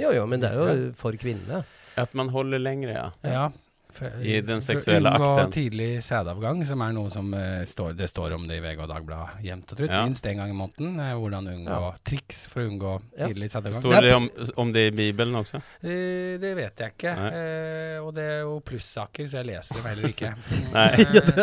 Jo 0.02 0.10
jo, 0.12 0.26
men 0.28 0.42
det 0.44 0.50
er 0.52 0.58
jo 0.60 0.90
for 1.00 1.16
kvinnene. 1.16 1.62
At 2.02 2.14
man 2.18 2.30
holder 2.34 2.60
lengre, 2.64 2.94
ja. 2.96 3.10
Ja. 3.24 3.50
For, 3.90 4.06
I 4.22 4.36
den 4.46 4.60
for 4.62 4.78
å 4.78 4.96
unngå 5.00 5.10
akten. 5.34 5.50
tidlig 5.56 5.88
sædavgang, 6.06 6.60
som 6.70 6.82
er 6.86 6.92
noe 6.94 7.10
som 7.10 7.32
uh, 7.34 7.64
står, 7.66 7.96
det 7.98 8.06
står 8.12 8.36
om 8.36 8.44
det 8.46 8.60
i 8.60 8.62
VG 8.62 8.84
og 8.84 8.90
Dagbladet 8.92 9.40
jevnt 9.48 9.72
og 9.74 9.80
trutt. 9.80 9.90
Ja. 9.90 10.04
Minst 10.06 10.28
én 10.30 10.38
gang 10.38 10.52
i 10.54 10.58
måneden. 10.60 10.92
Uh, 11.02 11.16
hvordan 11.18 11.48
unngå 11.56 11.74
Ja. 11.74 11.88
triks 12.06 12.44
for 12.52 12.62
å 12.62 12.68
unngå 12.70 12.92
Ja. 13.18 13.26
tidlig 13.32 13.50
sædavgang. 13.50 13.82
Står 13.82 14.06
det 14.06 14.12
om, 14.14 14.28
om 14.62 14.74
det 14.76 14.84
i 14.86 14.94
Bibelen 14.94 15.34
også? 15.40 15.58
Uh, 15.82 16.38
det 16.44 16.52
vet 16.60 16.84
jeg 16.84 16.94
ikke. 16.94 17.16
Eh, 17.40 17.96
og 18.06 18.14
det 18.14 18.28
er 18.36 18.38
jo 18.44 18.60
plussaker, 18.70 19.26
så 19.26 19.42
jeg 19.42 19.50
leser 19.50 19.82
dem 19.82 19.90
heller 19.90 20.08
ikke. 20.14 20.32
Nei, 20.78 20.86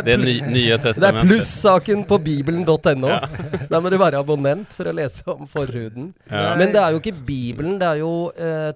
det 0.07 0.15
er 0.15 0.23
ny, 0.23 0.37
Nye 0.47 0.55
Det 0.55 0.79
er 0.79 0.85
testamentet. 0.87 1.33
plussaken 1.33 2.07
på 2.07 2.21
bibelen.no. 2.29 3.11
Da 3.75 3.83
må 3.83 3.91
du 3.91 3.99
være 3.99 4.23
abonnent 4.23 4.71
for 4.79 4.87
å 4.87 4.95
lese 4.95 5.27
om 5.35 5.51
forhuden. 5.51 6.13
Ja. 6.31 6.55
Men 6.55 6.71
det 6.71 6.79
er 6.79 6.95
jo 6.95 7.03
ikke 7.03 7.17
Bibelen, 7.27 7.81
det 7.83 7.91
er 7.91 8.05
jo 8.05 8.15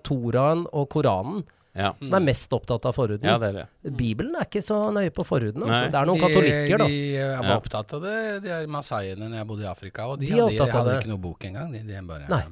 Toraen 0.03 0.67
og 0.75 0.91
Koranen 0.91 1.47
Ja. 1.75 1.93
som 2.03 2.15
er 2.19 2.21
mest 2.27 2.51
opptatt 2.53 2.85
av 2.85 2.93
forhuden. 2.97 3.23
ja, 3.23 3.39
det 3.39 3.49
er 3.55 3.59
det. 3.61 3.97
Bibelen 3.97 4.35
er 4.35 4.43
ikke 4.49 4.63
så 4.63 4.91
nøye 4.93 5.11
på 5.15 5.23
forhuden. 5.25 5.63
Altså. 5.63 5.87
Det 5.91 5.95
er 6.01 6.07
noen 6.09 6.19
de, 6.19 6.25
katolikker, 6.27 6.79
da. 6.79 6.87
De 6.89 7.19
var 7.39 7.45
Ja. 7.47 7.57
opptatt 7.61 7.93
av 7.95 8.03
det, 8.03 8.43
de 8.43 8.51
er 8.51 8.67
masaiene 8.67 9.29
når 9.31 9.37
jeg 9.39 9.47
bodde 9.47 9.63
i 9.63 9.71
Afrika. 9.71 10.07
Og 10.11 10.19
de, 10.19 10.27
De 10.27 10.33
hadde, 10.35 10.67
hadde 10.73 10.91
det. 10.91 10.97
ikke 11.05 11.13
noe 11.13 11.23
bok 11.23 11.45
engang. 11.47 11.71
De, 11.73 11.79
de 11.87 12.03
bare, 12.07 12.43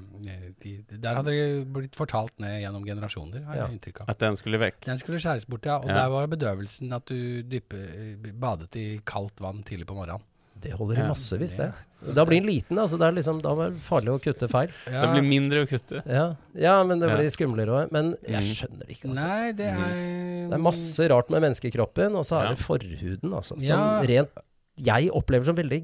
der 1.02 1.14
hadde 1.18 1.34
det 1.34 1.72
blitt 1.72 1.96
fortalt 1.98 2.32
ned 2.38 2.60
gjennom 2.62 2.84
generasjoner, 2.86 3.44
har 3.44 3.56
Ja. 3.56 3.66
jeg 3.66 3.78
inntrykk 3.78 4.00
av. 4.02 4.10
At 4.14 4.18
den 4.18 4.36
skulle 4.36 4.58
vekk. 4.58 4.80
Den 4.86 4.98
skulle 4.98 5.18
skjæres 5.18 5.46
bort, 5.48 5.64
ja. 5.66 5.76
Og 5.78 5.88
Ja. 5.88 5.94
der 5.94 6.08
var 6.10 6.26
bedøvelsen 6.26 6.92
at 6.94 7.04
du 7.06 7.42
dyppe, 7.42 8.32
badet 8.38 8.76
i 8.76 9.00
kaldt 9.04 9.40
vann 9.40 9.62
tidlig 9.64 9.86
på 9.86 9.94
morgenen. 9.94 10.22
Det 10.60 10.72
holder 10.78 10.98
i 11.04 11.08
massevis, 11.08 11.54
det. 11.58 11.68
Da 12.14 12.24
blir 12.26 12.40
den 12.40 12.48
liten. 12.48 12.78
Altså. 12.78 12.98
Det 12.98 13.06
er 13.08 13.12
liksom, 13.16 13.40
da 13.42 13.52
er 13.54 13.70
det 13.74 13.80
farlig 13.82 14.12
å 14.14 14.18
kutte 14.22 14.48
feil. 14.50 14.70
Ja. 14.90 15.02
Det 15.06 15.10
blir 15.16 15.26
mindre 15.28 15.64
å 15.64 15.68
kutte. 15.70 16.02
Ja, 16.06 16.34
ja 16.54 16.76
men 16.84 16.98
det 17.00 17.08
Ja. 17.08 17.16
blir 17.16 17.30
skumlere 17.34 17.68
òg. 17.74 17.92
Men 17.92 18.14
jeg 18.22 18.42
Mm. 18.42 18.54
skjønner 18.54 18.86
det 18.86 18.96
ikke, 18.96 19.08
altså. 19.10 19.26
Nei, 19.26 19.52
det 19.52 19.66
er 19.66 20.48
Det 20.48 20.54
er 20.54 20.62
masse 20.64 21.08
rart 21.10 21.30
med 21.30 21.42
menneskekroppen, 21.42 22.14
og 22.16 22.24
så 22.24 22.40
er 22.40 22.44
Ja. 22.44 22.54
det 22.54 22.58
forhuden, 22.64 23.30
altså. 23.34 23.58
Som 23.58 23.60
Ja. 23.60 24.00
rent 24.02 24.30
jeg 24.76 25.10
opplever 25.10 25.44
som 25.44 25.56
veldig 25.56 25.82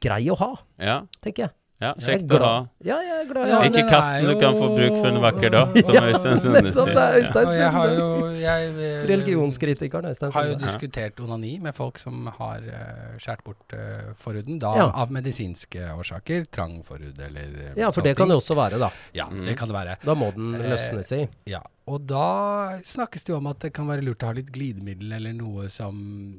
grei 0.00 0.26
å 0.28 0.36
ha, 0.36 0.56
Ja, 0.78 1.02
tenker 1.22 1.38
jeg. 1.46 1.50
Ja 1.82 1.90
kjekt 1.98 2.30
å 2.32 2.38
ha. 2.42 2.52
Ja, 2.86 2.96
jeg 3.02 3.16
er 3.22 3.28
glad 3.32 3.48
Ja, 3.50 3.58
Ikke 3.66 3.82
kasten 3.82 3.90
kast 3.90 4.12
den, 4.14 4.28
du 4.30 4.40
kan 4.40 4.54
få 4.60 4.66
jo- 4.70 4.76
bruk 4.78 4.96
for 5.00 5.08
en 5.10 5.20
vakker 5.24 5.50
dag, 5.56 5.76
som 5.86 5.94
Ja, 5.98 6.02
Øystein 6.12 6.40
Sunde 6.44 6.62
nettopp, 6.68 6.90
det 6.92 7.02
er 7.02 7.10
sier. 7.10 7.18
Øystein 7.22 7.50
Og 7.50 7.54
jeg 7.58 7.72
har 7.76 7.88
Sunde. 7.88 7.98
jo 7.98 8.30
jeg, 8.46 8.68
eh, 8.86 9.04
Religionskritikeren 9.12 10.08
Øystein 10.12 10.32
har 10.36 10.46
jo 10.52 10.54
diskutert 10.62 11.20
onani 11.24 11.52
med 11.66 11.74
folk 11.76 11.98
som 11.98 12.26
har 12.38 12.62
uh, 12.62 13.18
skåret 13.18 13.44
bort 13.44 13.74
uh, 13.76 14.12
forhuden. 14.22 14.58
Da 14.62 14.72
Ja. 14.78 14.86
av 15.02 15.10
medisinske 15.12 15.90
årsaker. 15.98 16.46
Trang 16.54 16.78
forhud 16.86 17.18
eller 17.18 17.50
eh, 17.68 17.74
Ja, 17.82 17.90
for 17.90 18.02
det 18.06 18.16
kan 18.16 18.28
det 18.30 18.36
også 18.38 18.54
være, 18.56 18.78
da. 18.78 18.90
Ja, 19.14 19.26
Mm. 19.32 19.44
det 19.46 19.56
kan 19.58 19.68
det 19.68 19.74
være. 19.76 19.96
Da 20.04 20.14
må 20.14 20.30
den 20.34 20.52
løsne 20.52 20.72
løsnes 21.02 21.12
i. 21.18 21.28
Ja, 21.50 21.60
og 21.88 22.06
da 22.06 22.78
snakkes 22.84 23.24
det 23.24 23.32
jo 23.32 23.36
om 23.40 23.46
at 23.50 23.58
det 23.60 23.72
kan 23.74 23.86
være 23.88 24.04
lurt 24.06 24.22
å 24.22 24.26
ha 24.30 24.32
litt 24.36 24.50
glidemiddel 24.54 25.12
eller 25.18 25.32
noe 25.34 25.68
som 25.72 25.96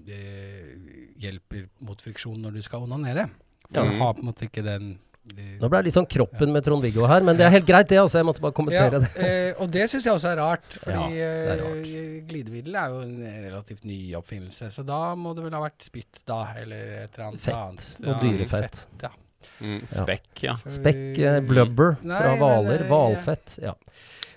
eh, 0.07 0.75
hjelper 1.19 1.67
mot 1.83 1.99
friksjon 2.01 2.39
når 2.43 2.57
du 2.59 2.61
skal 2.65 2.85
onanere. 2.87 3.27
For 3.71 3.83
Ja. 3.83 3.89
du 3.89 3.97
har 3.99 4.13
på 4.13 4.19
en 4.23 4.25
måte 4.29 4.45
ikke 4.47 4.63
den 4.63 4.91
eh, 4.93 5.12
Nå 5.61 5.69
ble 5.71 5.79
det 5.79 5.85
litt 5.87 5.95
sånn 5.95 6.07
kroppen 6.11 6.51
med 6.51 6.65
Trond-Viggo 6.65 7.05
her, 7.07 7.23
men 7.23 7.37
det 7.39 7.45
er 7.47 7.53
helt 7.55 7.65
greit, 7.65 7.87
det. 7.87 7.97
altså 8.01 8.19
Jeg 8.19 8.25
måtte 8.27 8.41
bare 8.43 8.51
ja, 8.51 8.57
kommentere 8.59 8.99
det. 8.99 9.11
eh, 9.23 9.61
og 9.63 9.69
det 9.71 9.85
syns 9.89 10.03
jeg 10.09 10.13
også 10.17 10.31
er 10.33 10.39
rart, 10.41 10.67
fordi 10.83 11.15
Ja, 11.15 11.29
er 11.53 11.61
rart. 11.63 11.91
glidemiddel 12.27 12.75
er 12.75 12.89
jo 12.91 12.99
en 13.05 13.15
relativt 13.47 13.85
ny 13.87 13.99
oppfinnelse. 14.19 14.67
Så 14.75 14.83
da 14.85 15.15
må 15.15 15.31
det 15.37 15.45
vel 15.45 15.55
ha 15.55 15.61
vært 15.63 15.85
spytt, 15.87 16.23
da, 16.27 16.41
eller 16.59 17.05
et 17.05 17.15
eller 17.15 17.29
annet 17.29 17.39
Fett 17.45 17.55
annet. 17.55 17.87
og 18.03 18.19
dyrefett. 18.25 18.85
ja. 19.01 19.13
Mm, 19.59 19.81
spekk, 19.91 20.27
ja. 20.45 20.53
Spekk, 20.55 21.17
eh, 21.19 21.39
blubber 21.43 21.97
Nei, 22.01 22.19
fra 22.19 22.35
hvaler. 22.39 22.83
eh, 22.83 22.87
Hvalfett. 22.91 23.55
Ja. 23.63 23.73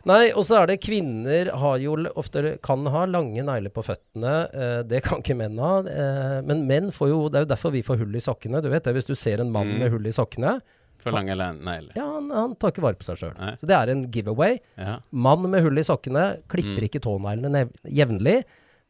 Nei, 0.06 0.30
og 0.38 0.44
så 0.46 0.60
er 0.62 0.66
det 0.70 0.80
kvinner 0.82 1.48
har 1.58 1.78
jo 1.82 1.94
ofte 2.18 2.58
kan 2.62 2.86
ha 2.90 3.04
lange 3.10 3.42
negler 3.42 3.70
på 3.74 3.82
føttene. 3.86 4.34
Eh, 4.54 4.82
det 4.86 5.00
kan 5.06 5.18
ikke 5.22 5.34
menn 5.38 5.58
ha. 5.62 5.78
Eh, 5.82 6.40
men 6.46 6.62
menn 6.66 6.90
får 6.94 7.08
jo 7.10 7.20
Det 7.28 7.38
er 7.40 7.46
jo 7.46 7.50
derfor 7.54 7.72
vi 7.74 7.82
får 7.86 7.98
hull 8.02 8.14
i 8.18 8.22
sokkene. 8.22 8.62
Du 8.62 8.68
vet 8.70 8.82
det, 8.86 8.94
Hvis 8.94 9.06
du 9.06 9.14
ser 9.18 9.40
en 9.40 9.50
mann 9.50 9.66
Mm. 9.74 9.78
med 9.80 9.90
hull 9.94 10.06
i 10.06 10.14
sokkene, 10.14 10.60
For 11.06 11.14
lange 11.16 11.36
le- 11.38 11.48
negler. 11.56 11.96
ja, 11.96 12.04
han, 12.16 12.30
han 12.34 12.54
tar 12.60 12.74
ikke 12.74 12.82
vare 12.84 12.98
på 13.00 13.06
seg 13.06 13.20
sjøl. 13.22 13.34
Så 13.60 13.66
det 13.70 13.76
er 13.78 13.92
en 13.94 14.04
giveaway. 14.12 14.58
Ja. 14.76 14.98
Mann 15.10 15.46
med 15.50 15.62
hull 15.64 15.78
i 15.78 15.86
sokkene 15.86 16.26
klipper 16.52 16.82
Mm. 16.82 16.88
ikke 16.90 17.02
tåneglene 17.06 17.64
jevnlig, 17.86 18.40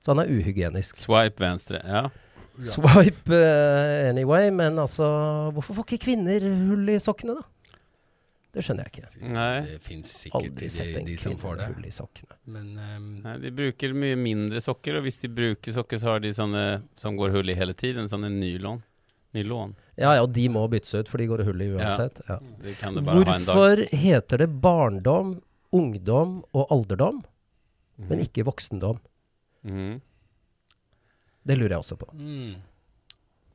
så 0.01 0.13
han 0.15 0.25
er 0.25 0.31
uhygienisk. 0.33 0.97
Swipe 1.01 1.41
venstre. 1.45 1.83
Ja. 1.85 2.07
Swipe 2.73 3.29
uh, 3.37 4.09
anyway, 4.09 4.49
men 4.51 4.79
altså 4.81 5.05
Hvorfor 5.53 5.77
får 5.77 5.85
ikke 5.91 6.05
kvinner 6.07 6.41
hull 6.71 6.89
i 6.89 6.97
sokkene, 7.05 7.35
da? 7.37 7.45
Det 8.57 8.63
skjønner 8.65 8.87
jeg 8.87 8.93
ikke. 8.95 9.09
Nei. 9.37 9.57
Det 9.69 9.81
fins 9.85 10.13
sikkert 10.23 10.47
Aldri 10.47 10.63
de, 10.65 10.69
sett 10.73 10.95
en 10.97 11.05
de 11.05 11.17
som 11.21 11.35
kvinne 11.35 11.43
får 11.43 11.59
det. 11.61 11.67
hull 11.75 11.85
i 11.85 11.91
sokkene. 11.93 12.37
Men 12.55 12.71
um, 12.81 13.09
Nei, 13.27 13.35
de 13.43 13.51
bruker 13.59 13.93
mye 13.93 14.17
mindre 14.17 14.63
sokker, 14.65 14.97
og 14.97 15.05
hvis 15.05 15.19
de 15.21 15.29
bruker 15.29 15.77
sokker, 15.77 16.01
så 16.01 16.15
har 16.15 16.23
de 16.25 16.31
sånne 16.33 16.63
som 16.97 17.19
går 17.21 17.35
hull 17.37 17.53
i 17.53 17.57
hele 17.59 17.75
tiden. 17.77 18.09
Sånne 18.09 18.31
nylon. 18.33 18.81
Nylon. 19.37 19.75
Ja, 19.97 20.11
ja, 20.15 20.23
og 20.23 20.33
de 20.33 20.49
må 20.53 20.69
byttes 20.69 20.93
ut, 20.95 21.09
for 21.09 21.17
de 21.19 21.27
går 21.27 21.43
hull 21.47 21.63
i 21.65 21.71
uansett. 21.73 22.21
Ja. 22.29 22.37
Ja. 22.39 22.73
kan 22.81 22.95
du 22.95 23.01
bare 23.01 23.25
ha 23.25 23.37
en 23.37 23.45
dag. 23.47 23.57
Hvorfor 23.57 23.97
heter 23.97 24.39
det 24.39 24.61
barndom, 24.61 25.41
ungdom 25.73 26.43
og 26.53 26.67
alderdom, 26.71 27.23
men 27.99 28.19
Mhm. 28.19 28.25
ikke 28.29 28.45
voksendom? 28.45 28.99
Mm. 29.65 30.01
Det 31.47 31.57
lurer 31.59 31.71
jeg 31.77 31.79
også 31.85 31.97
på. 31.99 32.09
mm. 32.13 32.55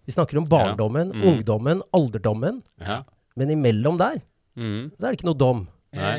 Vi 0.06 0.12
snakker 0.16 0.38
om 0.40 0.48
barndommen, 0.50 1.12
Mm. 1.14 1.24
ungdommen, 1.24 1.82
alderdommen, 1.94 2.64
Ja. 2.80 3.04
men 3.36 3.50
imellom 3.50 3.98
der 3.98 4.22
Mhm. 4.58 4.92
så 4.98 5.06
er 5.08 5.12
det 5.12 5.20
ikke 5.20 5.26
noe 5.30 5.38
dom. 5.38 5.68
Nei. 5.94 6.18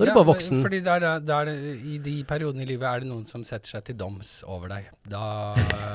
Da 0.00 0.06
er 0.06 0.08
du 0.08 0.12
ja, 0.14 0.16
bare 0.16 0.28
voksen. 0.30 0.60
Fordi 0.64 0.78
da 0.80 0.94
er 0.96 1.02
det, 1.20 1.34
er 1.36 1.48
I 1.92 1.98
de 2.00 2.14
periodene 2.28 2.64
i 2.64 2.68
livet 2.70 2.86
er 2.88 3.02
det 3.02 3.08
noen 3.10 3.26
som 3.28 3.42
setter 3.44 3.74
seg 3.76 3.84
til 3.90 3.98
doms 4.00 4.30
over 4.48 4.72
deg. 4.72 4.86
Da 5.12 5.24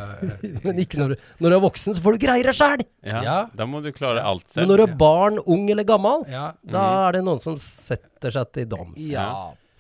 Men 0.65 0.81
ikke 0.83 0.99
når 1.01 1.15
du, 1.15 1.23
når 1.41 1.55
du 1.55 1.57
er 1.57 1.63
voksen, 1.63 1.97
så 1.97 2.03
får 2.05 2.17
du 2.17 2.25
greier 2.27 2.45
deg 2.51 2.57
sjæl! 2.59 2.83
Ja. 3.01 3.23
Ja. 3.25 3.37
Da 3.57 3.65
må 3.69 3.81
du 3.81 3.89
klare 3.95 4.21
alt 4.21 4.45
selv. 4.51 4.61
Men 4.61 4.71
når 4.71 4.83
du 4.83 4.85
er 4.85 4.97
barn, 5.01 5.41
ung 5.41 5.65
eller 5.73 5.87
gammel, 5.89 6.27
Ja. 6.29 6.51
da 6.61 6.85
er 7.07 7.17
det 7.17 7.23
noen 7.25 7.41
som 7.41 7.57
setter 7.61 8.35
seg 8.37 8.51
til 8.53 8.69
doms. 8.75 9.01
ja. 9.01 9.29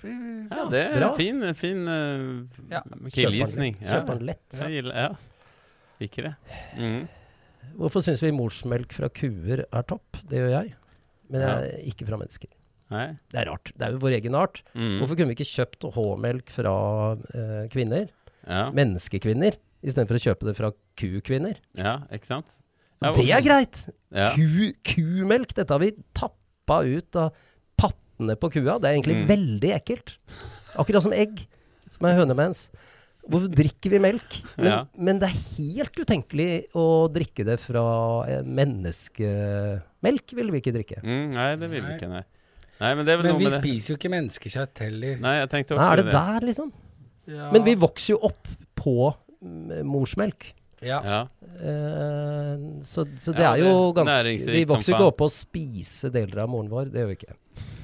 Ja, 0.05 0.67
det 0.69 0.81
er 0.85 1.01
en 1.01 1.15
fin, 1.17 1.39
fin 1.57 1.79
uh, 1.89 2.65
Ja. 2.69 2.83
Kjøper 3.09 4.11
den 4.11 4.27
lett. 4.27 4.57
Ja. 4.61 5.07
Liker 6.01 6.27
det. 6.27 6.33
Mm. 6.77 7.07
Hvorfor 7.79 8.03
syns 8.05 8.21
vi 8.21 8.29
morsmelk 8.35 8.93
fra 8.93 9.09
kuer 9.09 9.65
er 9.65 9.87
topp? 9.89 10.19
Det 10.29 10.43
gjør 10.43 10.53
jeg. 10.59 10.75
Men 11.33 11.41
jeg, 11.41 11.79
ikke 11.93 12.05
fra 12.07 12.19
mennesker. 12.21 12.51
Nei. 12.93 13.05
Det 13.31 13.39
er 13.41 13.47
rart. 13.49 13.71
Det 13.73 13.81
er 13.87 13.95
jo 13.95 14.01
vår 14.03 14.15
egen 14.19 14.35
art. 14.37 14.59
Mm. 14.77 14.99
Hvorfor 15.01 15.17
kunne 15.17 15.31
vi 15.33 15.37
ikke 15.39 15.49
kjøpt 15.49 15.87
H-melk 15.95 16.51
fra 16.53 16.73
eh, 17.33 17.63
kvinner? 17.73 18.09
Ja. 18.45 18.67
Menneskekvinner. 18.77 19.57
Istedenfor 19.85 20.17
å 20.19 20.23
kjøpe 20.27 20.45
det 20.49 20.55
fra 20.57 20.69
kukvinner. 20.97 21.57
ja, 21.77 21.99
ikke 22.13 22.29
sant? 22.29 22.55
Ja, 23.03 23.11
det 23.13 23.25
er 23.29 23.41
greit! 23.43 23.81
Ja. 24.15 24.29
Ku, 24.33 24.71
kumelk, 24.87 25.51
dette 25.57 25.73
har 25.75 25.81
vi 25.83 25.91
tappa 26.15 26.77
ut 26.87 27.17
av 27.19 27.33
pattene 27.77 28.37
på 28.39 28.49
kua. 28.53 28.77
Det 28.79 28.87
er 28.89 28.95
egentlig 28.95 29.17
Mm. 29.19 29.27
veldig 29.29 29.71
ekkelt. 29.75 30.15
Akkurat 30.79 31.03
som 31.03 31.13
egg, 31.13 31.43
som 31.91 32.05
er 32.07 32.15
hønemens. 32.17 32.69
Hvorfor 33.27 33.49
drikker 33.51 33.89
vi 33.91 33.99
melk? 33.99 34.39
Men, 34.57 34.65
Ja. 34.71 34.85
men 34.97 35.19
det 35.19 35.29
er 35.29 35.37
helt 35.57 35.95
utenkelig 35.99 36.67
å 36.73 37.11
drikke 37.11 37.43
det 37.45 37.59
fra 37.59 37.83
eh, 38.29 38.41
menneskemelk, 38.43 40.33
vil 40.37 40.51
vi 40.53 40.61
ikke 40.61 40.73
drikke. 40.75 41.01
Mm, 41.03 41.31
nei, 41.33 41.55
det 41.59 41.69
vil 41.71 41.81
vi 41.85 41.93
ikke, 41.97 42.09
nei. 42.11 42.23
Nei, 42.81 42.91
men 42.97 43.05
det 43.07 43.13
er 43.13 43.21
Men 43.23 43.37
vi 43.39 43.47
med 43.47 43.53
det. 43.55 43.61
spiser 43.63 43.93
jo 43.93 43.97
ikke 43.99 44.11
menneskekjøtt 44.11 44.81
heller. 44.83 45.19
Nei, 45.23 45.35
jeg 45.39 45.49
tenkte 45.53 45.77
også 45.77 45.85
Nei, 45.85 45.91
er 45.93 46.01
det 46.03 46.11
der, 46.15 46.47
liksom? 46.49 46.73
Ja. 47.31 47.47
Men 47.55 47.63
vi 47.65 47.75
vokser 47.79 48.13
jo 48.13 48.19
opp 48.27 48.49
på 48.75 48.95
mm, 49.41 49.79
morsmelk. 49.87 50.51
ja. 50.85 50.99
Ja. 51.05 51.21
Uh, 51.55 52.81
så, 52.83 53.05
så 53.23 53.31
det 53.31 53.45
Ja, 53.45 53.53
er 53.55 53.61
jo 53.63 53.93
ganske 53.95 54.51
Vi 54.51 54.65
vokser 54.67 54.91
jo 54.91 54.97
ikke 54.97 55.07
opp 55.07 55.17
på 55.21 55.27
å 55.29 55.31
spise 55.31 56.09
deler 56.11 56.41
av 56.43 56.49
moren 56.51 56.67
vår. 56.69 56.89
Det 56.91 56.99
gjør 56.99 57.09
vi 57.13 57.15
ikke. 57.21 57.37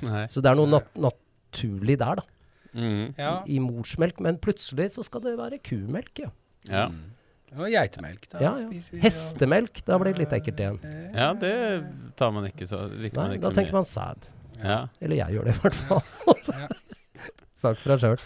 Nei. 0.09 0.25
Så 0.27 0.43
det 0.43 0.51
er 0.51 0.59
noe 0.59 0.67
nat 0.73 0.89
naturlig 0.99 1.95
der, 2.01 2.19
da. 2.19 2.25
Mm. 2.75 3.13
ja. 3.15 3.31
I, 3.45 3.55
I 3.55 3.61
morsmelk. 3.63 4.19
Men 4.23 4.37
plutselig 4.43 4.89
så 4.97 5.05
skal 5.07 5.23
det 5.23 5.37
være 5.39 5.61
kumelk, 5.63 6.11
ja. 6.25 6.29
Ja. 6.67 6.85
Og 7.57 7.67
geitemelk, 7.71 8.27
da. 8.31 8.43
ja, 8.43 8.51
spiser 8.59 8.93
ja. 8.93 8.97
vi, 8.97 9.01
Hestemelk, 9.03 9.81
da 9.87 9.97
blir 9.99 10.13
det 10.15 10.21
litt 10.25 10.35
ekkelt 10.37 10.61
igjen. 10.63 10.77
Ja, 11.15 11.31
det 11.35 11.55
tar 12.19 12.31
man 12.35 12.45
ikke 12.47 12.67
så 12.69 12.85
Nei, 12.91 13.09
man 13.15 13.33
ikke 13.35 13.43
da 13.43 13.49
så 13.49 13.57
tenker 13.57 13.73
mye. 13.73 13.79
man 13.81 13.89
sæd. 13.89 14.29
Ja. 14.63 14.87
Eller 15.01 15.15
jeg 15.23 15.35
gjør 15.37 15.45
det, 15.49 15.55
i 15.55 15.59
hvert 15.59 15.73
fall. 15.73 16.03
Snakk 17.61 17.77
for 17.81 17.93
deg 17.93 17.99
sjøl. 18.05 18.23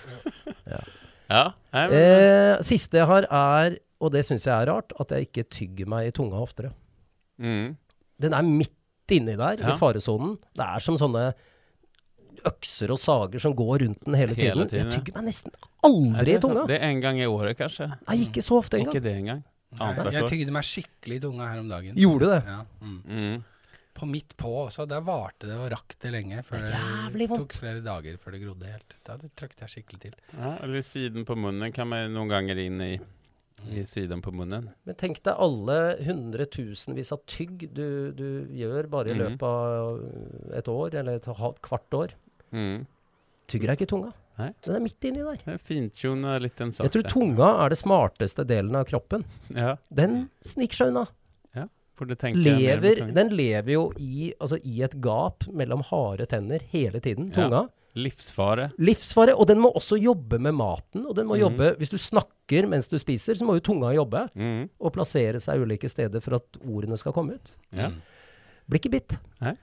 ja. 0.71 0.83
Ja, 1.25 1.43
Eh, 1.73 2.59
siste 2.63 2.99
jeg 3.01 3.07
har, 3.09 3.25
er, 3.33 3.79
og 3.99 4.11
det 4.13 4.21
syns 4.27 4.45
jeg 4.45 4.53
er 4.53 4.69
rart, 4.69 4.93
at 5.01 5.09
jeg 5.11 5.25
ikke 5.27 5.43
tygger 5.49 5.87
meg 5.89 6.07
i 6.07 6.13
tunga 6.15 6.37
oftere. 6.37 6.69
Mm. 7.41 7.73
Den 8.21 8.33
er 8.37 8.45
midt 8.45 8.71
inni 9.11 9.33
der, 9.35 9.57
Ja. 9.59 9.73
i 9.73 9.77
faresonen. 9.79 10.37
Det 10.55 10.63
er 10.65 10.79
som 10.85 10.97
sånne 11.01 11.33
økser 12.45 12.91
og 12.93 12.99
sager 13.01 13.39
som 13.41 13.55
går 13.57 13.81
rundt 13.85 14.05
den 14.05 14.13
hele 14.19 14.35
tiden. 14.37 14.53
Hele 14.59 14.67
tiden. 14.69 14.91
Jeg 14.91 14.99
tygger 14.99 15.17
meg 15.17 15.27
nesten 15.31 15.51
aldri 15.87 16.35
i 16.35 16.39
tunga. 16.43 16.65
Det 16.69 16.77
er 16.79 16.87
en 16.91 17.01
gang 17.01 17.19
i 17.19 17.25
året, 17.25 17.57
kanskje. 17.57 17.89
Nei, 18.07 18.17
ikke 18.27 18.43
så 18.45 18.59
ofte 18.61 18.77
Ikke 18.79 18.99
engang. 18.99 19.03
det 19.03 19.15
engang. 19.15 19.43
Nei, 19.79 20.11
jeg 20.13 20.29
tygde 20.29 20.51
meg 20.55 20.63
skikkelig 20.63 21.17
i 21.17 21.23
tunga 21.25 21.47
her 21.51 21.59
om 21.59 21.69
dagen. 21.73 21.95
Gjorde 21.99 22.19
du 22.19 22.31
det? 22.31 22.41
Ja. 22.45 22.59
Mm. 22.81 23.01
Mhm. 23.05 23.43
På 23.95 24.05
midt 24.11 24.33
på 24.35 24.49
også. 24.65 24.83
Der 24.91 24.99
varte 25.07 25.47
det 25.47 25.55
og 25.55 25.69
rakk 25.71 25.93
det 26.03 26.11
lenge. 26.11 26.41
Før 26.43 26.59
Det 26.59 26.71
det, 27.15 27.27
er 27.29 27.35
tok 27.39 27.53
flere 27.55 27.79
dager 27.85 28.17
før 28.19 28.31
det 28.35 28.41
grodde 28.43 28.67
helt. 28.67 28.95
Da 29.07 29.15
trykte 29.39 29.63
jeg 29.63 29.71
skikkelig 29.71 29.99
til. 30.03 30.15
Ja, 30.35 30.49
eller 30.65 30.81
siden 30.83 31.23
på 31.25 31.37
munnen 31.39 31.71
kan 31.75 31.87
man 31.87 32.11
noen 32.11 32.27
ganger 32.33 32.59
inn 32.59 32.81
i, 32.83 32.89
i 33.71 33.85
siden 33.87 34.19
på 34.21 34.33
munnen. 34.35 34.67
Men 34.83 34.95
tenk 34.99 35.21
deg 35.23 35.39
alle 35.39 35.77
hundretusenvis 36.03 37.13
av 37.15 37.23
tygg 37.25 37.69
du, 37.73 38.11
du 38.11 38.27
gjør 38.51 38.89
bare 38.91 39.13
i 39.13 39.15
Mhm. 39.15 39.23
løpet 39.23 39.47
av 39.47 40.53
et 40.59 40.67
år, 40.67 40.93
eller 40.99 41.15
et 41.15 41.25
halvt 41.25 41.61
kvart 41.63 41.93
år. 42.03 42.13
Mm. 42.51 42.85
Tygger 43.47 43.67
deg 43.71 43.79
ikke 43.79 43.87
tunga. 43.95 44.11
Nei. 44.37 44.49
Den 44.65 44.75
er 44.75 44.79
midt 44.83 45.05
inni 45.07 45.23
der. 45.23 45.37
Det 45.39 45.53
er 45.53 45.57
Fintjona 45.63 46.37
liten 46.43 46.73
sak. 46.75 46.83
Jeg 46.83 46.91
tror 46.91 47.07
tunga 47.09 47.63
er 47.63 47.69
det 47.71 47.77
smarteste 47.79 48.43
delen 48.45 48.75
av 48.75 48.83
kroppen. 48.89 49.23
Ja, 49.55 49.77
Den 49.89 50.29
sniker 50.43 50.75
seg 50.75 50.87
unna. 50.91 51.05
burde 51.05 51.53
tenke 51.55 51.61
mer 51.63 51.69
på 51.69 51.84
Lever, 52.35 53.05
den 53.15 53.31
lever 53.35 53.71
jo 53.75 53.87
i, 54.01 54.33
altså 54.39 54.59
i 54.67 54.81
et 54.85 54.95
gap 55.03 55.47
mellom 55.55 55.83
harde 55.89 56.27
tenner 56.29 56.63
hele 56.73 57.01
tiden. 57.03 57.31
Ja. 57.31 57.45
Tunga. 57.45 57.65
Livsfare. 57.95 58.69
Livsfare. 58.77 59.35
Og 59.39 59.47
den 59.47 59.61
må 59.63 59.71
også 59.71 59.97
jobbe 59.99 60.39
med 60.41 60.57
maten. 60.57 61.05
Og 61.05 61.15
den 61.15 61.29
må 61.29 61.37
mm. 61.37 61.41
jobbe 61.45 61.69
Hvis 61.79 61.93
du 61.93 61.97
snakker 62.01 62.67
mens 62.67 62.89
du 62.91 62.97
spiser, 62.99 63.37
så 63.39 63.47
må 63.47 63.55
jo 63.55 63.63
tunga 63.63 63.93
jobbe. 63.95 64.25
Mm. 64.35 64.67
Og 64.79 64.95
plassere 64.95 65.39
seg 65.43 65.63
ulike 65.63 65.89
steder 65.91 66.23
for 66.23 66.37
at 66.41 66.59
ordene 66.65 66.99
skal 66.99 67.15
komme 67.15 67.39
ut. 67.39 67.53
Ja. 67.75 67.93
Blir 68.67 68.83
ikke 68.83 68.97
bitt. 68.97 69.15
Nei. 69.43 69.55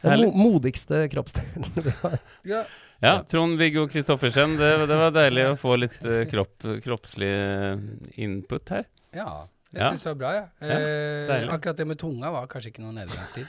Den 0.00 0.22
mo 0.22 0.30
modigste 0.32 1.02
kroppsdelen 1.12 1.66
vi 1.86 1.96
har. 2.02 2.20
Ja. 2.48 2.62
Ja, 3.00 3.14
Trond-Viggo 3.24 3.86
Kristoffersen, 3.88 4.58
det, 4.60 4.68
det 4.88 4.96
var 5.00 5.12
deilig 5.14 5.46
å 5.48 5.56
få 5.60 5.78
litt 5.80 5.96
uh, 6.04 6.26
kropp, 6.28 6.66
kroppslig 6.84 7.30
eh, 7.32 7.80
input 8.20 8.74
her. 8.74 8.84
ja. 9.16 9.32
Jeg 9.72 9.80
Ja. 9.82 9.90
syns 9.92 10.02
det 10.02 10.10
var 10.10 10.18
bra. 10.18 10.30
Ja, 10.34 10.48
eh, 10.66 11.48
akkurat 11.54 11.76
det 11.76 11.86
med 11.86 11.98
tunga 11.98 12.30
var 12.34 12.46
kanskje 12.50 12.72
ikke 12.72 12.82
noe 12.82 12.92
nederlandstid. 12.96 13.46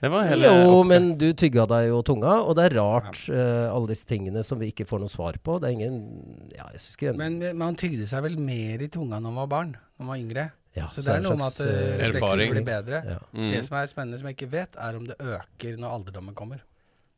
Det 0.00 0.08
var 0.08 0.22
heller 0.24 0.46
Jo, 0.64 0.68
oppe. 0.80 0.86
men 0.88 1.08
du 1.18 1.32
tygga 1.36 1.66
deg 1.68 1.88
jo 1.90 1.98
tunga, 2.06 2.36
og 2.46 2.54
det 2.56 2.70
er 2.70 2.76
rart, 2.78 3.18
uh, 3.28 3.68
alle 3.74 3.90
disse 3.90 4.06
tingene 4.08 4.40
som 4.46 4.58
vi 4.58 4.70
ikke 4.72 4.86
får 4.88 5.00
noe 5.02 5.08
svar 5.12 5.34
på. 5.44 5.58
Det 5.60 5.68
er 5.68 5.74
ingen 5.76 6.48
Ja, 6.54 6.68
jeg 6.72 6.80
syns 6.80 6.96
ikke 6.96 7.16
Men 7.18 7.58
man 7.58 7.76
tygde 7.76 8.06
seg 8.08 8.22
vel 8.22 8.38
mer 8.38 8.80
i 8.80 8.88
tunga 8.88 9.18
når 9.20 9.28
man 9.34 9.42
var 9.42 9.46
barn, 9.48 9.76
når 9.98 10.06
man 10.06 10.08
var 10.14 10.22
yngre. 10.22 10.52
ja, 10.76 10.86
Så 10.86 11.02
det 11.04 11.08
er 11.16 11.20
noe 11.20 11.36
med 11.36 11.46
at 11.50 11.60
eh, 11.60 11.98
refleksen 12.06 12.54
blir 12.54 12.64
bedre. 12.64 13.02
ja. 13.04 13.18
Mm. 13.34 13.50
Det 13.50 13.64
som 13.66 13.76
er 13.76 13.86
spennende, 13.92 14.18
som 14.22 14.28
jeg 14.30 14.36
ikke 14.38 14.50
vet, 14.52 14.76
er 14.78 14.96
om 14.96 15.06
det 15.06 15.18
øker 15.18 15.76
når 15.76 15.90
alderdommen 15.98 16.34
kommer. 16.34 16.60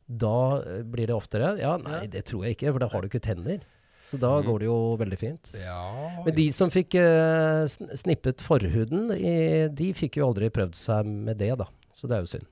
Da 0.09 0.59
blir 0.83 1.07
det 1.07 1.15
oftere? 1.15 1.57
Ja, 1.61 1.77
nei, 1.77 2.07
det 2.07 2.25
tror 2.25 2.43
jeg 2.43 2.57
ikke, 2.57 2.73
for 2.73 2.79
da 2.79 2.87
har 2.91 3.01
du 3.01 3.07
ikke 3.07 3.21
tenner. 3.23 3.61
Så 4.13 4.19
da 4.21 4.29
Mm. 4.37 4.45
går 4.45 4.59
det 4.61 4.65
jo 4.69 4.77
veldig 5.01 5.17
fint. 5.17 5.53
Ja 5.57 6.21
Men 6.23 6.35
de 6.37 6.43
som 6.53 6.69
fikk 6.69 6.93
eh, 7.01 7.65
snippet 7.97 8.41
forhuden, 8.45 9.07
i, 9.17 9.67
de 9.73 9.87
fikk 9.97 10.19
jo 10.21 10.27
aldri 10.29 10.51
prøvd 10.53 10.75
seg 10.77 11.05
med 11.09 11.37
det, 11.41 11.49
da. 11.57 11.65
Så 11.93 12.05
det 12.07 12.19
er 12.19 12.27
jo 12.27 12.29
synd. 12.37 12.45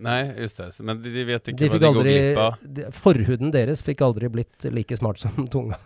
Nei, 0.00 0.18
just 0.40 0.56
det. 0.60 0.68
Men 0.84 1.00
de, 1.02 1.10
de 1.12 1.24
vet 1.28 1.48
ikke 1.50 1.58
De 1.60 1.68
hva 1.68 1.78
de 1.78 1.80
de 1.80 1.86
går 1.88 1.98
aldri, 2.00 2.12
glipp 2.20 2.38
av. 2.44 2.58
de, 2.78 2.84
forhuden 2.96 3.50
deres 3.52 3.82
fikk 3.84 4.00
aldri 4.04 4.28
blitt 4.32 4.68
like 4.72 4.96
smart 5.00 5.18
som 5.24 5.32
tunga. 5.52 5.76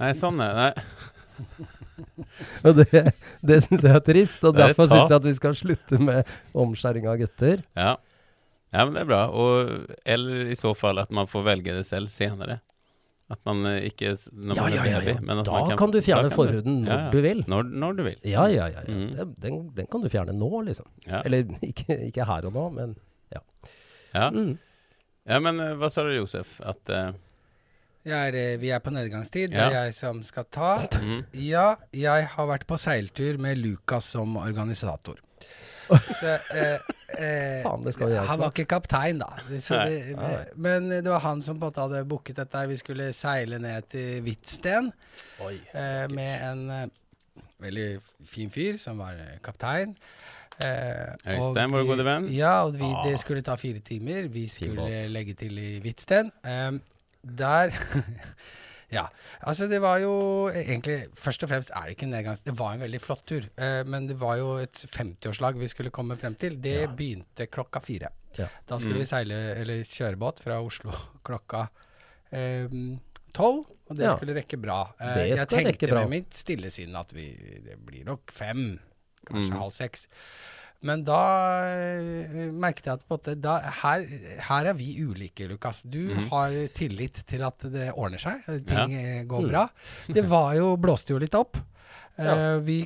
Nei, 0.00 0.12
sånn 0.16 0.40
er 0.44 0.54
det. 0.60 0.84
Og 2.66 2.78
det, 2.78 3.02
det 3.46 3.58
syns 3.64 3.84
jeg 3.86 3.94
er 3.94 4.04
trist, 4.04 4.44
og 4.44 4.54
er 4.56 4.68
derfor 4.68 4.88
syns 4.90 5.10
jeg 5.12 5.18
at 5.20 5.26
vi 5.28 5.34
skal 5.36 5.56
slutte 5.58 5.98
med 6.02 6.30
omskjæring 6.58 7.08
av 7.10 7.18
gutter. 7.20 7.62
Ja. 7.78 7.92
ja, 8.72 8.84
men 8.84 8.94
det 8.96 9.02
er 9.04 9.10
bra. 9.10 9.20
Og, 9.32 9.92
eller 10.08 10.50
i 10.52 10.56
så 10.58 10.72
fall 10.78 11.00
at 11.02 11.12
man 11.14 11.28
får 11.30 11.46
velge 11.52 11.76
det 11.78 11.86
selv 11.88 12.12
senere. 12.14 12.60
At 13.30 13.38
man 13.44 13.66
eh, 13.66 13.82
ikke 13.90 14.14
når 14.32 14.54
Ja, 14.56 14.62
man 14.62 14.72
ja, 14.72 14.82
er 14.82 14.90
ja, 14.90 15.00
baby. 15.04 15.24
men 15.26 15.38
at 15.42 15.46
Da 15.46 15.52
man 15.52 15.76
kan 15.76 15.90
du 15.92 15.98
fjerne 16.00 16.30
kan 16.30 16.36
forhuden 16.38 16.78
når 16.86 16.92
Ja, 16.94 17.04
ja. 17.04 17.10
du 17.12 17.20
vil. 17.20 17.44
Når, 17.46 17.62
når 17.62 17.92
du 17.98 18.02
vil. 18.06 18.16
Ja, 18.24 18.46
ja, 18.48 18.66
ja. 18.72 18.80
ja. 18.88 18.94
Mm. 18.94 19.34
Den, 19.42 19.58
den 19.76 19.86
kan 19.92 20.00
du 20.00 20.08
fjerne 20.08 20.32
nå, 20.32 20.48
liksom. 20.64 20.86
Ja, 21.06 21.20
Eller 21.28 21.44
ikke, 21.70 21.98
ikke 22.08 22.24
her 22.24 22.46
og 22.48 22.52
nå, 22.56 22.68
men 22.70 22.96
ja. 24.14 24.30
mm. 24.32 24.54
ja 25.28 25.38
men 25.44 25.60
eh, 25.60 25.74
hva 25.76 25.90
sa 25.92 26.02
du, 26.08 26.14
Josef? 26.16 26.60
At 26.64 26.88
uh, 26.88 27.12
Jeg 28.08 28.32
er, 28.32 28.56
vi 28.62 28.70
er 28.72 28.78
på 28.80 28.90
nedgangstid. 28.96 29.50
Det 29.52 29.58
Ja. 29.60 29.68
er 29.68 29.84
jeg 29.90 29.94
som 29.98 30.22
skal 30.24 30.44
ta. 30.50 30.78
mm, 31.02 31.24
Ja, 31.34 31.74
jeg 31.92 32.28
har 32.32 32.46
vært 32.48 32.64
på 32.66 32.78
seiltur 32.80 33.36
med 33.38 33.58
Lukas 33.60 34.08
som 34.14 34.36
organisator. 34.40 35.20
Så, 35.88 36.34
eh, 36.54 36.78
eh, 37.18 37.62
Faen, 37.64 37.82
det 37.86 37.94
skal 37.96 38.10
vi 38.12 38.16
han 38.28 38.38
var 38.42 38.52
ikke 38.52 38.66
kaptein, 38.68 39.18
da. 39.22 39.28
Så 39.60 39.78
det, 39.88 40.16
men 40.56 40.88
det 40.90 41.06
var 41.08 41.22
han 41.24 41.40
som 41.42 41.56
på 41.58 41.66
en 41.66 41.72
måte 41.72 41.80
hadde 41.86 42.04
booket 42.10 42.36
dette. 42.42 42.58
her. 42.60 42.66
Vi 42.70 42.76
skulle 42.80 43.10
seile 43.16 43.58
ned 43.62 43.88
til 43.92 44.20
Hvitsten 44.26 44.92
eh, 45.40 46.04
med 46.12 46.46
en 46.50 46.64
eh, 46.70 46.86
veldig 47.64 47.88
fin 48.28 48.50
fyr 48.54 48.76
som 48.78 48.98
var 49.00 49.16
eh, 49.18 49.38
kaptein. 49.44 49.96
Eh, 50.58 51.14
Øystein, 51.36 51.70
vår 51.72 51.84
gode 51.86 52.04
venn. 52.06 52.28
Ja, 52.34 52.64
og 52.66 52.74
vi, 52.78 52.84
Ah. 52.84 53.04
det 53.06 53.20
skulle 53.22 53.42
ta 53.46 53.54
fire 53.56 53.78
timer. 53.80 54.26
Vi 54.28 54.48
skulle 54.50 55.06
legge 55.08 55.34
til 55.38 55.58
i 55.58 55.78
Hvitsten. 55.84 56.32
Eh, 56.44 56.72
der 57.38 57.70
Ja. 58.90 59.06
Altså, 59.44 59.66
det 59.68 59.80
var 59.84 59.98
jo 60.00 60.12
egentlig 60.48 61.08
Først 61.14 61.42
og 61.44 61.50
fremst 61.50 61.70
er 61.76 61.82
det 61.90 61.96
ikke 61.96 62.06
en 62.06 62.14
nedgangs... 62.16 62.40
Det 62.46 62.54
var 62.56 62.72
en 62.72 62.80
veldig 62.80 63.00
flott 63.04 63.24
tur. 63.28 63.44
Eh, 63.60 63.82
men 63.84 64.06
det 64.08 64.16
var 64.20 64.38
jo 64.40 64.54
et 64.62 64.72
50-årslag 64.94 65.58
vi 65.60 65.68
skulle 65.68 65.90
komme 65.92 66.16
frem 66.16 66.34
til. 66.40 66.56
Det 66.60 66.72
Ja. 66.82 66.86
begynte 66.88 67.46
klokka 67.52 67.80
fire. 67.84 68.08
Ja. 68.38 68.46
Da 68.66 68.78
skulle 68.78 68.94
Mm. 68.96 69.00
vi 69.04 69.10
seile, 69.10 69.34
eller 69.60 69.82
kjøre 69.84 70.16
båt 70.16 70.40
fra 70.40 70.60
Oslo 70.64 70.90
klokka 71.24 71.68
eh, 72.32 72.68
tolv. 73.34 73.66
og 73.90 73.96
det 73.96 74.04
Ja. 74.04 74.16
skulle 74.16 74.34
rekke 74.36 74.56
bra. 74.60 74.92
Eh, 75.00 75.14
Det 75.14 75.28
jeg 75.28 75.38
skal 75.38 75.58
tenkte 75.58 75.72
rekke 75.86 75.88
bra. 75.92 76.00
med 76.00 76.10
mitt 76.10 76.34
stille 76.34 76.70
sinn 76.70 76.96
at 76.96 77.12
vi, 77.12 77.32
det 77.64 77.76
blir 77.84 78.04
nok 78.04 78.30
fem, 78.32 78.78
kanskje 79.26 79.52
Mm. 79.52 79.58
halv 79.60 79.72
seks. 79.72 80.06
Men 80.86 81.00
da 81.02 81.18
eh, 81.74 82.50
merket 82.54 82.86
jeg 82.86 83.00
at 83.00 83.06
på 83.08 83.16
en 83.18 83.40
måte, 83.40 83.54
her, 83.82 84.04
her 84.46 84.68
er 84.70 84.76
vi 84.78 84.92
ulike, 85.02 85.48
Lukas. 85.50 85.82
Du 85.90 85.98
mm. 86.14 86.28
har 86.30 86.54
tillit 86.76 87.18
til 87.26 87.42
at 87.42 87.66
det 87.72 87.88
ordner 87.96 88.22
seg. 88.22 88.44
eh, 88.46 88.60
Ting 88.68 88.94
ja. 88.94 89.24
går 89.26 89.42
Mm. 89.42 89.48
bra. 89.50 89.64
Det 90.14 90.24
var 90.30 90.54
jo, 90.54 90.76
blåste 90.78 91.16
jo 91.16 91.18
litt 91.18 91.34
opp. 91.34 91.58
Eh, 92.18 92.24
Ja. 92.26 92.58
vi 92.58 92.80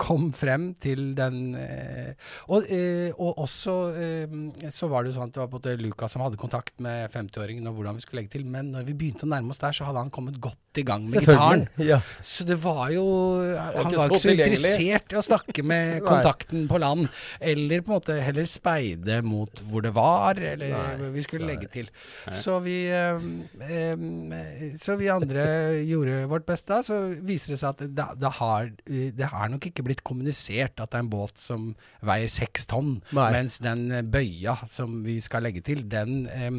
kom 0.00 0.30
frem 0.32 0.70
til 0.80 1.10
den 1.14 1.54
eh, 1.60 2.14
og, 2.48 2.64
eh, 2.72 3.10
og 3.20 3.36
også 3.44 3.74
eh, 4.00 4.70
så 4.72 4.88
var 4.88 5.04
det 5.04 5.12
jo 5.12 5.18
sånn 5.18 5.28
at 5.28 5.34
det 5.36 5.42
var 5.42 5.50
på 5.52 5.60
en 5.68 5.82
Lukas 5.84 6.14
som 6.16 6.22
hadde 6.24 6.40
kontakt 6.40 6.80
med 6.80 7.10
50-åringen 7.12 7.68
og 7.68 7.76
hvordan 7.76 7.98
vi 7.98 8.04
skulle 8.06 8.22
legge 8.22 8.32
til. 8.38 8.46
Men 8.48 8.72
når 8.72 8.86
vi 8.88 8.94
begynte 8.96 9.26
å 9.26 9.30
nærme 9.34 9.52
oss 9.52 9.60
der, 9.60 9.76
så 9.76 9.84
hadde 9.84 10.00
han 10.06 10.10
kommet 10.14 10.40
godt 10.40 10.80
i 10.80 10.86
gang 10.88 11.04
med 11.04 11.20
gitaren. 11.20 11.66
Ja. 11.84 11.98
Så 12.24 12.46
det 12.48 12.56
var 12.62 12.88
jo 12.94 13.04
Han 13.44 13.92
var 13.92 14.08
ikke 14.08 14.22
så 14.22 14.32
interessert 14.32 15.12
i 15.12 15.18
å 15.20 15.24
snakke 15.26 15.62
med 15.66 16.00
kontakten 16.08 16.64
på 16.70 16.80
land. 16.80 17.10
Eller 17.44 17.84
på 17.84 17.92
en 17.92 17.98
måte 18.00 18.16
heller 18.24 18.48
speide 18.48 19.20
mot 19.26 19.62
hvor 19.68 19.84
det 19.84 19.92
var, 19.96 20.40
eller 20.40 20.72
Nei, 20.72 21.10
vi 21.12 21.26
skulle 21.26 21.44
nei. 21.44 21.54
legge 21.58 21.68
til. 21.76 21.92
Nei. 22.24 22.36
Så 22.40 22.56
vi 22.64 22.78
eh, 22.88 23.20
eh, 23.68 24.74
Så 24.80 24.96
vi 24.96 25.08
andre 25.12 25.44
gjorde 25.84 26.24
vårt 26.32 26.46
beste. 26.48 26.72
da, 26.72 26.82
Så 26.82 27.00
viser 27.20 27.52
det 27.52 27.60
seg 27.60 27.68
at 27.76 27.84
da, 27.94 28.08
det, 28.16 28.32
har, 28.38 28.47
det 28.86 29.28
har 29.32 29.50
nok 29.52 29.68
ikke 29.70 29.84
blitt 29.86 30.04
kommunisert 30.06 30.78
at 30.78 30.92
det 30.92 30.98
er 31.00 31.04
en 31.04 31.12
båt 31.12 31.38
som 31.40 31.70
veier 32.06 32.30
seks 32.32 32.68
tonn, 32.70 32.98
Nei. 33.16 33.28
mens 33.34 33.60
den 33.64 33.88
eh, 33.92 34.04
bøya 34.06 34.56
som 34.70 35.00
vi 35.06 35.18
skal 35.24 35.46
legge 35.46 35.62
til, 35.66 35.84
den 35.90 36.26
eh, 36.32 36.50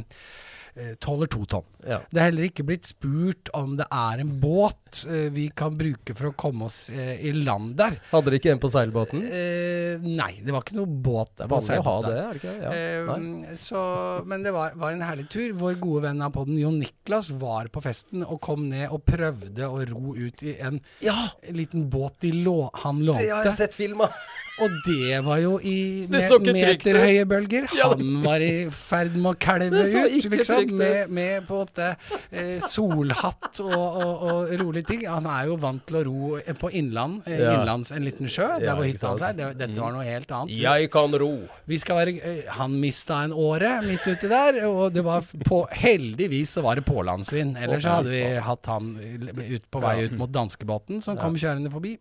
eh, 0.76 0.96
tåler 1.04 1.30
to 1.32 1.46
tonn. 1.50 1.68
Ja. 1.84 2.02
Det 2.10 2.22
er 2.22 2.30
heller 2.32 2.50
ikke 2.50 2.68
blitt 2.68 2.90
spurt 2.90 3.52
om 3.58 3.78
det 3.80 3.88
er 3.94 4.24
en 4.24 4.36
båt 4.42 4.89
eh, 5.10 5.28
vi 5.34 5.48
kan 5.56 5.76
bruke 5.78 6.16
for 6.18 6.30
å 6.30 6.34
komme 6.40 6.68
oss 6.70 6.80
eh, 6.94 7.20
i 7.30 7.34
land 7.36 7.76
der. 7.80 7.98
Hadde 8.12 8.30
dere 8.30 8.40
ikke 8.42 8.54
en 8.56 8.62
på 8.64 8.72
seilbåten? 8.74 9.24
Eh, 9.26 10.06
nei, 10.06 10.32
det 10.46 10.56
var 10.56 10.66
ikke 10.66 10.80
noe 10.80 10.90
båt 10.90 11.36
Det 11.38 11.46
er 11.48 11.52
vanlig 11.54 11.80
å 11.80 11.86
ha 11.88 11.96
det, 12.06 12.16
er 12.16 12.30
det 12.30 12.42
ikke? 12.42 12.56
Ja. 12.64 12.74
Nei. 13.10 13.20
Eh, 13.52 13.56
så, 13.60 13.84
men 14.30 14.46
det 14.46 14.54
var, 14.56 14.76
var 14.80 14.96
en 14.96 15.06
herlig 15.06 15.30
tur. 15.34 15.54
Vår 15.60 15.80
gode 15.82 16.06
venn 16.08 16.26
av 16.26 16.34
podden, 16.36 16.60
Jon 16.62 16.80
Niklas, 16.82 17.32
var 17.42 17.72
på 17.74 17.84
festen 17.86 18.26
og 18.26 18.40
kom 18.46 18.68
ned 18.72 18.88
og 18.90 19.04
prøvde 19.08 19.70
å 19.70 19.84
ro 19.90 20.16
ut 20.18 20.44
i 20.46 20.58
en 20.64 20.82
Ja, 21.06 21.30
liten 21.54 21.90
båt 21.92 22.26
lå, 22.30 22.70
han 22.84 23.00
det 23.06 23.30
har 23.32 23.46
jeg 23.48 23.56
sett 23.56 23.76
film 23.78 24.02
av! 24.06 24.16
Og 24.60 24.74
det 24.84 25.20
var 25.24 25.40
jo 25.40 25.54
i 25.64 26.06
meterhøye 26.12 27.24
bølger. 27.30 27.70
Han 27.80 28.24
var 28.26 28.44
i 28.44 28.68
ferd 28.74 29.16
med 29.16 29.32
å 29.32 29.36
kalve 29.40 29.86
ut, 29.86 30.26
liksom. 30.34 30.74
Med, 30.76 31.14
med 31.16 31.48
på 31.48 31.62
en 31.62 31.64
måte 31.64 31.88
eh, 32.32 32.58
solhatt 32.68 33.62
og, 33.64 33.72
og, 33.72 34.26
og 34.30 34.54
rolige 34.80 34.88
ting. 34.88 35.04
Han 35.10 35.26
er 35.28 35.46
jo 35.50 35.56
vant 35.62 35.86
til 35.88 35.98
å 36.00 36.04
ro 36.08 36.38
eh, 36.40 36.54
på 36.54 36.72
innland, 36.72 37.22
eh, 37.28 37.40
Ja. 37.40 37.54
innlands 37.60 37.92
en 37.92 38.04
liten 38.04 38.28
sjø. 38.28 38.48
Ja, 38.48 38.60
Der 38.60 38.76
hvor 38.76 38.84
hytta 38.88 39.08
hans 39.08 39.22
er. 39.22 39.34
Det, 39.34 39.58
dette 39.58 39.80
var 39.80 39.92
noe 39.92 40.04
helt 40.04 40.32
annet. 40.32 40.50
Jeg 40.56 40.90
kan 40.92 41.12
ro. 41.20 41.32
Vi 41.68 41.78
skal 41.80 41.96
være, 42.02 42.16
eh, 42.24 42.42
han 42.58 42.80
mista 42.80 43.24
en 43.24 43.32
åre 43.32 43.82
midt 43.86 44.08
uti 44.08 44.28
der, 44.28 44.66
og 44.68 44.94
det 44.94 45.04
var 45.04 45.22
på, 45.46 45.68
heldigvis 45.72 46.50
så 46.58 46.62
var 46.64 46.76
det 46.76 46.86
pålandsvind. 46.86 47.58
Ellers 47.58 47.84
så 47.84 48.00
hadde 48.00 48.10
vi 48.10 48.24
hatt 48.40 48.66
han 48.66 48.96
ut 49.00 49.72
på 49.72 49.82
vei 49.82 50.06
ut 50.06 50.18
mot 50.18 50.32
danskebåten 50.32 51.02
som 51.02 51.18
kom 51.18 51.36
kjørende 51.36 51.72
forbi. 51.72 51.98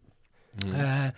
Mm. 0.64 0.74
eh, 0.74 1.10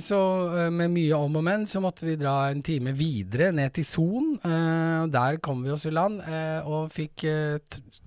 så 0.00 0.18
eh, 0.56 0.70
med 0.72 0.88
mye 0.94 1.12
om 1.18 1.34
og 1.36 1.42
men 1.44 1.66
så 1.68 1.80
måtte 1.84 2.06
vi 2.08 2.14
dra 2.16 2.46
en 2.48 2.62
time 2.64 2.94
videre 2.96 3.50
ned 3.52 3.74
til 3.76 3.84
Son. 3.84 4.30
Eh, 4.40 5.02
der 5.12 5.36
kom 5.44 5.60
vi 5.66 5.74
oss 5.74 5.84
i 5.84 5.92
land 5.92 6.22
eh, 6.24 6.64
og 6.64 6.86
fikk 6.94 7.24
eh, 7.28 7.58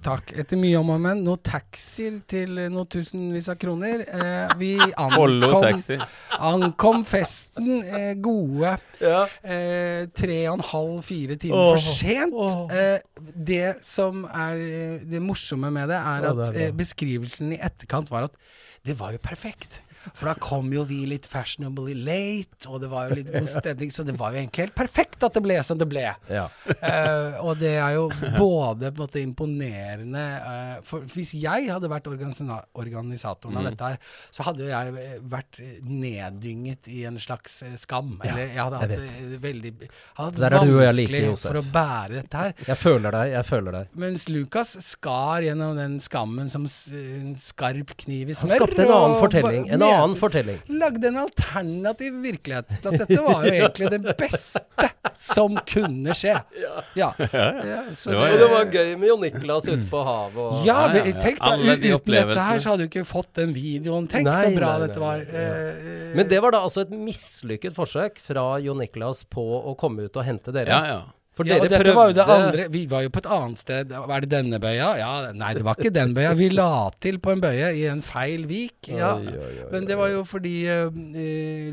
takk 0.02 0.32
etter 0.42 0.58
mye 0.58 0.80
om 0.80 0.90
og 0.96 1.04
men 1.04 1.22
noen 1.22 1.44
taxier 1.46 2.18
til 2.26 2.58
eh, 2.64 2.72
noen 2.74 2.90
tusenvis 2.90 3.52
av 3.54 3.60
kroner. 3.62 4.02
Eh, 4.10 4.56
vi 4.58 4.72
ankom, 4.98 5.68
ankom 6.50 7.06
festen 7.06 7.70
eh, 7.84 8.14
gode 8.18 8.74
Ja. 9.04 9.28
eh, 9.46 10.08
tre 10.18 10.40
og 10.50 10.58
en 10.58 10.66
halv, 10.72 10.98
fire 11.06 11.38
timer 11.42 11.76
for 11.76 11.86
sent. 11.86 12.74
Eh, 12.74 13.30
det 13.38 13.76
som 13.86 14.26
er 14.26 14.58
eh, 14.66 15.06
det 15.14 15.22
morsomme 15.22 15.70
med 15.78 15.94
det, 15.94 16.02
er 16.02 16.28
at 16.34 16.44
eh, 16.58 16.74
beskrivelsen 16.74 17.54
i 17.54 17.62
etterkant 17.62 18.10
var 18.10 18.32
at 18.32 18.42
det 18.82 18.98
var 18.98 19.14
jo 19.14 19.22
perfekt. 19.22 19.84
For 20.14 20.30
da 20.32 20.36
kom 20.42 20.72
jo 20.74 20.84
vi 20.90 21.04
litt 21.10 21.26
fashionably 21.30 21.94
late, 22.06 22.68
og 22.70 22.82
det 22.84 22.90
var 22.92 23.10
jo 23.10 23.20
litt 23.22 23.32
god 23.34 23.50
stemning, 23.50 23.92
så 23.94 24.06
det 24.08 24.16
var 24.20 24.34
jo 24.34 24.42
egentlig 24.42 24.66
helt 24.68 24.76
perfekt 24.78 25.24
at 25.24 25.36
det 25.38 25.44
ble 25.46 25.60
som 25.64 25.78
det 25.78 25.88
ble. 25.92 26.08
Ja. 26.32 26.48
Uh, 26.82 27.38
og 27.46 27.60
det 27.62 27.76
er 27.78 27.96
jo 27.98 28.08
både 28.38 28.90
på 28.92 28.96
en 28.96 29.02
måte 29.04 29.22
imponerende 29.22 30.24
uh, 30.42 30.78
For 30.88 31.06
hvis 31.14 31.34
jeg 31.38 31.70
hadde 31.72 31.90
vært 31.92 32.08
organisatoren 32.12 33.52
Mm. 33.52 33.58
av 33.58 33.66
dette 33.68 33.84
her, 33.90 33.98
så 34.32 34.44
hadde 34.46 34.64
jo 34.64 34.70
jeg 34.72 34.92
eh, 35.02 35.16
vært 35.28 35.58
neddynget 35.84 36.88
i 36.92 37.04
en 37.10 37.18
slags 37.22 37.58
skam. 37.60 37.78
skam. 37.82 38.12
Eller 38.24 38.52
jeg 38.54 38.62
hadde 38.62 38.80
hatt 38.82 38.94
det 38.94 39.40
veldig 39.44 39.72
hadde 39.82 39.90
hatt 40.24 40.40
Der 40.40 40.56
er 40.56 40.66
du 40.66 40.72
og 40.78 40.84
jeg 40.84 40.96
like, 40.98 41.12
vanskelig 41.12 41.22
Josef. 41.26 41.52
for 41.52 41.60
å 41.60 41.64
bære 41.74 42.14
dette 42.22 42.42
her. 42.44 42.54
Jeg 42.72 42.80
føler 42.80 43.16
deg, 43.18 43.32
jeg 43.36 43.48
føler 43.50 43.78
deg. 43.78 43.92
Mens 44.06 44.28
Lukas 44.32 44.74
skar 44.86 45.46
gjennom 45.46 45.76
den 45.80 45.98
skammen 46.04 46.52
som 46.54 46.66
en 46.68 47.36
skarp 47.40 47.94
kniv 48.06 48.32
i 48.32 48.38
smør. 48.38 48.54
Han 48.54 48.62
skapte 48.62 48.86
en 48.86 48.94
annen 48.96 49.18
fortelling. 49.20 49.68
En 49.68 49.82
annen 49.82 49.91
fortelling. 50.20 50.60
lagde 50.68 51.08
en 51.08 51.18
alternativ 51.22 52.14
virkelighet 52.24 52.68
til 52.82 52.90
at 52.94 53.04
dette 53.04 53.20
var 53.26 53.46
jo 53.46 53.52
egentlig 53.52 53.90
det 53.94 54.16
beste 54.18 54.90
som 55.22 55.56
kunne 55.68 56.16
skje. 56.18 56.36
Ja. 56.58 56.82
ja 56.96 57.12
så 57.94 58.10
Det 58.12 58.18
var- 58.18 58.38
det 58.42 58.50
var 58.52 58.66
gøy 58.74 58.94
med 58.98 59.08
Jon 59.10 59.22
Niklas 59.22 59.68
ute 59.70 59.88
på 59.92 60.04
havet 60.08 60.38
og 60.42 60.66
Ja, 60.66 60.88
Ja, 60.88 60.94
ja, 60.98 61.06
ja. 61.06 61.20
tenk 61.22 61.40
da, 61.40 61.56
uten 61.58 62.12
dette 62.12 62.40
her 62.48 62.58
så 62.64 62.70
hadde 62.74 62.86
du 62.86 62.90
ikke 62.90 63.06
fått 63.06 63.34
den 63.38 63.54
videoen. 63.54 64.08
Tenk 64.10 64.26
Nei, 64.26 64.36
så 64.44 64.56
bra 64.56 64.78
nei, 64.78 64.88
dette 64.88 65.00
var. 65.00 65.18
nei, 65.18 65.26
ja. 65.32 65.56
Eh, 65.82 66.16
Men 66.16 66.28
det 66.28 66.42
var 66.42 66.52
da 66.52 66.62
altså 66.66 66.82
et 66.82 66.90
mislykket 66.92 67.74
forsøk 67.76 68.18
fra 68.20 68.58
Jon 68.60 68.78
Niklas 68.80 69.24
på 69.30 69.42
å 69.66 69.76
komme 69.78 70.06
ut 70.06 70.16
og 70.18 70.26
hente 70.26 70.52
dere. 70.54 70.68
Ja, 70.68 70.84
ja. 70.86 71.02
For 71.38 71.48
ja, 71.48 71.62
dere 71.64 71.78
prøvde 71.80 71.96
var 71.96 72.10
jo 72.10 72.16
det 72.18 72.24
andre 72.28 72.64
Vi 72.74 72.82
var 72.92 73.06
jo 73.06 73.12
på 73.14 73.22
et 73.22 73.28
annet 73.32 73.62
sted. 73.64 73.94
Er 73.96 74.24
det 74.26 74.30
denne 74.34 74.60
bøya? 74.60 74.90
Ja, 75.00 75.12
nei, 75.32 75.54
det 75.56 75.64
var 75.64 75.80
ikke 75.80 75.94
den 75.96 76.12
bøya. 76.16 76.34
Vi 76.36 76.50
la 76.52 76.90
til 77.00 77.22
på 77.24 77.32
en 77.32 77.44
bøye 77.44 77.72
i 77.80 77.86
en 77.88 78.04
feil 78.04 78.44
vik. 78.50 78.92
Ja. 78.92 79.14
Oi, 79.16 79.32
oi, 79.32 79.54
oi, 79.64 79.70
Men 79.72 79.88
det 79.88 79.96
var 80.00 80.12
jo 80.12 80.26
fordi 80.28 80.56
uh, 80.68 80.92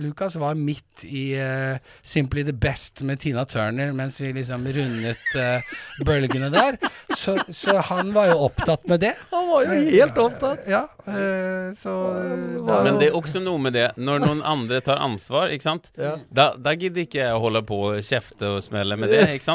Lucas 0.02 0.38
var 0.38 0.54
midt 0.58 1.02
i 1.08 1.24
uh, 1.42 1.82
Simply 2.06 2.46
the 2.46 2.54
Best 2.54 3.02
med 3.02 3.18
Tina 3.24 3.44
Turner 3.50 3.90
mens 3.96 4.20
vi 4.22 4.30
liksom 4.36 4.66
rundet 4.78 5.26
uh, 5.34 5.74
bølgene 6.06 6.52
der. 6.54 6.78
Så, 7.16 7.34
så 7.50 7.80
han 7.90 8.14
var 8.14 8.30
jo 8.30 8.38
opptatt 8.46 8.86
med 8.86 9.02
det. 9.02 9.14
Han 9.32 9.48
var 9.50 9.66
jo 9.66 9.78
helt 9.90 10.18
opptatt. 10.22 10.66
Ja, 10.68 10.84
eh, 11.08 11.72
så 11.76 11.94
da, 12.68 12.82
Men 12.84 12.98
det 13.00 13.08
er 13.08 13.16
også 13.16 13.40
noe 13.42 13.58
med 13.62 13.74
det, 13.74 13.86
når 13.96 14.22
noen 14.22 14.42
andre 14.46 14.80
tar 14.84 15.00
ansvar, 15.02 15.50
ikke 15.54 15.66
sant? 15.66 15.88
Ja. 15.98 16.14
Da, 16.28 16.50
da 16.60 16.74
gidder 16.78 17.06
ikke 17.06 17.22
jeg 17.22 17.34
å 17.34 17.40
holde 17.42 17.64
på 17.66 17.80
og 17.90 18.02
kjefte 18.04 18.52
og 18.58 18.60
smelle 18.66 18.98
med 19.00 19.12
det, 19.14 19.24
ikke 19.38 19.46
sant? 19.46 19.47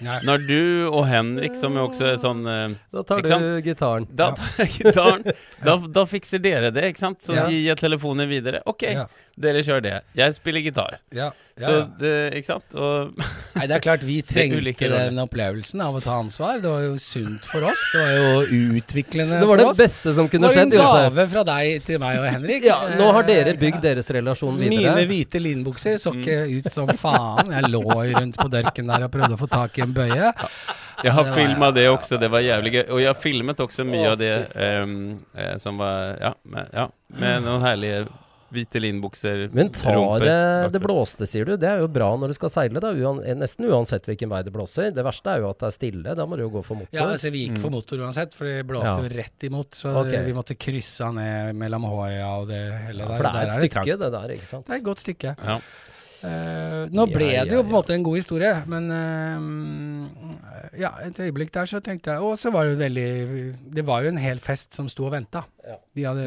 Nei. 0.00 0.16
Når 0.24 0.44
du 0.48 0.60
og 0.88 1.02
Henrik, 1.10 1.56
som 1.60 1.74
er 1.76 1.82
også 1.84 2.06
er 2.14 2.20
sånn 2.22 2.38
eh, 2.48 2.76
Da 2.94 3.02
tar 3.04 3.20
sant? 3.28 3.42
du 3.44 3.60
gitaren. 3.66 4.06
Da 4.16 4.30
tar 4.38 4.62
jeg 4.64 4.70
gitaren. 4.78 5.24
Da, 5.66 5.74
da 5.76 6.04
fikser 6.08 6.40
dere 6.40 6.70
det, 6.72 6.86
ikke 6.94 7.02
sant? 7.02 7.20
Så 7.20 7.34
Ja. 7.36 7.44
gir 7.50 7.60
jeg 7.66 7.76
telefonen 7.82 8.28
videre. 8.30 8.62
Ok, 8.70 8.82
Ja. 8.94 9.04
Dere 9.38 9.62
kjører 9.64 9.82
det. 9.84 9.94
Jeg 10.18 10.34
spiller 10.36 10.60
gitar. 10.64 10.98
ja, 11.14 11.30
ja, 11.60 11.66
Så 11.66 11.72
ja. 11.76 11.86
det, 12.00 12.12
ikke 12.38 12.46
sant? 12.46 12.74
Og 12.74 13.18
Nei, 13.56 13.66
det 13.68 13.74
er 13.76 13.82
klart 13.84 14.04
vi 14.06 14.20
trengte 14.24 14.88
den 14.88 15.18
opplevelsen 15.20 15.80
av 15.84 15.96
å 15.98 16.00
ta 16.00 16.14
ansvar. 16.22 16.60
Det 16.62 16.70
var 16.70 16.84
jo 16.86 16.94
sunt 17.02 17.44
for 17.44 17.66
oss. 17.68 17.82
Det 17.92 18.00
var 18.00 18.14
jo 18.48 18.60
utviklende 18.80 19.40
Det 19.40 19.48
var 19.48 19.52
for 19.56 19.62
det 19.62 19.66
oss. 19.72 19.76
beste 19.80 20.14
som 20.16 20.28
kunne 20.30 20.48
Det 20.48 20.56
var 20.56 20.62
en 20.62 20.70
gave 21.10 21.26
fra 21.34 21.44
deg 21.50 21.84
til 21.84 22.00
meg 22.00 22.20
og 22.22 22.28
Henrik. 22.30 22.64
Ja, 22.64 22.78
nå 22.96 23.10
har 23.16 23.26
dere 23.28 23.50
Eh, 23.50 23.58
bygd 23.60 23.82
deres 23.82 24.08
relasjon 24.14 24.56
videre. 24.60 24.94
Mine 24.94 25.06
hvite 25.10 25.40
linbukser 25.42 25.98
så 26.00 26.14
ikke 26.16 26.38
ut 26.60 26.70
som 26.72 26.88
faen. 26.96 27.50
Jeg 27.52 27.68
lå 27.72 27.82
rundt 27.88 28.36
på 28.40 28.48
dørken 28.52 28.86
der 28.92 29.04
og 29.08 29.12
prøvde 29.12 29.36
å 29.36 29.40
få 29.40 29.48
tak 29.50 29.78
i 29.78 29.84
en 29.84 29.92
bøye. 29.96 30.32
jeg 31.04 31.12
har 31.16 31.30
filma 31.34 31.70
det 31.72 31.88
også, 31.90 32.18
det 32.20 32.30
var 32.30 32.40
jævlig 32.44 32.72
gøy. 32.78 32.84
Og 32.90 33.00
jeg 33.00 33.08
har 33.12 33.20
filmet 33.20 33.60
også 33.60 33.84
mye 33.88 34.10
av 34.12 34.18
det 34.20 34.32
ehm, 34.54 34.96
eh, 35.34 35.56
som 35.58 35.76
var 35.80 36.16
Ja, 36.20 36.32
med, 36.44 36.68
ja, 36.76 36.88
med 37.18 37.42
noen 37.48 37.62
herlige 37.66 38.06
hvite 38.54 38.80
linbukser. 38.82 39.46
Men 39.56 39.70
tar 39.74 39.94
rumper 39.96 40.24
det, 40.26 40.72
det 40.74 40.82
blåste, 40.82 41.26
sier 41.30 41.46
du. 41.48 41.54
Det 41.60 41.68
er 41.70 41.82
jo 41.84 41.88
bra 41.92 42.10
når 42.18 42.32
du 42.32 42.36
skal 42.38 42.52
seile, 42.52 42.82
da. 42.82 42.92
Uan, 42.92 43.20
nesten 43.40 43.68
uansett 43.70 44.08
hvilken 44.10 44.30
vei 44.32 44.42
det 44.46 44.52
blåser. 44.54 44.90
Det 44.96 45.04
verste 45.06 45.34
er 45.34 45.44
jo 45.44 45.50
at 45.52 45.60
det 45.62 45.68
er 45.70 45.76
stille. 45.76 46.16
Da 46.18 46.26
må 46.26 46.38
du 46.38 46.44
jo 46.46 46.50
gå 46.56 46.64
for 46.66 46.80
motor. 46.80 46.94
Ja, 46.96 47.06
altså 47.14 47.30
Vi 47.34 47.46
gikk 47.46 47.60
for 47.62 47.74
motor 47.74 48.02
uansett, 48.06 48.34
for 48.36 48.50
det 48.50 48.64
blåste 48.68 48.96
Ja. 48.96 49.04
jo 49.04 49.12
rett 49.16 49.46
imot. 49.50 49.74
Så 49.74 49.92
okay. 50.02 50.24
vi 50.26 50.34
måtte 50.36 50.58
krysse 50.58 51.12
ned 51.14 51.54
mellom 51.60 51.86
Håøya 51.90 52.32
og 52.40 52.48
det 52.50 52.62
hele 52.88 53.04
Ja, 53.04 53.08
der. 53.08 53.16
for 53.16 53.22
det 53.22 53.32
Der 53.32 53.40
er 53.40 53.46
et 53.46 53.58
stykke, 53.60 53.96
det 54.04 54.12
der, 54.16 54.34
ikke 54.36 54.50
sant. 54.50 54.66
Det 54.66 54.74
er 54.74 54.82
et 54.82 54.90
godt 54.90 55.00
stykke. 55.06 55.36
Ja. 55.38 55.60
Uh, 56.20 56.84
nå 56.92 57.06
Ja, 57.06 57.16
ble 57.16 57.28
det 57.48 57.54
jo 57.54 57.62
på 57.62 57.64
en 57.64 57.70
ja. 57.70 57.76
måte 57.78 57.94
en 57.94 58.02
god 58.04 58.16
historie, 58.20 58.50
men 58.68 58.90
uh, 58.92 60.76
Ja, 60.76 60.90
et 61.06 61.16
øyeblikk 61.16 61.48
der 61.54 61.64
så 61.70 61.80
tenkte 61.80 62.12
jeg 62.12 62.20
Og 62.20 62.36
så 62.38 62.52
var 62.52 62.66
det 62.68 62.74
jo 62.74 62.80
veldig 62.82 63.54
Det 63.72 63.84
var 63.88 64.04
jo 64.04 64.12
en 64.12 64.20
hel 64.20 64.38
fest 64.38 64.76
som 64.76 64.88
sto 64.92 65.06
og 65.08 65.14
venta. 65.14 65.46
Ja. 65.64 65.78
De 65.96 66.04
hadde 66.04 66.26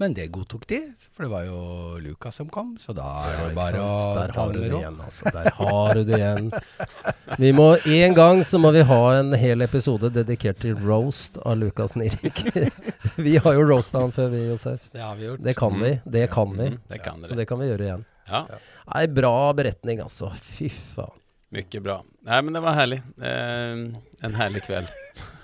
Men 0.00 0.14
det 0.16 0.30
godtok 0.32 0.62
de, 0.70 0.78
for 1.12 1.26
det 1.26 1.28
var 1.28 1.42
jo 1.44 1.58
Lucas 2.00 2.38
som 2.40 2.48
kom, 2.48 2.70
så 2.80 2.94
da 2.96 3.04
er 3.28 3.34
det 3.42 3.48
bare 3.58 3.82
å? 3.84 3.90
Der 4.16 4.32
ta 4.32 4.46
har 4.46 4.54
du 4.54 4.56
det 4.56 4.62
det 4.62 4.70
med 4.70 4.72
ro. 4.72 4.78
igjen, 4.80 4.96
altså. 5.04 5.32
Der 5.34 5.50
har 5.58 5.98
du 5.98 6.00
det 6.08 6.16
igjen. 6.16 6.46
Vi 7.42 7.50
må 7.52 7.66
En 7.84 8.16
gang 8.16 8.40
så 8.48 8.58
må 8.62 8.70
vi 8.72 8.86
ha 8.88 9.00
en 9.18 9.36
hel 9.36 9.60
episode 9.66 10.08
dedikert 10.14 10.62
til 10.64 10.78
roast 10.80 11.36
av 11.44 11.60
Lukas 11.60 11.94
Nirik. 12.00 12.40
vi 13.26 13.36
har 13.44 13.58
jo 13.58 13.68
roasta 13.68 14.00
han 14.00 14.16
før, 14.16 14.32
vi, 14.32 14.42
Josef. 14.48 14.88
Det 14.92 15.04
har 15.04 15.20
vi 15.20 15.28
gjort. 15.28 15.44
Det 15.44 15.56
kan 15.60 15.76
vi. 15.84 15.92
Det 16.16 16.26
kan 16.32 16.56
vi. 16.56 16.72
Mm, 16.72 16.80
det 16.88 17.02
kan 17.04 17.22
Så 17.28 17.36
det 17.36 17.46
kan 17.52 17.60
vi 17.60 17.68
gjøre 17.68 17.86
igjen. 17.90 18.04
Ja, 18.30 18.44
Nei, 18.88 19.06
bra 19.20 19.36
beretning, 19.56 20.00
altså. 20.04 20.32
Fy 20.56 20.72
faen. 20.72 21.16
Mye 21.54 21.80
bra. 21.82 22.00
Nei, 22.24 22.42
men 22.46 22.56
det 22.56 22.64
var 22.64 22.76
herlig. 22.78 23.02
Eh, 23.20 23.86
en 24.26 24.36
herlig 24.38 24.64
kveld. 24.68 24.92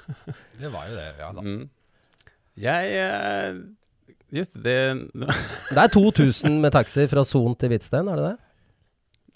Det 0.60 0.68
var 0.72 0.86
jo 0.88 0.94
det, 0.96 1.08
ja 1.18 1.32
da. 1.34 1.42
Mm. 1.42 1.64
Jeg 2.62 2.92
eh, 3.02 3.56
Just 4.34 4.56
det 4.62 4.78
Det 5.14 5.78
er 5.78 5.88
2000 5.94 6.60
med 6.64 6.72
taxi 6.74 7.06
fra 7.10 7.22
Son 7.24 7.54
til 7.54 7.70
Hvitsten, 7.70 8.08
er 8.10 8.16
det 8.18 8.24
det? 8.32 8.36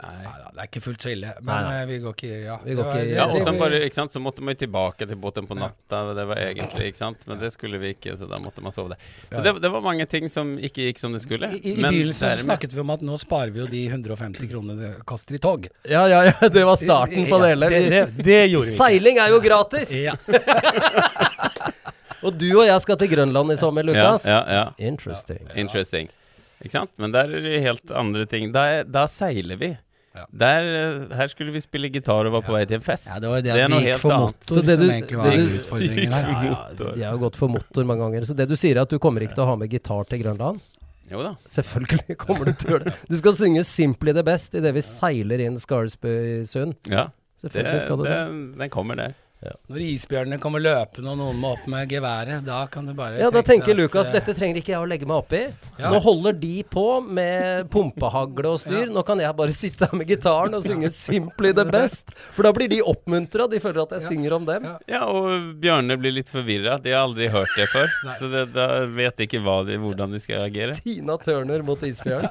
Nei. 0.00 0.14
Nei 0.24 0.30
da, 0.40 0.46
det 0.56 0.60
er 0.62 0.68
ikke 0.70 0.80
fullt 0.80 1.02
så 1.04 1.10
ille. 1.12 1.30
Men 1.44 1.58
Nei, 1.66 1.72
eh, 1.76 1.86
vi 1.90 1.96
går 2.00 2.14
ikke 2.16 2.28
Ja, 2.46 2.54
Vi 2.64 2.72
går 2.78 2.86
ikke- 2.88 3.02
Ja, 3.12 3.24
og 3.28 3.34
det- 3.44 3.52
bare, 3.60 3.80
ikke 3.84 3.98
sant, 3.98 4.10
så 4.14 4.20
måtte 4.24 4.40
man 4.40 4.54
jo 4.54 4.60
tilbake 4.62 5.04
til 5.06 5.18
båten 5.20 5.44
på 5.46 5.52
Ja. 5.58 5.66
natta. 5.66 5.98
Det 6.16 6.24
var 6.30 6.36
egentlig, 6.40 6.86
ikke 6.88 6.96
sant? 6.96 7.26
Men 7.28 7.38
det 7.38 7.50
skulle 7.52 7.76
vi 7.78 7.90
ikke, 7.92 8.14
så 8.16 8.24
da 8.26 8.36
måtte 8.40 8.62
man 8.64 8.72
sove 8.72 8.88
der. 8.94 8.96
Så 9.28 9.44
Ja. 9.44 9.52
det, 9.52 9.60
det 9.60 9.70
var 9.70 9.82
mange 9.84 10.06
ting 10.08 10.26
som 10.32 10.56
ikke 10.56 10.86
gikk 10.88 10.98
som 10.98 11.12
det 11.12 11.20
skulle. 11.20 11.52
I, 11.52 11.60
i, 11.60 11.72
I 11.76 11.82
begynnelsen 11.82 12.16
så 12.16 12.32
dermed- 12.32 12.44
snakket 12.48 12.72
vi 12.72 12.80
om 12.80 12.90
at 12.96 13.00
nå 13.02 13.18
sparer 13.20 13.52
vi 13.52 13.60
jo 13.60 13.66
de 13.66 13.82
150 13.92 14.48
kronene 14.48 14.78
det 14.80 15.04
koster 15.04 15.34
i 15.34 15.38
tog. 15.38 15.68
Ja, 15.84 16.06
ja, 16.08 16.22
ja. 16.32 16.48
Det 16.48 16.64
var 16.64 16.76
starten 16.80 17.28
på 17.28 17.42
det 17.44 17.48
hele. 17.52 17.68
Det, 17.68 17.90
det, 17.90 18.24
det 18.24 18.40
gjorde 18.50 18.64
vi 18.64 18.72
ikke. 18.72 18.80
Seiling 18.80 19.18
er 19.18 19.28
jo 19.36 19.40
gratis! 19.44 19.92
Ja. 20.00 20.16
Og 22.22 22.34
du 22.38 22.48
og 22.60 22.66
jeg 22.66 22.80
skal 22.84 22.96
til 23.00 23.08
Grønland 23.14 23.52
i 23.52 23.56
sommer, 23.60 23.86
Lukas. 23.86 24.26
Ja, 24.28 24.40
ja, 24.44 24.56
ja. 24.58 24.64
Interesting. 24.90 25.40
Interesting. 25.56 26.10
Ikke 26.60 26.74
sant? 26.74 26.90
Men 27.00 27.12
der 27.14 27.30
er 27.32 27.40
det 27.46 27.60
helt 27.64 27.90
andre 27.96 28.26
ting. 28.28 28.50
Da, 28.52 28.82
da 28.84 29.06
seiler 29.08 29.56
vi. 29.56 29.70
Der, 30.34 30.66
eh, 30.66 31.16
her 31.16 31.28
skulle 31.30 31.52
vi 31.54 31.60
spille 31.62 31.88
gitar 31.88 32.26
og 32.26 32.32
var 32.34 32.42
på 32.42 32.52
vei 32.52 32.64
til 32.66 32.80
en 32.80 32.82
fest. 32.84 33.06
Ja, 33.08 33.20
det 33.22 33.28
var 33.30 33.38
jo 33.38 33.44
det 33.46 33.54
Det 33.54 33.62
at 33.62 33.70
vi 33.70 33.78
gikk 33.86 34.00
for 34.02 34.16
motor 34.26 34.56
Så 34.56 34.58
som 34.58 34.66
du- 34.66 34.90
egentlig 34.90 35.16
var 35.20 35.30
det 35.30 35.44
utfordringen 35.60 36.12
her. 36.12 36.26
Ja, 36.28 36.50
ja, 36.50 36.90
de 36.96 37.02
har 37.06 37.12
jo 37.14 37.20
gått 37.22 37.36
for 37.38 37.48
motor 37.48 37.84
mange 37.88 38.02
ganger. 38.02 38.26
Så 38.26 38.36
det 38.36 38.48
du 38.50 38.56
sier 38.58 38.76
er 38.76 38.82
at 38.82 38.90
du 38.90 38.98
kommer 38.98 39.22
ikke 39.24 39.38
til 39.38 39.44
å 39.44 39.46
ha 39.52 39.56
med 39.56 39.70
gitar 39.70 40.04
til 40.10 40.20
Grønland? 40.24 40.60
Jo 41.10 41.22
da. 41.22 41.32
Selvfølgelig 41.48 42.16
kommer 42.18 42.50
du 42.50 42.52
til 42.52 42.68
å 42.68 42.74
gjøre 42.76 42.84
det. 42.90 42.94
Du 43.08 43.16
skal 43.16 43.32
synge 43.38 43.62
'Simply 43.64 44.12
the 44.12 44.22
Best' 44.26 44.54
idet 44.58 44.74
vi 44.74 44.80
seiler 44.82 45.40
inn 45.46 45.56
Scaresby-sund. 45.58 46.74
Ja, 46.90 47.04
det, 47.40 47.50
Selvfølgelig 47.52 47.80
skal 47.86 47.96
du 47.96 48.02
det. 48.04 48.10
det, 48.10 48.58
den 48.58 48.70
kommer 48.70 48.96
der. 48.96 49.14
Når 49.40 49.80
isbjørnene 49.80 50.36
kommer 50.40 50.60
løpende 50.60 51.14
og 51.14 51.16
noen 51.16 51.38
må 51.40 51.54
opp 51.54 51.62
med 51.72 51.88
geværet, 51.88 52.42
da 52.44 52.58
kan 52.68 52.84
du 52.84 52.92
bare 52.96 53.16
Ja, 53.22 53.30
da 53.32 53.40
tenker 53.46 53.72
at, 53.72 53.78
Lukas 53.78 54.10
eh, 54.10 54.18
dette 54.18 54.34
trenger 54.36 54.60
ikke 54.60 54.74
jeg 54.74 54.82
å 54.82 54.88
legge 54.88 55.08
meg 55.08 55.22
opp 55.22 55.32
i. 55.32 55.40
Ja. 55.78 55.88
Nå 55.94 56.00
holder 56.04 56.36
de 56.36 56.58
på 56.68 56.84
med 57.00 57.70
pumpehagle 57.72 58.52
og 58.52 58.60
styr. 58.60 58.90
Nå 58.96 59.04
kan 59.08 59.22
jeg 59.22 59.32
bare 59.38 59.54
sitte 59.56 59.88
her 59.88 59.96
med 59.96 60.12
gitaren 60.12 60.58
og 60.58 60.64
synge 60.66 60.92
'Simply 60.92 61.54
the 61.56 61.64
Best'. 61.64 62.12
For 62.36 62.44
da 62.44 62.52
blir 62.52 62.68
de 62.68 62.82
oppmuntra. 62.84 63.48
De 63.48 63.62
føler 63.64 63.80
at 63.86 63.96
jeg 63.96 64.06
synger 64.10 64.36
om 64.36 64.44
dem. 64.44 64.68
Ja. 64.68 64.76
Ja, 64.90 65.02
og 65.08 65.56
bjørnene 65.62 65.96
blir 65.96 66.18
litt 66.20 66.28
forvirra. 66.28 66.76
De 66.76 66.92
har 66.92 67.08
aldri 67.08 67.32
hørt 67.32 67.56
det 67.56 67.70
før. 67.72 67.88
så 68.20 68.28
det, 68.28 68.46
da 68.52 68.68
vet 68.92 69.16
de 69.16 69.28
ikke 69.30 69.40
hva 69.40 69.62
de, 69.64 69.80
hvordan 69.80 70.12
de 70.12 70.20
skal 70.20 70.44
agere. 70.50 70.76
Tina 70.76 71.16
Turner 71.16 71.64
mot 71.64 71.80
isbjørn. 71.80 72.28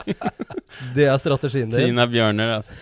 Det 0.95 1.09
er 1.09 1.17
strategien 1.17 1.71
din. 1.71 1.89
Tina 1.89 2.05
Bjørner, 2.05 2.59
altså. 2.59 2.77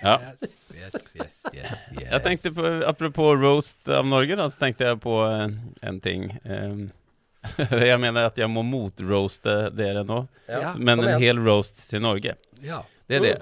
Ja. 0.00 0.16
Yes, 0.42 0.54
yes, 0.74 0.94
yes, 1.14 1.38
yes, 1.52 1.86
yes. 1.94 2.02
Jeg 2.10 2.22
tenkte 2.24 2.52
på, 2.56 2.66
Apropos 2.88 3.34
roast 3.40 3.88
av 3.88 4.06
Norge, 4.08 4.36
da, 4.38 4.48
så 4.50 4.64
tenkte 4.64 4.88
jeg 4.88 5.00
på 5.04 5.18
eh, 5.26 5.56
en 5.88 6.00
ting. 6.04 6.30
Um, 6.44 6.88
jeg 7.90 8.00
mener 8.00 8.30
at 8.30 8.40
jeg 8.40 8.50
må 8.50 8.64
motroaste 8.66 9.56
dere 9.76 10.04
nå, 10.08 10.24
Ja, 10.48 10.72
men 10.80 11.04
en 11.04 11.20
hel 11.20 11.42
roast 11.44 11.86
til 11.90 12.02
Norge. 12.04 12.36
Ja. 12.64 12.82
Det 13.06 13.20
er 13.20 13.26
det. 13.26 13.36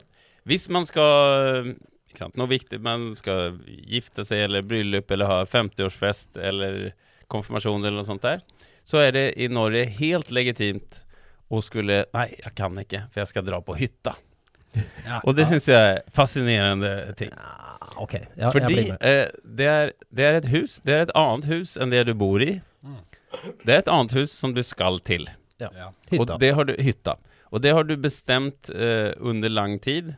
Hvis 0.49 0.67
man 0.75 0.87
skal 0.88 1.77
ikke 2.12 2.25
sant, 2.27 2.37
Noe 2.37 2.51
viktig, 2.51 2.81
man 2.85 3.12
skal 3.17 3.57
gifte 3.67 4.25
seg 4.27 4.45
eller 4.49 4.67
bryllup 4.67 5.11
eller 5.15 5.31
ha 5.31 5.38
50-årsfest 5.49 6.37
eller 6.37 6.91
konfirmasjon 7.33 7.81
eller 7.81 8.03
noe 8.03 8.09
sånt 8.09 8.27
der, 8.27 8.43
så 8.85 9.01
er 9.01 9.15
det 9.17 9.25
i 9.41 9.49
Norge 9.49 9.87
helt 9.97 10.33
legitimt 10.35 11.05
å 11.53 11.62
skulle 11.65 12.03
Nei, 12.12 12.27
jeg 12.37 12.53
kan 12.59 12.77
ikke, 12.83 13.07
for 13.12 13.23
jeg 13.23 13.31
skal 13.31 13.47
dra 13.47 13.62
på 13.65 13.77
hytta. 13.79 14.17
Ja. 15.07 15.21
Og 15.27 15.37
det 15.37 15.47
syns 15.51 15.67
jeg 15.69 15.77
er 15.97 16.01
fascinerende 16.17 16.93
ting. 17.19 17.31
Ja, 17.35 17.91
ok, 18.01 18.15
ja, 18.15 18.29
jeg 18.47 18.53
Fordi 18.57 18.71
blir 18.73 18.89
med. 18.93 19.03
eh, 19.05 19.27
det, 19.61 19.67
er, 19.69 19.93
det 20.11 20.25
er 20.29 20.39
et 20.41 20.49
hus, 20.53 20.81
det 20.87 20.95
er 20.97 21.05
et 21.09 21.15
annet 21.19 21.49
hus 21.51 21.77
enn 21.77 21.93
det 21.93 22.05
du 22.09 22.15
bor 22.19 22.43
i. 22.43 22.55
Det 23.65 23.73
er 23.75 23.79
et 23.83 23.89
annet 23.93 24.13
hus 24.17 24.33
som 24.37 24.53
du 24.57 24.63
skal 24.67 24.99
til. 25.09 25.29
Ja. 25.63 25.71
Og 26.19 26.27
det 26.43 26.51
har 26.57 26.67
du, 26.69 26.75
hytta. 26.83 27.17
Og 27.53 27.61
det 27.63 27.73
har 27.77 27.85
du 27.87 27.95
bestemt 28.01 28.71
eh, 28.75 29.13
under 29.21 29.49
lang 29.53 29.79
tid. 29.85 30.15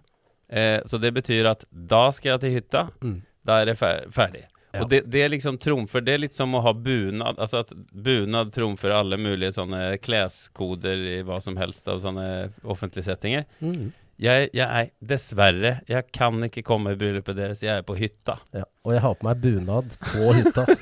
Eh, 0.48 0.80
så 0.86 0.98
det 1.02 1.12
betyr 1.16 1.46
at 1.50 1.64
da 1.70 2.08
skal 2.14 2.34
jeg 2.36 2.40
til 2.46 2.54
hytta, 2.60 2.86
Mm. 3.02 3.22
da 3.44 3.60
er 3.60 3.66
det 3.72 3.78
fer 3.78 4.04
ferdig. 4.14 4.44
Ja. 4.74 4.82
Og 4.82 4.88
det, 4.90 5.04
det 5.06 5.20
er 5.22 5.28
liksom 5.30 5.54
trumfer, 5.62 6.02
det 6.02 6.14
er 6.16 6.18
litt 6.24 6.34
som 6.34 6.54
å 6.58 6.60
ha 6.64 6.72
bunad, 6.74 7.38
altså 7.38 7.60
at 7.62 7.70
bunad 7.94 8.50
trumfer 8.56 8.90
alle 8.90 9.14
mulige 9.22 9.52
sånne 9.54 9.98
kleskoder 10.02 11.04
i 11.12 11.18
hva 11.22 11.36
som 11.44 11.54
helst 11.60 11.86
av 11.92 12.00
sånne 12.02 12.24
offentlige 12.64 13.06
settinger. 13.06 13.44
Mm. 13.62 13.92
Jeg, 14.20 14.50
jeg 14.54 14.64
er 14.64 14.90
dessverre, 15.02 15.74
jeg 15.90 16.06
kan 16.14 16.46
ikke 16.46 16.62
komme 16.66 16.94
i 16.94 16.98
bryllupet 16.98 17.36
deres, 17.38 17.62
jeg 17.64 17.80
er 17.80 17.84
på 17.86 17.96
hytta. 17.98 18.36
Ja. 18.54 18.64
Og 18.84 18.94
jeg 18.94 19.02
har 19.02 19.18
på 19.18 19.26
meg 19.26 19.42
bunad 19.42 19.98
på 20.12 20.32
hytta. 20.38 20.66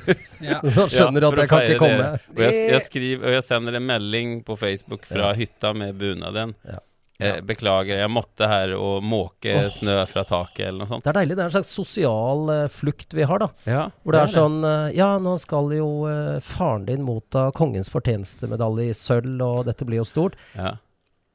Ja. 0.42 0.58
Da 0.76 0.88
skjønner 0.90 1.22
du 1.22 1.28
Ja, 1.28 1.32
at 1.32 1.40
jeg 1.44 1.50
kan 1.50 1.66
ikke 1.66 1.82
komme. 1.82 2.06
Og 2.34 2.40
jeg, 2.42 2.62
jeg 2.72 2.86
skriver, 2.88 3.28
og 3.28 3.36
jeg 3.36 3.44
sender 3.46 3.76
en 3.78 3.84
melding 3.86 4.40
på 4.46 4.56
Facebook 4.58 5.06
fra 5.08 5.30
Ja. 5.30 5.36
hytta 5.38 5.70
med 5.76 5.94
bunaden. 6.00 6.56
Ja. 6.66 6.80
Eh, 7.22 7.40
beklager, 7.46 8.00
jeg 8.00 8.10
måtte 8.10 8.48
her 8.50 8.72
og 8.74 9.02
måke 9.06 9.52
oh. 9.54 9.68
snø 9.70 9.94
fra 10.10 10.24
taket 10.26 10.66
eller 10.66 10.82
noe 10.82 10.90
sånt. 10.90 11.04
Det 11.04 11.12
er 11.12 11.18
deilig. 11.20 11.36
Det 11.38 11.44
er 11.44 11.50
en 11.50 11.54
slags 11.54 11.74
sosial 11.76 12.50
uh, 12.50 12.62
flukt 12.72 13.14
vi 13.14 13.26
har, 13.28 13.42
da. 13.42 13.50
Ja, 13.68 13.84
Hvor 14.02 14.16
det 14.16 14.22
er 14.24 14.32
sånn 14.32 14.58
uh, 14.66 14.88
Ja, 14.96 15.12
nå 15.22 15.36
skal 15.42 15.70
jo 15.76 15.90
uh, 16.08 16.40
faren 16.42 16.88
din 16.88 17.04
motta 17.06 17.50
kongens 17.54 17.92
fortjenestemedalje 17.92 18.90
i 18.90 18.96
sølv, 18.96 19.36
og 19.44 19.68
dette 19.70 19.86
blir 19.86 20.02
jo 20.02 20.08
stort. 20.08 20.40
Ja. 20.58 20.74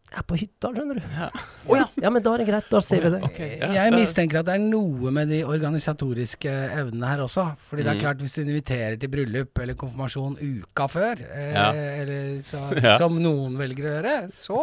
Jeg 0.08 0.22
er 0.22 0.24
på 0.24 0.38
hytta, 0.40 0.70
skjønner 0.72 0.96
du. 1.02 1.08
Å 1.68 1.76
ja. 1.76 1.86
ja, 2.04 2.10
men 2.10 2.24
da 2.24 2.32
er 2.34 2.38
det 2.42 2.46
greit. 2.48 2.68
Da 2.72 2.80
ser 2.82 3.02
vi 3.04 3.10
det. 3.12 3.28
Jeg 3.76 3.92
mistenker 3.92 4.40
at 4.40 4.48
det 4.48 4.54
er 4.56 4.62
noe 4.64 5.12
med 5.12 5.28
de 5.28 5.42
organisatoriske 5.44 6.54
evnene 6.80 7.10
her 7.12 7.24
også. 7.26 7.44
Fordi 7.70 7.84
det 7.84 7.92
er 7.92 7.98
Mm. 7.98 8.02
klart, 8.06 8.22
hvis 8.24 8.34
du 8.38 8.42
inviterer 8.46 8.96
til 9.02 9.10
bryllup 9.12 9.60
eller 9.60 9.76
konfirmasjon 9.76 10.38
uka 10.40 10.88
før, 10.88 11.22
eh, 11.28 11.52
Ja. 11.54 11.72
eller 11.74 12.40
så, 12.42 12.62
Ja. 12.84 12.98
som 12.98 13.20
noen 13.22 13.58
velger 13.60 13.84
å 13.84 13.94
gjøre, 13.98 14.16
så 14.32 14.62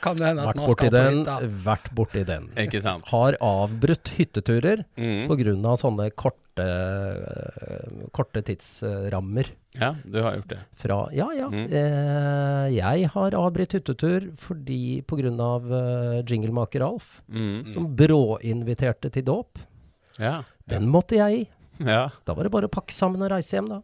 kan 0.00 0.16
det 0.16 0.26
hende 0.30 0.48
at 0.48 0.56
man 0.56 0.70
skal 0.70 0.88
på 0.88 0.92
den. 0.96 1.20
hytta. 1.24 1.36
Vært 1.68 1.92
borti 1.94 2.24
den. 2.26 2.48
Ikke 2.56 2.82
sant? 2.82 3.04
Har 3.12 3.36
avbrutt 3.40 4.08
hytteturer 4.16 4.84
Mm. 4.96 5.28
av 5.66 5.76
sånne 5.76 6.10
korte, 6.16 6.40
eh, 6.62 8.06
korte 8.16 8.42
tidsrammer. 8.46 9.50
Ja, 9.76 9.90
du 10.04 10.20
har 10.22 10.36
gjort 10.38 10.48
det. 10.54 10.58
Fra 10.80 10.98
Ja, 11.12 11.28
ja. 11.36 11.48
Mm. 11.52 11.66
Eh, 11.70 12.66
jeg 12.76 13.10
har 13.12 13.36
avbrutt 13.38 13.76
hyttetur 13.76 14.30
fordi 14.40 15.02
pga. 15.06 15.30
Uh, 15.36 16.22
jinglemaker 16.26 16.82
Alf, 16.86 17.22
Mm. 17.28 17.72
som 17.74 17.88
bråinviterte 17.96 19.10
til 19.12 19.22
dåp. 19.24 19.58
Ja. 20.18 20.42
Den 20.68 20.88
måtte 20.88 21.16
jeg 21.16 21.40
i. 21.42 21.48
Ja. 21.84 22.08
Da 22.24 22.32
var 22.34 22.44
det 22.44 22.52
bare 22.52 22.68
å 22.68 22.72
pakke 22.72 22.92
sammen 22.94 23.20
og 23.22 23.30
reise 23.30 23.56
hjem, 23.58 23.68
da. 23.68 23.82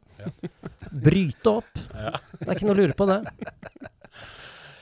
Bryte 0.92 1.50
opp. 1.58 1.72
Det 1.74 2.48
er 2.48 2.54
ikke 2.56 2.64
noe 2.70 2.76
å 2.76 2.80
lure 2.80 2.96
på 2.96 3.06
det. 3.10 3.18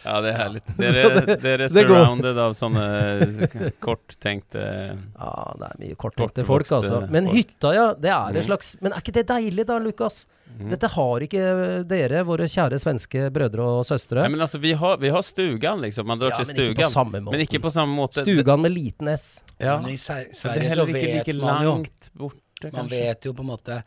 Ja, 0.04 0.20
det 0.24 0.30
er 0.32 0.36
herlig. 0.38 0.60
Dere, 0.80 1.36
dere 1.36 1.66
er 1.66 1.68
det 1.68 1.84
går. 1.84 1.88
surrounded 1.90 2.38
av 2.40 2.54
sånne 2.56 2.84
korttenkte 3.84 4.62
Ja, 4.64 5.32
det 5.60 5.68
er 5.70 5.78
mye 5.82 5.96
korttenkte 6.00 6.44
folk, 6.48 6.70
altså. 6.72 7.02
Men 7.10 7.26
folk. 7.28 7.36
hytta, 7.36 7.72
ja. 7.76 7.86
Det 7.94 8.10
er 8.10 8.30
Mm. 8.30 8.36
en 8.36 8.46
slags 8.46 8.76
Men 8.80 8.92
er 8.92 9.00
ikke 9.02 9.12
det 9.18 9.26
deilig, 9.28 9.66
da, 9.66 9.78
Lukas? 9.78 10.26
Dette 10.60 10.88
har 10.92 11.22
ikke 11.24 11.42
dere, 11.88 12.24
våre 12.26 12.44
kjære 12.50 12.76
svenske 12.82 13.28
brødre 13.32 13.64
og 13.78 13.84
søstre. 13.86 14.20
Nei, 14.26 14.32
men 14.34 14.40
altså, 14.44 14.58
vi 14.60 14.72
har, 14.76 14.96
vi 15.00 15.08
har 15.14 15.22
stugan, 15.24 15.80
liksom. 15.80 16.04
Man 16.10 16.18
drar 16.20 16.34
Ja, 16.34 16.40
til 16.42 16.50
men 16.50 16.66
ikke 16.66 16.82
på 16.82 16.88
samme 16.90 17.20
måte. 17.22 17.32
Men 17.36 17.44
ikke 17.46 17.60
på 17.64 17.70
samme 17.72 17.96
måte. 17.96 18.24
Stugan 18.26 18.60
med 18.60 18.74
liten 18.74 19.08
S. 19.14 19.40
Ja. 19.60 19.78
Men 19.80 19.94
i 19.94 19.96
Sverige 19.96 20.66
er 20.66 20.74
så 20.74 20.84
vet 20.90 21.26
like 21.28 21.36
man 21.40 21.64
jo 21.64 21.74
borte, 22.18 22.72
Man 22.74 22.88
vet 22.92 23.24
jo 23.24 23.32
på 23.32 23.40
en 23.46 23.50
måte 23.54 23.82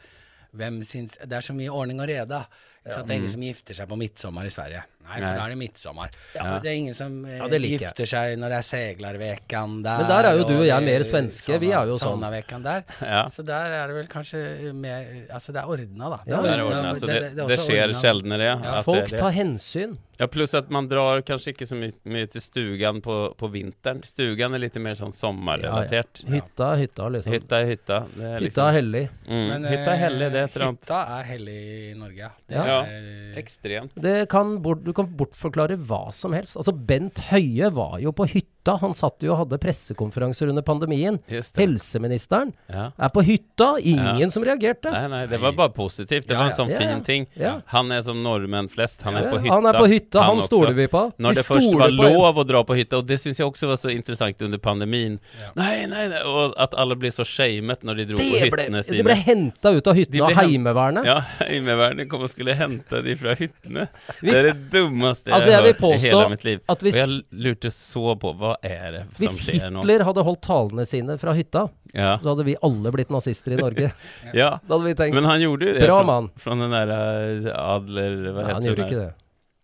hvem 0.56 0.80
sin 0.86 1.06
Det 1.08 1.34
er 1.38 1.42
så 1.46 1.54
mye 1.54 1.70
ordning 1.70 2.00
og 2.02 2.08
rede. 2.10 2.40
Ja. 2.86 2.98
Det 3.04 3.12
er 3.12 3.20
ingen 3.20 3.30
som 3.36 3.42
gifter 3.46 3.78
seg 3.78 3.88
på 3.90 3.96
midtsommer 4.00 4.46
i 4.46 4.50
Sverige. 4.54 4.82
Nei, 5.04 5.18
for 5.20 5.26
da 5.38 5.46
er 5.46 5.52
det 5.54 5.58
midtsommer. 5.60 6.14
Ja. 6.34 6.46
Det 6.64 6.70
er 6.72 6.78
ingen 6.80 6.96
som 6.98 7.18
eh, 7.28 7.38
Ja, 7.38 7.48
det 7.52 7.60
gifter 7.62 8.08
seg 8.10 8.38
når 8.40 8.54
det 8.56 8.60
er 8.62 8.68
seglarvekan 8.70 9.76
der. 9.84 10.04
Men 10.04 10.12
der 10.14 10.30
er 10.30 10.40
jo 10.40 10.46
du 10.48 10.56
og 10.62 10.66
jeg 10.68 10.88
mer 10.88 11.06
svenske. 11.08 11.60
Vi 11.60 11.72
er 11.76 11.92
jo 11.92 11.98
sånn. 12.00 12.24
Der. 12.64 12.86
Ja. 13.02 13.26
Så 13.32 13.44
der 13.46 13.76
er 13.82 13.92
det 13.92 13.98
vel 13.98 14.08
kanskje 14.12 14.72
mer 14.78 15.04
Altså, 15.34 15.52
det 15.54 15.62
er 15.64 15.70
ordna, 15.76 16.10
da. 16.16 16.20
Det, 16.26 16.34
er 16.34 16.40
ordnet, 16.40 16.64
ordnet, 16.64 16.90
altså, 16.94 17.08
det, 17.12 17.20
er 17.44 17.52
det 17.54 17.60
skjer 17.66 17.94
sjeldnere, 18.00 18.50
ja. 18.54 18.56
at 18.58 18.80
det 18.80 18.84
Folk 18.88 19.12
det. 19.12 19.20
tar 19.20 19.36
hensyn. 19.36 19.98
Ja, 20.20 20.28
pluss 20.30 20.54
at 20.54 20.70
man 20.70 20.86
drar 20.88 21.24
kanskje 21.26 21.52
ikke 21.56 21.66
så 21.66 21.76
mye, 21.76 22.28
til 22.30 22.42
stugan 22.44 23.00
på, 23.04 23.16
på 23.38 23.48
vinteren. 23.52 24.04
Stugan 24.06 24.54
er 24.54 24.62
litt 24.62 24.76
mer 24.80 24.94
sånn 24.96 25.12
sommerrelatert. 25.16 26.22
Hytta 26.30 26.68
er 26.76 26.84
hytta, 26.84 27.08
liksom. 27.16 27.34
Hytta 27.34 27.60
er 27.64 27.70
hytta. 27.72 27.98
Det 28.14 28.24
er 28.28 28.36
Hytta 28.38 28.44
liksom, 28.46 28.68
er 28.68 28.78
hellig. 28.78 29.02
mm, 29.26 29.42
Men, 29.50 29.66
hytta 29.72 29.96
er 29.96 30.02
hellig, 30.04 30.28
det 30.36 30.44
er 30.44 30.48
et 30.48 30.56
eller 30.56 30.66
eh, 30.68 30.70
annet 30.70 30.86
Hytta 30.86 31.00
er 31.18 31.28
hellig 31.32 31.58
i 31.74 31.94
Norge, 31.98 32.22
ja. 32.22 32.30
Det 32.54 32.62
Ja. 32.70 32.78
er, 32.86 33.10
ekstremt. 33.42 33.98
Det 34.06 34.16
kan 34.30 34.54
bort, 34.64 34.84
du 34.86 34.93
kan 34.98 35.12
bortforklare 35.20 35.78
hva 35.90 36.08
som 36.16 36.36
helst. 36.36 36.58
Altså, 36.60 36.74
Bent 36.74 37.26
Høie 37.32 37.70
var 37.76 38.00
jo 38.04 38.16
på 38.16 38.30
hytta. 38.32 38.53
Han 38.66 38.94
satt 38.96 39.20
jo 39.22 39.34
og 39.34 39.38
hadde 39.50 39.58
pressekonferanser 39.60 40.50
under 40.50 40.62
pandemien. 40.62 41.20
Helseministeren 41.58 42.54
Ja. 42.70 42.92
er 42.98 43.10
på 43.10 43.22
hytta. 43.24 43.78
Ingen 43.82 44.20
Ja. 44.20 44.30
som 44.30 44.44
reagerte. 44.44 44.92
Nei, 44.92 45.08
nei, 45.08 45.26
det 45.28 45.40
var 45.40 45.52
bare 45.52 45.70
positivt. 45.70 46.28
Det 46.28 46.34
Ja, 46.34 46.40
var 46.40 46.46
en 46.46 46.52
sånn 46.56 46.70
Ja, 46.70 46.80
ja. 46.80 46.88
fin 46.96 47.04
ting. 47.04 47.28
Ja. 47.36 47.62
Han 47.68 47.92
er 47.92 48.02
som 48.04 48.24
nordmenn 48.24 48.70
flest. 48.70 49.02
Han 49.04 49.16
er 49.16 49.24
Ja, 49.26 49.32
på 49.32 49.40
hytta. 49.42 49.54
Han 49.54 49.66
er 49.66 49.74
på 49.74 49.88
hytta, 49.88 50.20
han, 50.22 50.36
han 50.38 50.42
stoler 50.44 50.74
vi 50.74 50.88
på. 50.88 51.12
Når 51.20 51.30
vi 51.30 51.36
det 51.36 51.46
først 51.46 51.78
var 51.78 51.90
lov 51.92 52.36
å 52.38 52.48
dra 52.48 52.64
på 52.64 52.76
hytta, 52.76 52.98
og 52.98 53.08
det 53.08 53.20
syns 53.20 53.38
jeg 53.38 53.48
også 53.48 53.68
var 53.68 53.76
så 53.78 53.90
interessant 53.92 54.42
under 54.42 54.58
pandemien. 54.58 55.20
Nei, 55.56 55.86
nei, 55.86 56.08
nei, 56.08 56.22
Og 56.24 56.54
at 56.58 56.74
alle 56.76 56.96
ble 56.96 57.10
så 57.10 57.24
shamet 57.26 57.84
når 57.84 57.96
de 57.98 58.06
dro 58.06 58.18
på 58.18 58.24
hyttene 58.24 58.72
ble, 58.72 58.84
sine. 58.84 58.98
de 58.98 59.04
ble 59.04 59.16
henta 59.16 59.76
ut 59.76 59.88
av 59.88 59.94
De 59.96 60.06
hyttene 60.06 60.24
av 60.24 60.32
Heimevernet. 60.32 61.06
Ja, 61.06 61.20
Heimevernet 61.42 62.10
kom 62.10 62.22
og 62.24 62.30
skulle 62.30 62.54
hente 62.56 63.04
de 63.04 63.16
fra 63.16 63.36
hyttene. 63.36 63.90
Hvis- 64.22 64.32
det 64.34 64.36
er 64.46 64.54
det 64.54 64.72
dummeste 64.72 65.26
jeg 65.26 65.34
Altså, 65.36 65.52
har 65.52 65.62
vil 65.64 65.74
hørt 65.74 66.04
i 66.04 66.08
hele 66.10 66.30
mitt 66.30 66.44
liv. 66.46 66.60
at 66.70 66.80
hvis- 66.80 66.94
Og 66.96 67.10
jeg 67.10 67.24
lurte 67.34 67.72
så 67.72 68.20
på 68.20 68.34
hva 68.38 68.53
er 68.62 68.92
det 68.92 69.02
som 69.08 69.18
Hvis 69.24 69.38
skjer 69.42 69.70
nå? 69.72 69.82
Hitler 69.82 70.04
hadde 70.08 70.24
holdt 70.28 70.42
talene 70.46 70.86
sine 70.86 71.18
fra 71.22 71.34
hytta, 71.38 71.66
Ja. 71.94 72.18
så 72.22 72.34
hadde 72.34 72.46
vi 72.46 72.56
alle 72.62 72.92
blitt 72.92 73.10
nazister 73.14 73.56
i 73.56 73.58
Norge. 73.58 73.90
ja. 74.34 74.60
Da 74.68 74.76
hadde 74.78 74.86
vi 74.86 74.94
tenkt 75.00 75.16
Men 75.18 75.26
han 75.30 75.42
gjorde 75.42 75.68
jo 75.72 75.74
det 75.80 75.88
Bra 75.88 75.98
fra, 76.00 76.06
mann. 76.12 76.30
fra 76.38 76.56
den 76.60 76.72
der 76.76 76.94
eh, 76.94 77.52
Adler 77.58 78.16
Hva 78.32 78.32
ja, 78.32 78.48
heter 78.48 78.54
Han 78.54 78.70
gjorde 78.70 78.86
ikke 78.88 79.02
det. 79.02 79.12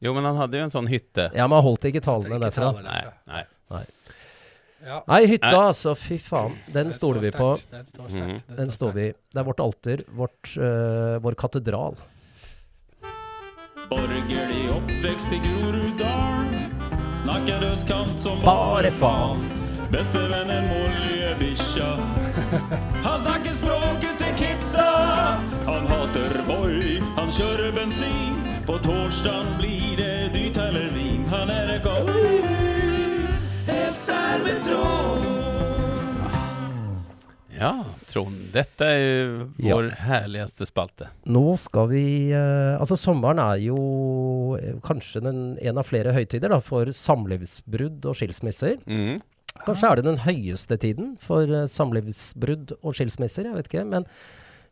Jo, 0.01 0.13
men 0.15 0.23
han 0.29 0.37
hadde 0.39 0.57
jo 0.61 0.63
en 0.63 0.71
sånn 0.71 0.87
hytte. 0.87 1.29
Ja, 1.35 1.47
men 1.47 1.57
han 1.59 1.65
holdt 1.65 1.85
ikke 1.89 2.01
talene 2.05 2.37
ikke 2.37 2.45
derfra. 2.47 2.69
taler 2.71 2.85
Nei, 2.87 3.01
nei. 3.27 3.43
nei. 3.75 3.85
Ja. 4.79 5.01
Nei, 5.11 5.25
hytta, 5.27 5.49
Nei. 5.51 5.65
altså. 5.73 5.91
Fy 5.99 6.15
faen. 6.23 6.53
Den 6.71 6.87
Den 6.87 6.93
stoler 6.95 7.19
vi 7.19 7.31
på. 7.35 7.49
Den 7.69 7.83
står 7.85 8.07
sterkt. 8.13 8.45
Mhm. 8.47 8.55
Den 8.61 8.71
står 8.71 8.93
vi 8.95 9.07
Det 9.11 9.41
er 9.41 9.43
vårt 9.43 9.59
alter. 9.59 10.03
Vårt, 10.15 10.53
uh, 10.55 11.19
vår 11.19 11.35
katedral. 11.35 11.97
Borgerlig 13.89 14.69
oppvekst 14.71 15.33
i 15.35 15.39
Groruddalen. 15.43 16.28
Snakker 17.19 17.73
østkant 17.73 18.21
som 18.21 18.39
Bare 18.45 18.91
faen. 18.91 19.41
Bestevennen 19.91 20.67
Molly 20.69 21.19
bikkja. 21.39 21.89
Han 23.03 23.21
snakker 23.21 23.53
språket 23.53 24.15
til 24.21 24.33
kidsa. 24.37 24.91
Han 25.67 25.87
hater 25.87 26.39
vold, 26.47 27.01
han 27.17 27.31
kjører 27.31 27.71
bensin. 27.75 28.39
På 28.67 28.77
torsdag 28.77 29.45
blir 29.57 29.97
det 29.97 30.31
dyrt 30.35 30.57
eller 30.57 30.93
vin. 30.95 31.25
Han 31.29 31.49
er 31.49 31.75
en 31.75 32.07
helt 33.67 33.95
særlig 33.95 34.43
med 34.53 34.61
Trond. 34.63 35.28
Ja, 37.59 37.73
Trond. 38.07 38.37
Dette 38.53 38.85
er 38.87 38.99
jo 39.03 39.47
Ja. 39.59 39.75
vår 39.75 39.89
herligste 40.07 40.65
spalte. 40.69 41.09
Nå 41.27 41.57
skal 41.59 41.87
vi 41.91 42.31
eh, 42.31 42.77
Altså, 42.79 42.95
sommeren 42.97 43.39
er 43.43 43.57
jo 43.65 44.55
eh, 44.57 44.77
kanskje 44.85 45.21
den, 45.25 45.57
en 45.61 45.77
av 45.77 45.85
flere 45.89 46.13
høytider 46.15 46.49
da, 46.49 46.59
for 46.63 46.85
samlivsbrudd 46.95 48.05
og 48.07 48.15
skilsmisser. 48.15 48.77
Mm. 48.87 49.19
Kanskje 49.65 49.89
er 49.91 49.95
det 49.99 50.05
den 50.05 50.21
høyeste 50.23 50.77
tiden 50.79 51.17
for 51.19 51.43
eh, 51.43 51.67
samlivsbrudd 51.67 52.77
og 52.81 52.95
skilsmisser, 52.95 53.49
jeg 53.49 53.57
vet 53.59 53.67
ikke. 53.71 53.85
Men 53.91 54.05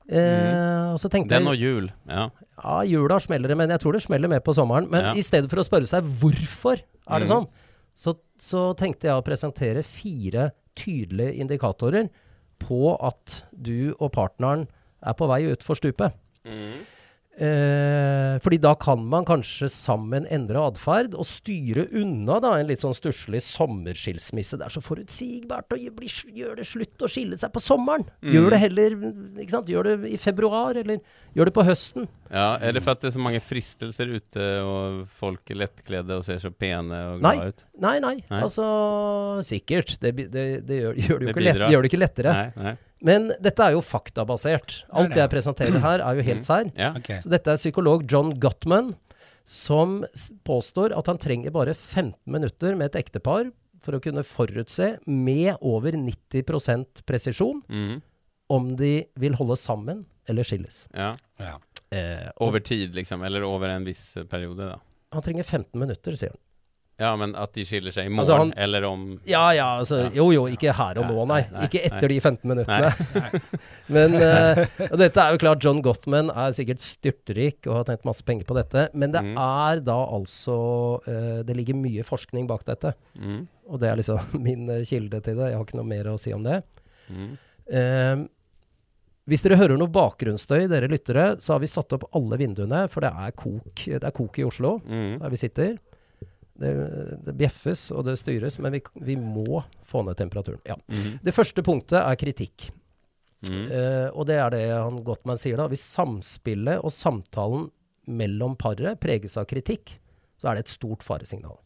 eh, 0.10 0.94
Og 0.94 1.00
så 1.02 1.10
tenkte 1.12 1.36
Den 1.36 1.48
og 1.52 1.58
jul. 1.60 1.90
Ja. 2.08 2.30
Ja, 2.64 2.82
jula 2.88 3.20
smeller 3.22 3.52
det, 3.52 3.58
men 3.60 3.70
jeg 3.70 3.80
tror 3.84 3.94
det 3.98 4.04
smeller 4.06 4.32
mer 4.32 4.40
på 4.46 4.56
sommeren. 4.56 4.88
Men 4.90 5.12
Ja. 5.12 5.14
i 5.14 5.22
stedet 5.22 5.50
for 5.52 5.60
å 5.62 5.68
spørre 5.68 5.88
seg 5.90 6.04
hvorfor 6.04 6.80
er 6.80 7.20
det 7.20 7.28
Mm. 7.28 7.34
sånn, 7.36 7.48
så, 7.94 8.14
så 8.40 8.74
tenkte 8.78 9.08
jeg 9.10 9.18
å 9.18 9.26
presentere 9.26 9.84
fire 9.84 10.52
tydelige 10.78 11.36
indikatorer 11.42 12.10
på 12.60 12.96
at 12.96 13.46
du 13.54 13.96
og 14.00 14.12
partneren 14.12 14.68
er 15.02 15.14
på 15.14 15.28
vei 15.30 15.44
utfor 15.52 15.78
stupet. 15.78 16.12
Eh, 17.38 18.40
fordi 18.42 18.58
da 18.58 18.72
kan 18.82 19.04
man 19.06 19.26
kanskje 19.28 19.68
sammen 19.70 20.26
endre 20.34 20.64
atferd 20.72 21.14
og 21.14 21.28
styre 21.30 21.84
unna 22.00 22.40
da 22.42 22.56
en 22.58 22.66
litt 22.70 22.82
sånn 22.82 22.96
stusslig 22.98 23.44
sommerskilsmisse. 23.46 24.58
Det 24.58 24.66
er 24.66 24.74
så 24.74 24.82
forutsigbart 24.82 25.76
å 25.76 25.78
gjøre 25.78 26.56
det 26.58 26.66
slutt 26.66 27.06
å 27.06 27.10
skille 27.12 27.38
seg 27.38 27.54
på 27.54 27.62
sommeren. 27.62 28.08
Gjør 28.26 28.56
det 28.56 28.62
heller 28.64 28.98
ikke 29.44 29.54
sant? 29.54 29.70
Gjør 29.70 29.92
det 29.92 30.14
i 30.16 30.18
februar, 30.22 30.80
eller 30.82 30.98
gjør 31.38 31.52
det 31.52 31.56
på 31.60 31.68
høsten. 31.68 32.10
ja. 32.34 32.48
Er 32.58 32.74
det 32.74 32.82
for 32.82 32.96
at 32.96 33.06
det 33.06 33.12
er 33.12 33.16
så 33.20 33.22
mange 33.22 33.44
fristelser 33.44 34.16
ute, 34.18 34.48
og 34.66 35.06
folk 35.20 35.54
er 35.54 35.62
lettkledde 35.62 36.18
og 36.18 36.26
ser 36.26 36.42
så 36.42 36.50
pene 36.50 37.04
og 37.14 37.22
glade 37.22 37.54
ut? 37.54 37.64
Nei, 37.86 38.00
nei. 38.02 38.16
Nei. 38.32 38.42
Altså 38.42 38.66
Sikkert. 39.46 40.00
Det, 40.02 40.16
det, 40.18 40.48
det, 40.66 40.82
gjør, 40.82 40.98
gjør, 40.98 40.98
det, 40.98 41.06
jo 41.06 41.18
Det 41.22 41.34
ikke 41.36 41.46
lett, 41.46 41.64
gjør 41.70 41.86
det 41.86 41.92
ikke 41.94 42.02
lettere. 42.02 42.34
Nei, 42.34 42.66
nei. 42.72 42.76
Men 43.02 43.32
dette 43.42 43.62
er 43.64 43.72
jo 43.76 43.82
faktabasert. 43.86 44.84
Alt 44.92 45.10
det. 45.14 45.18
jeg 45.22 45.30
presenterer 45.30 45.80
her, 45.84 46.00
er 46.02 46.16
jo 46.16 46.24
helt 46.24 46.44
sær. 46.48 46.72
Ja. 46.78 46.94
Okay. 46.98 47.20
Så 47.22 47.30
dette 47.30 47.52
er 47.54 47.60
psykolog 47.60 48.06
John 48.10 48.32
Gottman 48.40 48.96
som 49.46 50.02
påstår 50.44 50.92
at 50.98 51.08
han 51.08 51.18
trenger 51.22 51.52
bare 51.56 51.74
15 51.74 52.16
minutter 52.26 52.76
med 52.76 52.90
et 52.90 53.00
ektepar 53.06 53.52
for 53.86 53.96
å 53.96 54.02
kunne 54.04 54.24
forutse 54.28 54.98
med 55.08 55.56
over 55.62 55.92
90 55.96 56.44
presisjon 57.08 57.62
Mm. 57.70 58.02
om 58.50 58.76
de 58.76 59.06
vil 59.16 59.34
holde 59.40 59.56
sammen 59.56 60.06
eller 60.28 60.44
skilles. 60.44 60.88
ja. 60.94 61.16
Ja. 61.40 61.58
Eh, 61.92 62.30
Over 62.42 62.60
tid, 62.60 62.94
liksom. 62.96 63.24
Eller 63.24 63.44
over 63.44 63.70
en 63.70 63.86
viss 63.86 64.18
periode, 64.30 64.58
da. 64.58 64.80
han 65.14 65.22
trenger 65.24 65.44
15 65.46 65.80
minutter, 65.80 66.12
sier 66.20 66.30
han. 66.34 66.40
Ja, 67.00 67.12
men 67.16 67.36
at 67.38 67.52
de 67.54 67.62
skiller 67.62 67.94
seg 67.94 68.08
i 68.08 68.10
morgen, 68.10 68.24
Altså, 68.24 68.38
han- 68.40 68.54
eller 68.58 68.84
om 68.88 69.02
Ja 69.30 69.52
ja, 69.54 69.66
altså, 69.80 70.00
Ja. 70.06 70.10
jo 70.18 70.32
jo, 70.34 70.46
ikke 70.48 70.74
her 70.74 70.98
og 70.98 71.06
nå, 71.06 71.26
nei. 71.28 71.42
nei, 71.42 71.52
nei, 71.54 71.68
ikke 71.68 71.84
etter 71.86 72.08
nei. 72.08 72.08
de 72.08 72.20
15 72.20 72.50
minuttene. 72.50 73.42
Men 73.94 74.16
uh, 74.18 74.64
og 74.92 74.98
dette 74.98 75.18
er 75.22 75.32
jo 75.36 75.38
klart, 75.44 75.62
John 75.64 75.82
Gottman 75.86 76.32
er 76.34 76.56
sikkert 76.58 76.82
styrtrik 76.82 77.68
og 77.68 77.76
har 77.76 77.84
tjent 77.92 78.04
masse 78.10 78.24
penger 78.26 78.46
på 78.50 78.56
dette. 78.58 78.88
Men 78.98 79.12
det 79.14 79.22
Mm. 79.22 79.38
er 79.38 79.80
da 79.86 79.98
altså 80.18 80.58
uh, 81.08 81.44
Det 81.44 81.56
ligger 81.56 81.76
mye 81.78 82.02
forskning 82.04 82.48
bak 82.48 82.66
dette. 82.66 82.96
mm. 83.16 83.48
Og 83.70 83.80
det 83.80 83.90
er 83.92 83.96
liksom 84.02 84.18
min 84.48 84.68
uh, 84.70 84.82
kilde 84.84 85.22
til 85.22 85.36
det. 85.38 85.52
Jeg 85.52 85.58
har 85.58 85.66
ikke 85.66 85.78
noe 85.78 85.86
mer 85.94 86.04
å 86.06 86.18
si 86.20 86.34
om 86.34 86.42
det. 86.44 86.64
Mm. 87.14 87.38
Hvis 89.28 89.42
dere 89.44 89.58
hører 89.60 89.76
noe 89.78 89.92
bakgrunnsstøy, 89.92 90.70
dere 90.72 90.88
lyttere, 90.88 91.26
så 91.44 91.54
har 91.54 91.60
vi 91.60 91.68
satt 91.68 91.92
opp 91.98 92.06
alle 92.16 92.38
vinduene, 92.40 92.86
for 92.90 93.04
det 93.04 93.10
er 93.12 93.34
kok, 93.36 93.82
det 93.86 94.04
er 94.08 94.14
kok 94.16 94.40
i 94.40 94.46
Oslo, 94.48 94.78
Mm. 94.88 95.20
der 95.20 95.30
vi 95.30 95.36
sitter. 95.42 95.74
Det, 96.58 96.72
det 97.28 97.36
bjeffes 97.38 97.88
og 97.94 98.08
det 98.08 98.16
styres, 98.18 98.58
men 98.64 98.74
vi, 98.74 98.82
vi 99.06 99.16
må 99.20 99.62
få 99.86 100.02
ned 100.08 100.18
temperaturen. 100.18 100.62
Ja. 100.66 100.78
Mm. 100.90 101.20
Det 101.22 101.34
første 101.36 101.62
punktet 101.66 102.00
er 102.02 102.18
kritikk. 102.18 102.72
Mm. 103.46 103.68
Uh, 103.70 104.08
og 104.18 104.26
det 104.26 104.40
er 104.42 104.54
det 104.56 104.64
han 104.72 104.98
Gottman 105.06 105.38
sier 105.38 105.60
da. 105.60 105.68
Hvis 105.70 105.86
samspillet 105.86 106.82
og 106.82 106.94
samtalen 106.94 107.68
mellom 108.08 108.56
paret 108.58 108.98
preges 109.04 109.38
av 109.38 109.46
kritikk, 109.50 110.00
så 110.42 110.50
er 110.50 110.58
det 110.58 110.66
et 110.66 110.74
stort 110.74 111.06
faresignal. 111.06 111.58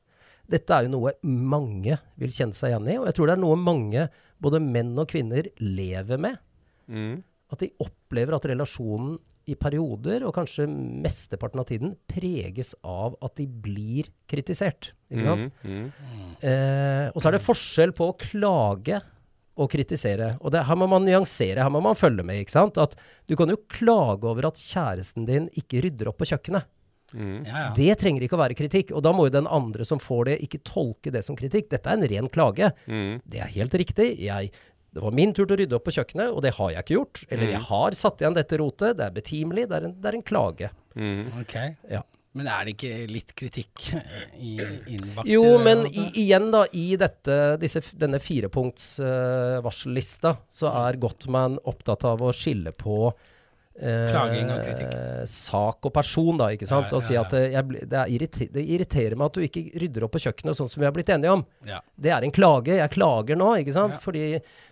Dette 0.52 0.76
er 0.76 0.86
jo 0.86 0.96
noe 0.98 1.14
mange 1.24 1.96
vil 2.20 2.34
kjenne 2.34 2.56
seg 2.58 2.74
igjen 2.74 2.90
i, 2.92 3.00
og 3.00 3.08
jeg 3.08 3.18
tror 3.18 3.30
det 3.30 3.36
er 3.38 3.44
noe 3.44 3.60
mange, 3.60 4.08
både 4.44 4.60
menn 4.64 4.92
og 5.00 5.08
kvinner, 5.12 5.48
lever 5.64 6.20
med. 6.20 6.40
Mm. 6.92 7.22
At 7.54 7.64
de 7.64 7.72
opplever 7.84 8.36
at 8.36 8.48
relasjonen 8.52 9.16
i 9.50 9.56
perioder, 9.58 10.26
og 10.28 10.36
kanskje 10.36 10.68
mesteparten 10.70 11.62
av 11.62 11.70
tiden, 11.70 11.96
preges 12.10 12.74
av 12.86 13.16
at 13.26 13.36
de 13.40 13.48
blir 13.48 14.12
kritisert. 14.30 14.92
Ikke 15.12 15.26
sant? 15.26 15.64
Mm. 15.64 15.88
Mm. 15.88 16.28
Eh, 16.46 17.08
og 17.12 17.18
så 17.20 17.32
er 17.32 17.38
det 17.38 17.46
forskjell 17.46 17.96
på 17.98 18.12
å 18.12 18.18
klage 18.22 19.02
og 19.62 19.72
kritisere. 19.72 20.36
Og 20.42 20.54
det, 20.54 20.64
her 20.68 20.78
må 20.80 20.88
man 20.90 21.06
nyansere, 21.08 21.64
her 21.64 21.74
må 21.74 21.82
man 21.84 21.98
følge 21.98 22.26
med. 22.26 22.44
ikke 22.44 22.56
sant? 22.56 22.80
At 22.82 22.96
Du 23.28 23.36
kan 23.36 23.50
jo 23.52 23.60
klage 23.72 24.30
over 24.30 24.48
at 24.52 24.62
kjæresten 24.62 25.28
din 25.28 25.50
ikke 25.58 25.84
rydder 25.86 26.12
opp 26.12 26.22
på 26.22 26.30
kjøkkenet. 26.32 26.70
Mm. 27.14 27.44
Ja, 27.46 27.56
ja. 27.66 27.70
Det 27.76 27.96
trenger 28.00 28.24
ikke 28.24 28.38
å 28.38 28.42
være 28.42 28.58
kritikk. 28.58 28.94
Og 28.96 29.04
da 29.04 29.12
må 29.16 29.28
jo 29.28 29.36
den 29.36 29.50
andre 29.52 29.86
som 29.88 30.00
får 30.02 30.30
det, 30.30 30.38
ikke 30.48 30.62
tolke 30.68 31.14
det 31.14 31.24
som 31.28 31.38
kritikk. 31.40 31.70
Dette 31.72 31.92
er 31.92 32.00
en 32.00 32.08
ren 32.08 32.30
klage. 32.32 32.72
Mm. 32.88 33.20
Det 33.28 33.42
er 33.44 33.52
helt 33.58 33.76
riktig. 33.82 34.08
Jeg, 34.24 34.52
det 34.92 35.02
var 35.04 35.14
min 35.16 35.32
tur 35.34 35.46
til 35.46 35.56
å 35.56 35.60
rydde 35.62 35.76
opp 35.78 35.86
på 35.88 35.94
kjøkkenet, 35.96 36.32
og 36.36 36.42
det 36.44 36.54
har 36.58 36.72
jeg 36.74 36.84
ikke 36.84 36.98
gjort. 36.98 37.22
Eller 37.32 37.48
Mm. 37.48 37.52
jeg 37.54 37.62
har 37.70 37.92
satt 37.96 38.22
igjen 38.22 38.34
dette 38.36 38.58
rotet. 38.60 38.98
Det 38.98 39.06
er 39.06 39.14
betimelig. 39.16 39.68
Det 39.70 39.78
er 39.78 39.86
en, 39.88 39.94
det 40.02 40.10
er 40.10 40.18
en 40.18 40.26
klage. 40.28 40.70
Mm. 40.96 41.22
Ok. 41.42 41.56
Ja. 41.90 42.02
Men 42.34 42.48
er 42.48 42.64
det 42.64 42.74
ikke 42.78 43.08
litt 43.12 43.34
kritikk 43.36 43.90
i, 44.40 44.54
innbakt? 44.96 45.28
Jo, 45.28 45.58
men 45.60 45.86
altså? 45.86 46.00
i, 46.00 46.24
igjen 46.24 46.52
da, 46.54 46.62
i 46.72 46.96
dette, 47.00 47.58
disse, 47.60 47.82
denne 48.00 48.20
firepunkts 48.24 49.00
uh, 49.04 49.60
varsellista, 49.66 50.38
så 50.52 50.72
er 50.88 51.00
Gottman 51.02 51.58
opptatt 51.68 52.06
av 52.08 52.24
å 52.24 52.32
skille 52.36 52.72
på 52.72 53.10
eh, 53.12 53.28
Klaging 53.82 54.50
og 54.54 54.60
kritikk. 54.62 54.96
sak 55.28 55.86
og 55.90 55.94
person, 55.96 56.38
da, 56.38 56.50
ikke 56.54 56.68
sant? 56.70 56.92
Ja, 56.92 56.98
Og 56.98 57.04
si 57.04 57.16
at 57.18 57.34
eh, 57.34 57.48
jeg, 57.56 57.68
det, 57.90 57.98
er 57.98 58.12
irriter, 58.14 58.50
det 58.54 58.64
irriterer 58.70 59.16
meg 59.18 59.26
at 59.32 59.34
du 59.40 59.42
ikke 59.48 59.64
rydder 59.82 60.06
opp 60.06 60.14
på 60.16 60.22
kjøkkenet 60.26 60.58
sånn 60.60 60.70
som 60.70 60.82
vi 60.84 60.86
har 60.86 60.94
blitt 60.96 61.10
enige 61.10 61.32
om. 61.34 61.46
Ja. 61.66 61.80
Det 61.98 62.12
er 62.14 62.22
en 62.28 62.32
klage. 62.36 62.76
Jeg 62.78 62.94
klager 62.94 63.40
nå, 63.40 63.50
ikke 63.64 63.74
sant? 63.74 63.98
Ja. 63.98 64.04
Fordi, 64.04 64.26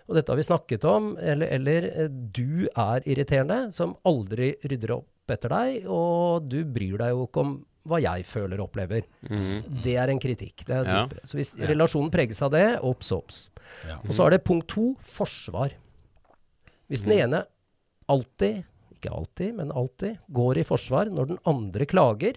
og 0.08 0.14
dette 0.18 0.30
har 0.30 0.38
vi 0.38 0.46
snakket 0.46 0.86
om. 0.90 1.10
Eller, 1.18 1.50
eller 1.58 1.88
eh, 1.90 2.08
du 2.10 2.68
er 2.70 3.02
irriterende, 3.10 3.72
som 3.74 3.96
aldri 4.06 4.52
rydder 4.64 4.94
opp 5.00 5.34
etter 5.34 5.52
deg, 5.54 5.84
og 5.90 6.46
du 6.50 6.62
bryr 6.66 6.96
deg 6.98 7.12
jo 7.14 7.26
ikke 7.28 7.42
om 7.44 7.58
hva 7.90 7.96
jeg 8.02 8.24
føler 8.28 8.60
og 8.60 8.66
opplever. 8.68 9.06
Mm. 9.30 9.62
Det 9.82 9.94
er 9.96 10.10
en 10.12 10.18
kritikk. 10.20 10.66
Det 10.68 10.74
er 10.82 10.84
Ja. 10.90 11.04
Så 11.24 11.38
hvis 11.38 11.54
Ja. 11.56 11.66
relasjonen 11.70 12.10
preges 12.12 12.42
av 12.42 12.50
det, 12.52 12.78
obs, 12.82 13.10
obs. 13.16 13.38
Ja. 13.88 13.96
Og 14.04 14.10
så 14.12 14.26
er 14.26 14.30
det 14.36 14.44
punkt 14.44 14.68
to, 14.68 14.94
forsvar. 15.00 15.70
Hvis 16.90 17.02
den 17.06 17.14
ene 17.16 17.44
alltid, 18.10 18.64
ikke 19.00 19.12
alltid, 19.16 19.54
men 19.56 19.72
alltid, 19.72 20.18
går 20.30 20.60
i 20.60 20.64
forsvar 20.68 21.10
når 21.10 21.32
den 21.34 21.42
andre 21.48 21.86
klager, 21.88 22.36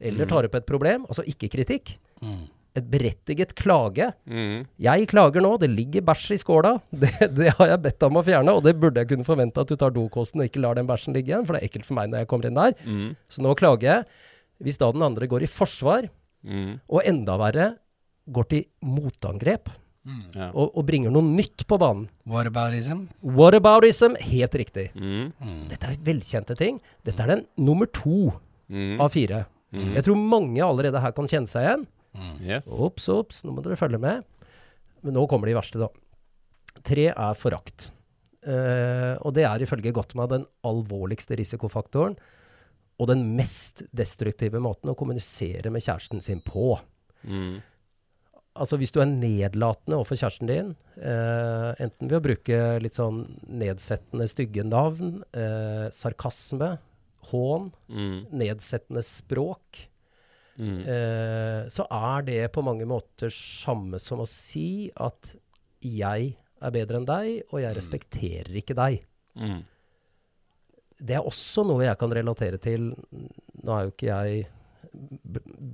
eller 0.00 0.24
Mm. 0.24 0.28
tar 0.28 0.44
opp 0.48 0.54
et 0.58 0.66
problem, 0.66 1.04
altså 1.06 1.22
ikke 1.28 1.48
kritikk, 1.52 1.98
Mm. 2.22 2.48
et 2.76 2.90
berettiget 2.90 3.54
klage. 3.54 4.12
Mm. 4.26 4.66
Jeg 4.80 5.06
klager 5.08 5.40
nå, 5.40 5.58
det 5.60 5.70
ligger 5.70 6.02
bæsj 6.02 6.32
i 6.34 6.36
skåla. 6.42 6.80
Det, 6.92 7.12
det 7.34 7.52
har 7.54 7.68
jeg 7.68 7.82
bedt 7.82 7.98
deg 8.00 8.08
om 8.10 8.16
å 8.18 8.24
fjerne, 8.24 8.50
og 8.56 8.64
det 8.64 8.74
burde 8.80 8.96
jeg 9.00 9.08
kunne 9.08 9.24
forvente 9.24 9.60
at 9.60 9.68
du 9.68 9.76
tar 9.76 9.90
dokosten 9.94 10.40
og 10.42 10.48
ikke 10.48 10.60
lar 10.60 10.74
den 10.74 10.86
bæsjen 10.88 11.14
ligge 11.14 11.30
igjen, 11.30 11.46
for 11.46 11.54
det 11.54 11.62
er 11.62 11.68
ekkelt 11.68 11.84
for 11.86 11.94
meg 11.94 12.10
når 12.10 12.18
jeg 12.24 12.28
kommer 12.28 12.46
inn 12.50 12.58
der. 12.58 12.74
Mm. 12.84 13.14
Så 13.30 13.42
nå 13.42 13.54
klager 13.54 13.82
jeg. 13.82 14.04
Hvis 14.62 14.78
da 14.78 14.90
den 14.92 15.02
andre 15.02 15.26
går 15.28 15.42
i 15.42 15.46
forsvar, 15.50 16.10
Mm. 16.44 16.80
og 16.90 17.00
enda 17.06 17.38
verre 17.38 17.76
går 18.30 18.44
til 18.50 18.64
motangrep, 18.84 19.68
Ja. 20.36 20.50
og, 20.52 20.74
og 20.76 20.84
bringer 20.84 21.10
noe 21.14 21.24
nytt 21.24 21.62
på 21.66 21.78
banen. 21.80 22.08
Whataboutism? 22.28 23.06
Whataboutism, 23.24 24.18
helt 24.20 24.56
riktig. 24.60 24.90
Mm. 24.92 25.30
Dette 25.70 25.88
er 25.88 25.96
velkjente 26.04 26.56
ting. 26.60 26.80
Dette 27.06 27.24
er 27.24 27.34
den 27.36 27.46
nummer 27.56 27.88
to 27.88 28.32
Mm. 28.68 28.98
av 29.00 29.10
fire. 29.12 29.42
Mm. 29.76 29.90
Jeg 29.94 30.04
tror 30.06 30.16
mange 30.16 30.62
allerede 30.64 31.00
her 31.00 31.12
kan 31.12 31.26
kjenne 31.28 31.48
seg 31.50 31.66
igjen. 31.66 31.82
Yes. 32.40 32.64
Ops, 32.80 33.08
ops, 33.12 33.42
nå 33.44 33.52
må 33.52 33.62
dere 33.64 33.76
følge 33.76 33.98
med. 34.00 34.24
Men 35.04 35.12
nå 35.18 35.26
kommer 35.28 35.50
de 35.50 35.56
verste, 35.58 35.80
da. 35.82 35.88
Tre 36.82 37.10
er 37.12 37.34
forakt. 37.36 37.90
Uh, 38.44 39.16
og 39.24 39.34
det 39.36 39.44
er 39.48 39.62
ifølge 39.64 39.92
Gottman 39.96 40.28
den 40.32 40.46
alvorligste 40.64 41.36
risikofaktoren. 41.36 42.16
Og 43.00 43.08
den 43.10 43.24
mest 43.36 43.82
destruktive 43.92 44.60
måten 44.62 44.88
å 44.92 44.96
kommunisere 44.96 45.68
med 45.74 45.82
kjæresten 45.84 46.22
sin 46.24 46.40
på. 46.44 46.78
Mm. 47.26 47.58
Altså 48.54 48.76
hvis 48.78 48.92
du 48.94 49.00
er 49.02 49.10
nedlatende 49.10 49.96
overfor 49.98 50.14
kjæresten 50.20 50.46
din, 50.46 50.68
eh, 51.02 51.70
enten 51.82 52.06
ved 52.10 52.20
å 52.20 52.22
bruke 52.22 52.58
litt 52.82 52.94
sånn 52.94 53.24
nedsettende, 53.50 54.28
stygge 54.30 54.62
navn, 54.62 55.24
eh, 55.34 55.88
sarkasme, 55.90 56.78
hån, 57.32 57.72
Mm. 57.90 58.26
nedsettende 58.30 59.02
språk, 59.02 59.88
Mm. 60.56 60.86
eh, 60.86 61.66
så 61.68 61.84
er 61.90 62.22
det 62.22 62.52
på 62.52 62.62
mange 62.62 62.86
måter 62.86 63.26
samme 63.28 63.98
som 63.98 64.20
å 64.20 64.28
si 64.28 64.92
at 64.96 65.34
jeg 65.82 66.36
er 66.62 66.70
bedre 66.70 66.96
enn 67.00 67.06
deg, 67.06 67.42
og 67.52 67.60
jeg 67.60 67.74
respekterer 67.74 68.54
ikke 68.62 68.74
deg. 68.76 69.04
Mm. 69.36 69.64
Det 71.04 71.16
er 71.16 71.22
også 71.26 71.66
noe 71.66 71.82
jeg 71.82 71.98
kan 71.98 72.10
relatere 72.10 72.60
til. 72.60 72.94
Nå 73.64 73.72
er 73.72 73.84
jo 73.84 73.90
ikke 73.90 74.06
jeg 74.06 74.46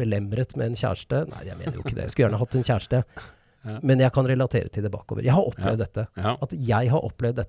belemret 0.01 0.57
med 0.59 0.72
en 0.72 0.78
kjæreste. 0.80 1.22
Nei, 1.30 1.44
jeg 1.48 1.59
mener 1.61 1.78
jo 1.78 1.84
ikke 1.84 1.96
det. 1.98 2.09
Jeg 2.09 2.14
skulle 2.14 2.28
gjerne 2.28 2.42
hatt 2.44 2.59
en 2.61 2.66
kjæreste. 2.72 3.05
Ja. 3.61 3.74
Men 3.84 4.01
jeg 4.01 4.09
kan 4.16 4.24
relatere 4.24 4.70
til 4.72 4.86
det 4.86 4.88
bakover. 4.88 5.20
Jeg 5.20 5.34
har 5.36 5.44
opplevd 5.44 5.82
dette. 5.82 6.07
Ja. 6.16 6.30
At 6.40 6.53
jeg 6.57 6.86
har 6.88 7.03
opplevd 7.05 7.42
det, 7.42 7.44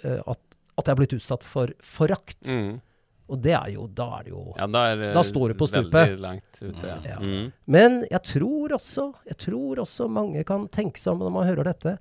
eh, 0.00 0.22
at, 0.32 0.38
at 0.80 0.86
jeg 0.86 0.94
har 0.94 0.96
blitt 0.96 1.12
utsatt 1.12 1.44
for 1.44 1.74
forakt. 1.84 2.48
Mm. 2.48 2.78
Og 3.28 3.42
det 3.42 3.52
er 3.58 3.72
jo 3.74 3.84
Da 3.90 4.06
er 4.16 4.24
det 4.24 4.32
jo 4.32 4.42
Ja, 4.56 4.64
er 4.64 5.02
Da 5.12 5.22
står 5.26 5.52
det 5.52 5.58
på 5.58 5.66
stupet. 5.68 5.92
veldig 5.92 6.22
langt 6.22 6.60
ute. 6.62 6.86
Ja. 6.86 6.96
Ja. 7.04 7.18
Mm. 7.20 7.52
Men 7.66 7.98
jeg 8.06 8.22
tror 8.30 8.76
også 8.78 9.06
Jeg 9.26 9.36
tror 9.44 9.82
også 9.82 10.08
mange 10.08 10.44
kan 10.46 10.68
tenke 10.72 11.02
seg 11.02 11.12
om 11.12 11.24
når 11.26 11.34
man 11.34 11.48
hører 11.50 11.68
dette. 11.68 11.98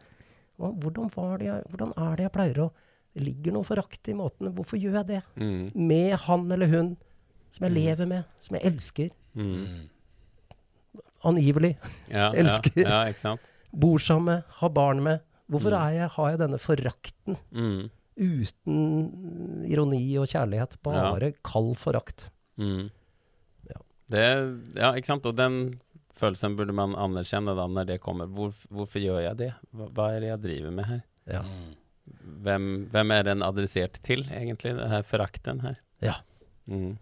Hvordan, 0.55 1.09
var 1.15 1.38
det 1.41 1.49
jeg, 1.49 1.63
hvordan 1.73 1.93
er 1.97 2.15
det 2.15 2.28
jeg 2.30 2.36
pleier 2.38 2.61
å 2.63 2.71
ligger 3.15 3.55
noe 3.55 3.63
forakt 3.63 4.09
i 4.11 4.15
måten. 4.15 4.51
Hvorfor 4.55 4.80
gjør 4.80 4.99
jeg 4.99 5.07
det? 5.13 5.21
Mm. 5.39 5.71
Med 5.88 6.15
han 6.28 6.51
eller 6.51 6.71
hun 6.71 6.89
som 7.56 7.66
jeg 7.68 7.74
lever 7.76 8.10
med, 8.12 8.26
som 8.43 8.58
jeg 8.60 8.68
elsker. 8.74 9.12
Mm. 9.36 9.66
Angivelig. 11.26 11.74
Ja, 12.12 12.30
Elsker. 12.41 12.84
Ja, 12.84 13.01
ja, 13.03 13.14
ikke 13.14 13.24
sant? 13.24 13.51
Bor 13.76 13.97
sammen 14.03 14.30
med, 14.30 14.43
har 14.62 14.72
barn 14.76 15.01
med. 15.03 15.24
Hvorfor 15.51 15.74
Mm. 15.74 15.80
er 15.82 15.95
jeg, 15.99 16.10
har 16.16 16.30
jeg 16.34 16.39
denne 16.41 16.60
forakten 16.62 17.38
Mm. 17.53 17.89
uten 18.18 19.66
ironi 19.70 20.03
og 20.18 20.28
kjærlighet? 20.32 20.78
Bare 20.84 21.32
kald 21.45 21.76
forakt. 21.78 22.30
Mm. 22.58 22.89
Ja. 23.70 23.80
Det, 24.10 24.24
ja, 24.78 24.93
ikke 24.93 25.06
sant? 25.12 25.26
Og 25.26 25.36
den 25.38 25.80
følelsen 26.16 26.56
burde 26.58 26.74
man 26.74 26.95
anerkjenne 26.95 27.56
da 27.58 27.68
når 27.68 27.86
det 27.89 27.99
kommer. 28.01 28.26
Hvor, 28.32 28.53
hvorfor 28.72 28.99
gjør 29.03 29.22
jeg 29.22 29.38
det? 29.38 29.51
Hva, 29.76 29.89
hva 29.91 30.10
er 30.16 30.20
det 30.24 30.30
jeg 30.32 30.41
driver 30.45 30.72
med 30.72 30.86
her? 30.86 31.01
Ja. 31.28 31.41
Hvem, 32.45 32.70
hvem 32.93 33.12
er 33.12 33.24
den 33.24 33.41
adressert 33.43 33.99
til, 34.06 34.24
egentlig, 34.32 34.76
denne 34.78 35.01
forakten 35.03 35.62
her? 35.66 35.76
Ja. 36.01 36.14
Mm. 36.70 36.97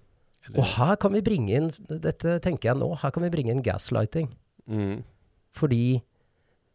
Eller- 0.46 0.60
Og 0.60 0.66
her 0.66 0.96
kan 0.98 1.14
vi 1.14 1.22
bringe 1.22 1.50
inn 1.56 1.70
Dette 1.88 2.40
tenker 2.44 2.70
jeg 2.72 2.78
nå. 2.78 2.90
Her 3.00 3.12
kan 3.12 3.24
vi 3.24 3.30
bringe 3.30 3.52
inn 3.52 3.62
gaslighting. 3.64 4.30
mm. 4.68 5.04
Fordi 5.54 6.02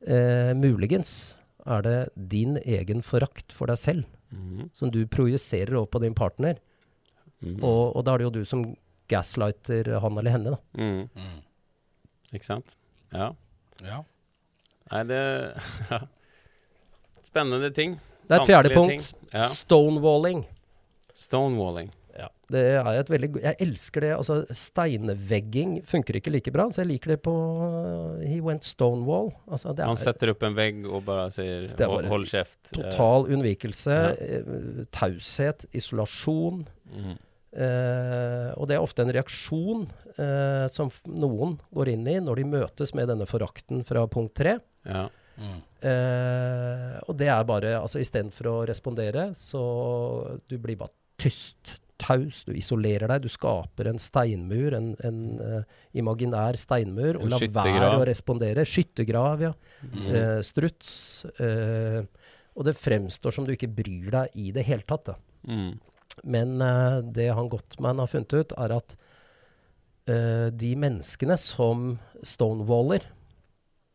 eh, 0.07 0.53
muligens 0.55 1.39
er 1.67 1.83
det 1.83 2.11
din 2.17 2.57
egen 2.65 3.03
forakt 3.03 3.53
for 3.53 3.67
deg 3.67 3.77
selv 3.79 4.05
Mm. 4.31 4.69
som 4.75 4.91
du 4.91 5.07
projiserer 5.07 5.73
over 5.75 5.87
på 5.87 6.01
din 6.03 6.13
partner. 6.15 6.59
Mm. 7.43 7.63
Og, 7.65 7.97
og 7.97 8.05
da 8.05 8.13
er 8.15 8.19
det 8.19 8.25
jo 8.25 8.31
du 8.31 8.45
som 8.45 8.77
gaslighter 9.09 9.99
han 10.01 10.19
eller 10.19 10.31
henne. 10.31 10.51
da. 10.51 10.59
Mm. 10.77 11.09
Mm. 11.17 11.43
Ikke 12.35 12.45
sant? 12.45 12.77
Ja. 13.13 13.31
Ja. 13.83 14.03
Nei, 14.93 15.03
det 15.05 15.57
ja. 15.91 16.01
Spennende 17.23 17.71
ting. 17.75 17.99
Det 18.29 18.37
er 18.37 18.43
et 18.43 18.47
fjerde 18.51 18.75
punkt. 18.75 19.13
Ja. 19.33 19.43
Stonewalling. 19.43 20.45
Stonewalling. 21.15 21.91
Det 22.51 22.61
er 22.75 22.87
et 22.99 23.11
veldig 23.13 23.29
Jeg 23.43 23.57
elsker 23.61 24.01
det. 24.01 24.11
Altså, 24.17 24.39
steinvegging 24.51 25.77
funker 25.87 26.17
ikke 26.19 26.33
like 26.33 26.51
bra, 26.55 26.65
så 26.73 26.81
jeg 26.83 26.89
liker 26.95 27.13
det 27.15 27.19
på 27.27 27.35
uh, 27.35 28.23
He 28.25 28.41
went 28.45 28.65
stonewall. 28.65 29.31
Altså, 29.47 29.75
det 29.77 29.85
Man 29.87 29.99
er 29.99 30.03
setter 30.03 30.33
opp 30.33 30.43
en 30.49 30.57
vegg 30.57 30.81
og 30.89 31.05
bare 31.07 31.29
sier 31.35 31.69
er 31.69 31.77
"Hold- 31.77 32.03
bare 32.03 32.09
hold 32.15 32.27
kjeft. 32.31 32.73
Total 32.73 33.29
unnvikelse, 33.29 33.95
Ja. 33.95 34.11
eh, 34.17 34.85
taushet, 34.91 35.67
isolasjon. 35.77 36.67
Mm. 36.95 37.17
Uh, 37.59 38.53
og 38.61 38.67
det 38.69 38.77
er 38.77 38.83
ofte 38.85 39.03
en 39.03 39.13
reaksjon 39.15 39.87
uh, 40.19 40.67
som 40.69 40.91
f 40.93 41.01
noen 41.09 41.57
går 41.75 41.89
inn 41.95 42.05
i 42.07 42.19
når 42.21 42.37
de 42.43 42.45
møtes 42.45 42.93
med 42.95 43.09
denne 43.09 43.27
forakten 43.27 43.81
fra 43.89 44.07
punkt 44.07 44.35
tre. 44.37 44.59
Ja. 44.85 45.07
Mm. 45.39 45.57
Uh, 45.85 46.99
og 47.09 47.17
det 47.19 47.29
er 47.31 47.45
bare 47.49 47.77
altså 47.81 48.01
Istedenfor 48.03 48.51
å 48.51 48.57
respondere, 48.69 49.31
så 49.39 49.63
du 50.51 50.57
blir 50.59 50.77
bare 50.81 50.93
tyst, 51.19 51.79
taus. 52.01 52.43
Du 52.47 52.55
isolerer 52.57 53.11
deg. 53.11 53.27
Du 53.27 53.33
skaper 53.33 53.91
en 53.91 54.01
steinmur, 54.03 54.77
en, 54.79 54.93
en 55.05 55.19
uh, 55.43 55.83
imaginær 55.99 56.59
steinmur, 56.61 57.19
og 57.21 57.33
lar 57.33 57.45
være 57.59 57.91
å 57.97 58.07
respondere. 58.09 58.65
Skyttergrav, 58.69 59.45
ja. 59.49 59.53
Mm. 59.83 59.99
Uh, 60.09 60.39
struts. 60.47 60.91
Uh, 61.41 62.03
og 62.59 62.67
det 62.67 62.79
fremstår 62.79 63.35
som 63.35 63.47
du 63.47 63.53
ikke 63.55 63.71
bryr 63.71 64.11
deg 64.15 64.41
i 64.41 64.51
det 64.55 64.67
hele 64.67 64.87
tatt. 64.89 65.13
Mm. 65.47 65.77
Men 66.27 66.57
det 67.15 67.29
han 67.31 67.47
Gottman 67.47 68.01
har 68.03 68.09
funnet 68.11 68.33
ut, 68.35 68.55
er 68.59 68.73
at 68.75 68.97
de 70.59 70.71
menneskene 70.83 71.37
som 71.39 71.93
stonewaller 72.27 73.05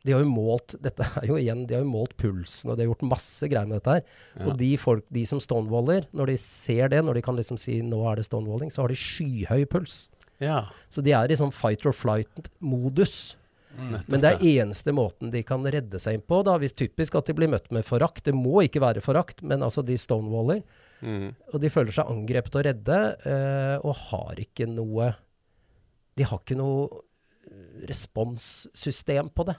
de 0.03 0.11
har 0.11 0.23
jo 0.23 0.29
målt 0.29 0.75
dette 0.83 1.05
er 1.19 1.27
jo 1.29 1.37
igjen, 1.39 1.63
de 1.67 1.77
har 1.77 1.83
jo 1.85 1.91
målt 1.91 2.15
pulsen, 2.19 2.71
og 2.71 2.77
de 2.77 2.83
har 2.83 2.91
gjort 2.91 3.05
masse 3.13 3.47
greier 3.51 3.69
med 3.69 3.79
dette 3.79 3.97
her. 3.97 4.17
Ja. 4.35 4.47
Og 4.49 4.57
de, 4.59 4.71
folk, 4.79 5.05
de 5.15 5.23
som 5.29 5.39
stonewaller, 5.43 6.09
når 6.11 6.33
de 6.33 6.39
ser 6.43 6.91
det, 6.91 7.03
når 7.05 7.19
de 7.19 7.23
kan 7.25 7.39
liksom 7.39 7.59
si 7.61 7.79
'nå 7.81 8.01
er 8.11 8.19
det 8.19 8.27
stonewalling', 8.27 8.73
så 8.73 8.83
har 8.83 8.91
de 8.91 8.99
skyhøy 8.99 9.65
puls. 9.69 10.09
ja. 10.39 10.65
Så 10.89 11.01
de 11.01 11.13
er 11.15 11.31
i 11.31 11.39
sånn 11.39 11.53
fight 11.55 11.85
or 11.85 11.95
flight-modus. 11.95 13.35
Mm. 13.73 13.95
Men 14.05 14.21
det 14.21 14.29
er 14.29 14.43
eneste 14.61 14.93
måten 14.93 15.31
de 15.33 15.41
kan 15.41 15.63
redde 15.65 15.97
seg 15.97 16.19
inn 16.19 16.21
på, 16.21 16.43
da, 16.45 16.57
hvis 16.61 16.75
typisk 16.77 17.15
at 17.15 17.25
de 17.25 17.33
blir 17.33 17.49
møtt 17.49 17.71
med 17.71 17.85
forakt. 17.85 18.25
Det 18.25 18.35
må 18.35 18.61
ikke 18.61 18.83
være 18.83 19.01
forakt, 19.01 19.41
men 19.41 19.63
altså 19.63 19.81
de 19.81 19.97
stonewaller. 19.97 20.61
Mm. 21.01 21.33
Og 21.53 21.59
de 21.59 21.71
føler 21.73 21.91
seg 21.95 22.11
angrepet 22.11 22.55
og 22.59 22.65
redde, 22.67 22.99
eh, 23.25 23.77
og 23.81 23.95
har 24.11 24.35
ikke 24.39 24.67
noe 24.69 25.15
De 26.13 26.23
har 26.23 26.37
ikke 26.37 26.53
noe 26.53 27.01
responssystem 27.89 29.31
på 29.33 29.45
det. 29.49 29.55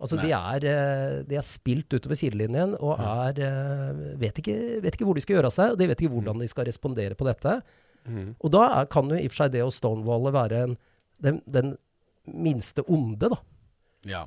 Altså 0.00 0.14
de 0.22 0.30
er, 0.30 0.64
eh, 0.70 1.22
de 1.26 1.34
er 1.40 1.42
spilt 1.42 1.90
utover 1.96 2.14
sidelinjen 2.14 2.76
og 2.78 3.00
er 3.02 3.40
eh, 3.42 4.02
vet, 4.20 4.36
ikke, 4.38 4.54
vet 4.84 4.94
ikke 4.94 5.04
hvor 5.08 5.14
de 5.18 5.24
skal 5.24 5.34
gjøre 5.40 5.50
av 5.50 5.56
seg, 5.56 5.72
og 5.74 5.78
de 5.80 5.88
vet 5.90 5.98
ikke 6.04 6.12
hvordan 6.14 6.38
de 6.38 6.46
skal 6.48 6.68
respondere 6.68 7.16
på 7.18 7.26
dette. 7.26 7.56
Mm. 8.06 8.28
Og 8.38 8.52
da 8.54 8.62
er, 8.78 8.86
kan 8.92 9.10
jo 9.10 9.18
i 9.18 9.26
og 9.26 9.32
for 9.34 9.42
seg 9.42 9.52
det 9.56 9.64
å 9.66 9.72
stonewalle 9.74 10.30
være 10.32 10.60
en, 10.68 10.76
den, 11.26 11.40
den 11.50 11.74
minste 12.30 12.84
onde, 12.86 13.28
da, 13.34 13.40
Ja. 14.06 14.22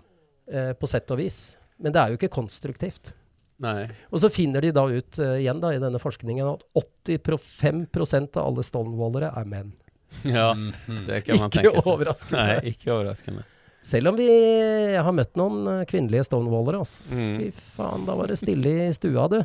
eh, 0.52 0.74
på 0.76 0.90
sett 0.92 1.10
og 1.16 1.22
vis. 1.24 1.56
Men 1.80 1.96
det 1.96 2.02
er 2.04 2.12
jo 2.12 2.20
ikke 2.20 2.34
konstruktivt. 2.36 3.14
Nei. 3.62 3.86
Og 4.12 4.20
så 4.20 4.28
finner 4.34 4.60
de 4.66 4.72
da 4.74 4.84
ut 4.90 5.18
uh, 5.22 5.36
igjen 5.38 5.60
da, 5.62 5.70
i 5.72 5.80
denne 5.80 6.00
forskningen 6.02 6.48
at 6.50 6.64
85% 6.76 8.38
av 8.42 8.48
alle 8.50 8.64
stonewallere 8.66 9.32
er 9.38 9.46
menn. 9.50 9.72
Ja, 10.28 10.52
Mhm. 10.54 11.06
det 11.08 11.24
kan 11.26 11.38
man 11.40 11.50
Ikke 11.50 11.62
tenke 11.62 11.82
seg. 11.82 11.88
overraskende. 11.94 12.42
Nei, 12.42 12.72
ikke 12.74 12.92
overraskende. 12.92 13.44
Selv 13.82 14.12
om 14.12 14.18
vi 14.20 14.28
har 14.96 15.14
møtt 15.16 15.38
noen 15.40 15.64
eh, 15.68 15.86
kvinnelige 15.90 16.28
stonewallere. 16.28 16.82
ass. 16.86 17.12
Mm. 17.16 17.32
Fy 17.40 17.48
faen, 17.78 18.04
da 18.06 18.14
var 18.20 18.30
det 18.30 18.38
stille 18.42 18.74
i 18.88 18.92
stua, 18.94 19.28
du. 19.32 19.40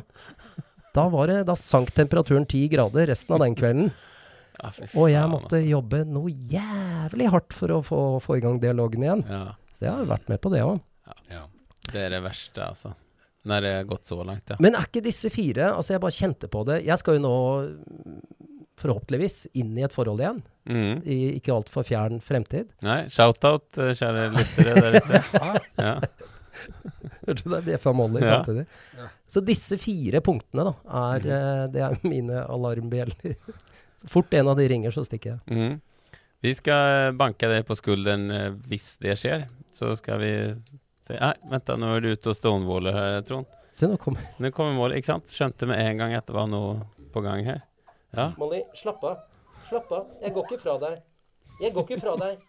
Da, 0.93 1.07
var 1.13 1.29
det, 1.29 1.39
da 1.49 1.55
sank 1.57 1.89
temperaturen 1.97 2.45
ti 2.49 2.63
grader 2.69 3.09
resten 3.09 3.33
av 3.37 3.43
den 3.45 3.57
kvelden. 3.57 3.89
Ja, 4.57 4.71
faen, 4.73 4.89
Og 4.97 5.11
jeg 5.11 5.29
måtte 5.29 5.59
altså. 5.59 5.69
jobbe 5.69 5.99
noe 6.09 6.31
jævlig 6.33 7.27
hardt 7.29 7.53
for 7.53 7.75
å 7.75 7.81
få, 7.85 7.97
få 8.23 8.39
i 8.39 8.41
gang 8.41 8.55
dialogen 8.57 9.03
igjen. 9.05 9.19
Ja, 9.29 9.51
Så 9.69 9.85
jeg 9.85 9.91
har 9.93 10.07
vært 10.09 10.31
med 10.31 10.41
på 10.41 10.49
det 10.49 10.63
òg. 10.65 10.79
ja. 11.29 11.43
det 11.91 12.01
er 12.07 12.15
det 12.15 12.23
verste, 12.25 12.65
altså. 12.65 12.95
Når 13.45 13.61
det 13.67 13.73
har 13.75 13.85
gått 13.91 14.09
så 14.09 14.17
langt, 14.25 14.49
ja. 14.49 14.57
Men 14.59 14.73
er 14.75 14.87
ikke 14.89 15.03
disse 15.05 15.29
fire 15.29 15.69
Altså, 15.75 15.93
jeg 15.93 16.01
bare 16.01 16.17
kjente 16.17 16.49
på 16.49 16.63
det. 16.65 16.79
Jeg 16.89 16.97
skal 17.03 17.19
jo 17.19 17.21
nå 17.27 17.35
forhåpentligvis 18.77 19.47
inn 19.57 19.71
i 19.79 19.83
et 19.87 19.93
forhold 19.95 20.21
igjen. 20.21 20.41
Mm. 20.69 21.01
I 21.07 21.17
ikke 21.39 21.53
altfor 21.55 21.85
fjern 21.87 22.19
fremtid. 22.21 22.67
Nei, 22.85 23.05
shout-out, 23.13 23.69
eh, 23.81 23.93
kjære 23.97 24.25
lyttere 24.35 24.75
der 24.83 24.99
ute. 25.01 25.21
Ja. 25.87 25.93
Hørte 27.27 27.43
du 27.43 27.49
det? 27.53 27.61
Bjeffa 27.67 27.91
Molly 27.93 28.21
Ja. 28.23 28.37
samtidig. 28.37 28.65
Ja. 28.97 29.07
Så 29.29 29.41
disse 29.45 29.77
fire 29.77 30.21
punktene 30.25 30.63
da, 30.69 30.73
er, 30.87 31.19
Mhm. 31.19 31.31
eh, 31.31 31.67
det 31.73 31.81
er 31.81 31.97
mine 32.07 32.43
alarmbjeller. 32.47 33.35
Så 33.97 34.07
fort 34.13 34.33
en 34.33 34.47
av 34.47 34.57
de 34.57 34.67
ringer, 34.69 34.91
så 34.93 35.01
stikker 35.05 35.31
jeg. 35.31 35.39
Mm. 35.57 35.81
Vi 36.45 36.53
skal 36.53 37.13
banke 37.17 37.47
deg 37.49 37.63
på 37.65 37.73
skulderen 37.75 38.29
eh, 38.31 38.49
hvis 38.69 38.97
det 39.01 39.15
skjer. 39.17 39.47
Så 39.73 39.95
skal 39.97 40.19
vi 40.21 40.31
si 41.07 41.13
Nei, 41.17 41.33
vent, 41.49 41.65
da, 41.65 41.75
nå 41.77 41.95
er 41.95 42.01
du 42.03 42.11
ute 42.11 42.29
og 42.29 42.35
stonewaller 42.37 42.93
her, 42.93 43.21
Trond. 43.25 43.45
Se, 43.73 43.87
nå 43.87 43.97
kommer 43.97 44.19
Nå 44.39 44.51
kommer 44.53 44.75
målet, 44.77 44.97
ikke 44.99 45.13
sant? 45.15 45.33
Skjønte 45.33 45.65
med 45.69 45.79
en 45.81 45.97
gang 45.97 46.13
at 46.17 46.25
det 46.27 46.35
var 46.35 46.45
noe 46.51 46.81
på 47.13 47.21
gang 47.25 47.43
her. 47.45 47.61
Ja. 48.17 48.31
Molly, 48.41 48.63
slapp 48.75 49.03
av. 49.05 49.17
Slapp 49.69 49.91
av. 49.93 50.07
Jeg 50.23 50.33
går 50.35 50.47
ikke 50.49 50.59
fra 50.63 50.77
deg. 50.81 51.01
Jeg 51.61 51.73
går 51.75 51.85
ikke 51.87 51.99
fra 52.01 52.15
deg. 52.21 52.39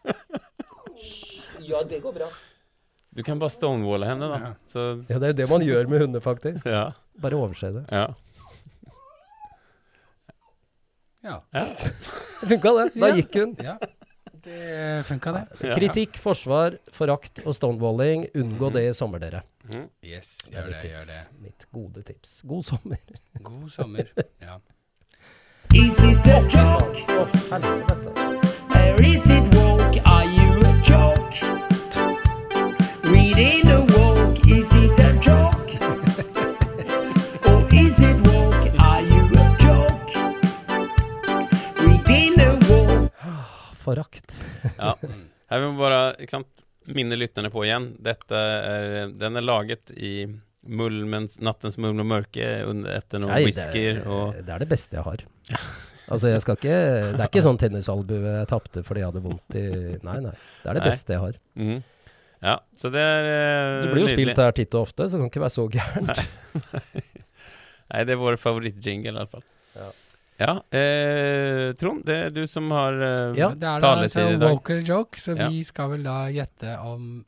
Hysj. 0.99 1.43
Ja, 1.69 1.83
det 1.89 2.01
går 2.05 2.15
bra. 2.17 2.29
Du 3.19 3.23
kan 3.27 3.39
bare 3.41 3.51
stonewalle 3.51 4.07
henne, 4.07 4.29
da. 4.31 4.51
Så 4.71 4.83
Ja, 5.09 5.19
det 5.19 5.29
er 5.29 5.33
jo 5.33 5.37
det 5.43 5.49
man 5.51 5.65
gjør 5.65 5.89
med 5.91 6.01
hunder, 6.05 6.21
faktisk. 6.25 6.67
ja. 6.67 6.91
Bare 7.21 7.37
overse 7.41 7.73
det. 7.75 7.85
ja. 7.93 8.07
Ja. 11.23 11.43
ja. 11.53 11.65
Det 12.41 12.47
funka, 12.49 12.71
det. 12.79 12.85
Da 13.01 13.09
gikk 13.17 13.35
hun. 13.41 13.57
ja. 13.65 13.75
Det 14.45 15.03
funka, 15.09 15.33
det. 15.35 15.73
Kritikk, 15.75 16.17
forsvar, 16.23 16.77
forakt 16.95 17.41
og 17.45 17.57
stonewalling. 17.59 18.29
Unngå 18.39 18.69
Mhm. 18.69 18.73
det 18.77 18.85
i 18.89 18.93
sommer, 18.95 19.19
dere. 19.19 19.43
Mm. 19.75 19.89
Yes, 20.07 20.37
gjør 20.49 20.69
mitt 20.71 20.83
det, 20.83 20.91
gjør 20.95 21.07
det. 21.11 21.19
Mitt 21.43 21.67
gode 21.75 22.03
tips. 22.07 22.37
God 22.49 22.65
sommer. 22.65 22.99
God 23.43 23.69
sommer. 23.75 24.07
Ja. 24.41 24.59
Is 25.75 26.03
it 26.03 26.27
a 26.27 26.39
joke? 26.49 26.99
Oh, 27.09 27.29
helvete. 27.51 28.09
Or 28.75 29.03
is 29.03 29.31
it 29.31 29.45
woke? 29.55 29.97
Are 30.05 30.25
you 30.25 30.51
a 30.71 30.73
joke? 30.83 31.35
reading 33.05 33.69
a 33.71 33.81
woke, 33.81 34.47
is 34.49 34.75
it 34.75 34.99
a 34.99 35.13
joke? 35.21 35.71
or 37.49 37.61
is 37.73 38.01
it 38.01 38.17
woke? 38.27 38.67
Are 38.81 39.03
you 39.03 39.25
a 39.45 39.47
joke? 39.65 40.11
reading 41.87 42.41
a 42.41 42.51
woke 42.69 43.13
ah, 43.23 43.73
Forakt. 43.85 44.45
ja. 44.79 44.95
Jeg 45.49 45.61
vil 45.65 45.79
bare 45.79 46.03
ikke 46.21 46.35
sant, 46.39 46.67
minne 46.93 47.17
lytterne 47.17 47.49
på 47.53 47.63
igjen. 47.65 47.93
Dette 48.05 48.37
er, 48.37 49.09
den 49.17 49.41
er 49.41 49.45
laget 49.45 49.93
i 49.97 50.27
mulmens, 50.69 51.39
nattens 51.41 51.79
mulm 51.81 52.03
og 52.03 52.09
mørke 52.11 52.45
etter 52.93 53.23
noen 53.23 53.47
whisker. 53.47 54.03
Det, 54.05 54.45
det 54.45 54.53
er 54.53 54.65
det 54.65 54.69
beste 54.69 54.99
jeg 54.99 55.07
har. 55.07 55.25
Altså, 56.09 56.31
jeg 56.33 56.41
skal 56.41 56.57
ikke 56.57 56.77
Det 57.13 57.21
er 57.21 57.27
ikke 57.29 57.43
sånn 57.45 57.59
tennisalbue 57.61 58.31
jeg 58.39 58.47
tapte 58.49 58.81
fordi 58.87 59.03
jeg 59.03 59.11
hadde 59.11 59.21
vondt 59.27 59.57
i 59.61 59.65
Nei, 60.07 60.15
nei. 60.25 60.31
Det 60.63 60.71
er 60.71 60.79
det 60.79 60.81
Nei. 60.81 60.89
beste 60.89 61.13
jeg 61.13 61.21
har. 61.21 61.35
Mm. 61.61 61.83
Ja, 62.41 62.55
så 62.81 62.89
det 62.95 63.03
er 63.03 63.27
uh, 63.29 63.83
Du 63.83 63.89
blir 63.91 64.05
jo 64.05 64.07
nydelig. 64.07 64.15
spilt 64.17 64.41
her 64.41 64.53
titt 64.57 64.77
og 64.79 64.87
ofte, 64.87 65.05
så 65.11 65.19
det 65.19 65.21
kan 65.27 65.31
ikke 65.33 65.43
være 65.45 65.57
så 65.59 65.67
gærent. 65.69 66.23
Nei, 67.93 68.05
det 68.09 68.15
er 68.15 68.21
vår 68.21 68.39
favorittjingle, 68.41 69.13
iallfall. 69.19 69.45
Ja. 69.77 69.89
Ja, 70.39 70.53
eh, 70.79 71.73
Trond, 71.75 72.05
det 72.07 72.17
er 72.29 72.31
du 72.31 72.45
som 72.47 72.71
har 72.71 72.95
uh, 72.95 73.35
Ja. 73.37 73.49
Det 73.59 73.67
er 73.69 73.83
da 73.83 73.89
taletid 73.91 74.37
i 74.37 74.39
dag. 74.39 74.53
woke 74.55 74.71
eller 74.77 74.87
joke, 74.87 75.19
så 75.19 75.35
Ja. 75.37 75.49
vi 75.51 75.65
skal 75.67 75.91
vel 75.97 76.05
da 76.07 76.29
gjette 76.31 76.77
om 76.87 77.25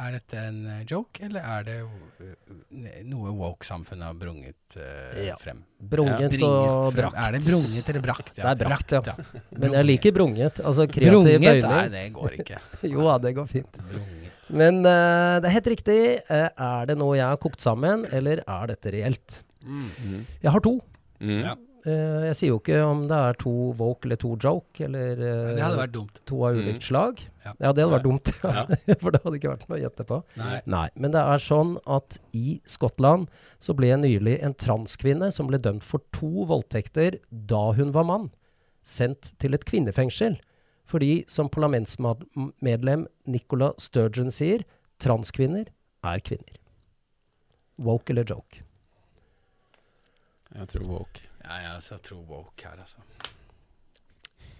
Er 0.00 0.14
dette 0.16 0.38
en 0.40 0.60
eh, 0.70 0.84
joke, 0.88 1.20
eller 1.26 1.44
er 1.44 1.64
det 1.66 1.74
eh, 1.82 3.02
noe 3.10 3.32
woke-samfunnet 3.36 4.06
har 4.06 4.14
brunget 4.16 4.76
uh, 4.78 5.18
Ja. 5.26 5.34
frem? 5.40 5.58
Brunget 5.92 6.36
ja. 6.40 6.48
og 6.48 6.94
brakt. 6.96 7.18
Er 7.20 7.36
det 7.36 7.42
brunget 7.44 7.90
eller 7.92 8.04
brakt? 8.06 8.32
Det 8.36 8.44
er 8.48 8.58
brakt, 8.62 8.94
ja. 8.96 9.02
ja. 9.10 9.14
Men 9.60 9.76
jeg 9.76 9.88
liker 9.90 10.14
brunget. 10.16 10.60
Altså 10.64 10.86
kreativ 10.88 11.18
Brunget? 11.18 11.64
Nei, 11.66 11.84
det 11.92 12.04
går 12.16 12.38
ikke. 12.40 12.60
Jo 12.94 13.04
da, 13.10 13.18
det 13.26 13.34
går 13.36 13.50
fint. 13.50 13.80
Brunget. 13.92 14.28
Men 14.50 14.80
uh, 14.82 15.36
det 15.42 15.46
er 15.50 15.56
helt 15.58 15.68
riktig. 15.76 15.98
Uh, 16.30 16.48
er 16.48 16.88
det 16.90 16.96
noe 16.98 17.14
jeg 17.20 17.28
har 17.28 17.38
kokt 17.42 17.60
sammen, 17.62 18.06
eller 18.10 18.40
er 18.46 18.70
dette 18.72 18.94
reelt? 18.96 19.42
Mhm. 19.62 20.22
Jeg 20.40 20.54
har 20.56 20.64
to. 20.64 20.78
Mm. 21.20 21.42
Ja. 21.44 21.52
Uh, 21.80 22.24
jeg 22.28 22.36
sier 22.36 22.50
jo 22.50 22.58
ikke 22.60 22.80
om 22.84 23.06
det 23.08 23.16
er 23.16 23.36
to 23.40 23.52
woke 23.78 24.04
eller 24.08 24.18
to 24.20 24.34
joke, 24.40 24.80
eller 24.84 25.12
uh, 25.20 25.54
Det 25.56 25.62
hadde 25.64 25.78
vært 25.84 25.94
dumt. 25.94 26.18
to 26.28 26.40
av 26.48 26.58
ulikt 26.58 26.80
Mm. 26.82 26.88
slag. 26.88 27.22
Ja. 27.44 27.54
Det 27.56 27.68
hadde 27.70 27.86
vært 27.88 28.04
dumt. 28.04 28.30
For 29.00 29.14
det 29.14 29.22
hadde 29.24 29.38
ikke 29.38 29.52
vært 29.54 29.64
noe 29.68 29.78
å 29.78 29.80
gjette 29.80 30.04
på. 30.08 30.18
Nei. 30.40 30.58
Nei, 30.68 30.84
men 31.00 31.14
det 31.14 31.22
er 31.24 31.42
sånn 31.42 31.72
at 31.88 32.18
i 32.36 32.58
Skottland 32.68 33.30
så 33.62 33.74
ble 33.76 33.94
nylig 34.02 34.36
en 34.44 34.56
transkvinne 34.60 35.30
som 35.32 35.48
ble 35.48 35.60
dømt 35.62 35.86
for 35.86 36.04
to 36.16 36.44
voldtekter 36.50 37.16
da 37.30 37.70
hun 37.78 37.94
var 37.96 38.08
mann, 38.08 38.28
sendt 38.84 39.32
til 39.40 39.56
et 39.56 39.64
kvinnefengsel. 39.68 40.36
Fordi, 40.90 41.24
som 41.30 41.48
parlamentsmedlem 41.52 43.06
Nicola 43.30 43.70
Sturgeon 43.80 44.32
sier, 44.34 44.66
transkvinner 45.00 45.70
er 46.04 46.24
kvinner. 46.26 46.58
Woke 47.80 48.12
eller 48.12 48.26
joke? 48.28 48.64
Jeg 50.50 50.66
tror 50.72 50.88
woke. 50.90 51.28
Ja, 51.44 51.60
jeg 51.62 51.74
altså, 51.76 51.96
tror 52.04 52.24
woke 52.28 52.66
her, 52.66 52.82
altså. 52.82 52.98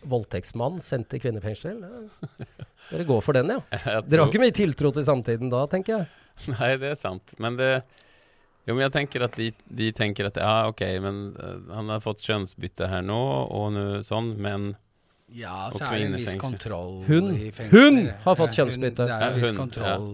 Voldtektsmann 0.09 0.79
sendt 0.81 1.11
til 1.11 1.21
kvinnefengsel? 1.21 1.83
Ja. 1.85 2.29
Dere 2.91 3.05
går 3.07 3.21
for 3.23 3.37
den, 3.37 3.51
ja. 3.55 3.61
Tror... 3.85 4.03
Dere 4.09 4.25
har 4.25 4.31
ikke 4.33 4.43
mye 4.43 4.55
tiltro 4.57 4.91
til 4.97 5.05
samtiden 5.07 5.51
da, 5.53 5.65
tenker 5.71 5.99
jeg. 5.99 6.07
Nei, 6.57 6.71
det 6.81 6.95
er 6.95 6.99
sant. 6.99 7.35
Men 7.39 7.57
det 7.61 7.83
Jo, 8.69 8.75
men 8.77 8.85
jeg 8.87 8.93
tenker 8.95 9.25
at 9.27 9.37
de, 9.41 9.51
de 9.81 9.91
tenker 9.97 10.27
at 10.31 10.37
ja, 10.41 10.55
ok, 10.71 10.83
men 11.05 11.21
eh, 11.41 11.75
han 11.75 11.89
har 11.93 12.01
fått 12.05 12.21
kjønnsbytte 12.27 12.89
her 12.93 13.03
nå, 13.03 13.19
og 13.51 13.71
nå 13.75 13.85
sånn, 14.07 14.35
men 14.41 14.73
Ja, 15.33 15.69
så 15.75 15.85
er 15.89 15.99
det 15.99 16.07
en 16.11 16.17
viss 16.21 16.35
kontroll 16.41 17.01
Hun- 17.07 17.31
i 17.37 17.51
fengselet. 17.55 17.71
hun 17.73 18.01
har 18.25 18.37
fått 18.39 18.53
Ja, 18.57 18.65
kjønnsbytte. 18.65 19.07
hun- 19.07 19.11
Det 19.11 19.17
er 19.17 19.33
en 19.35 19.41
viss 19.41 19.57
kontroll 19.57 20.09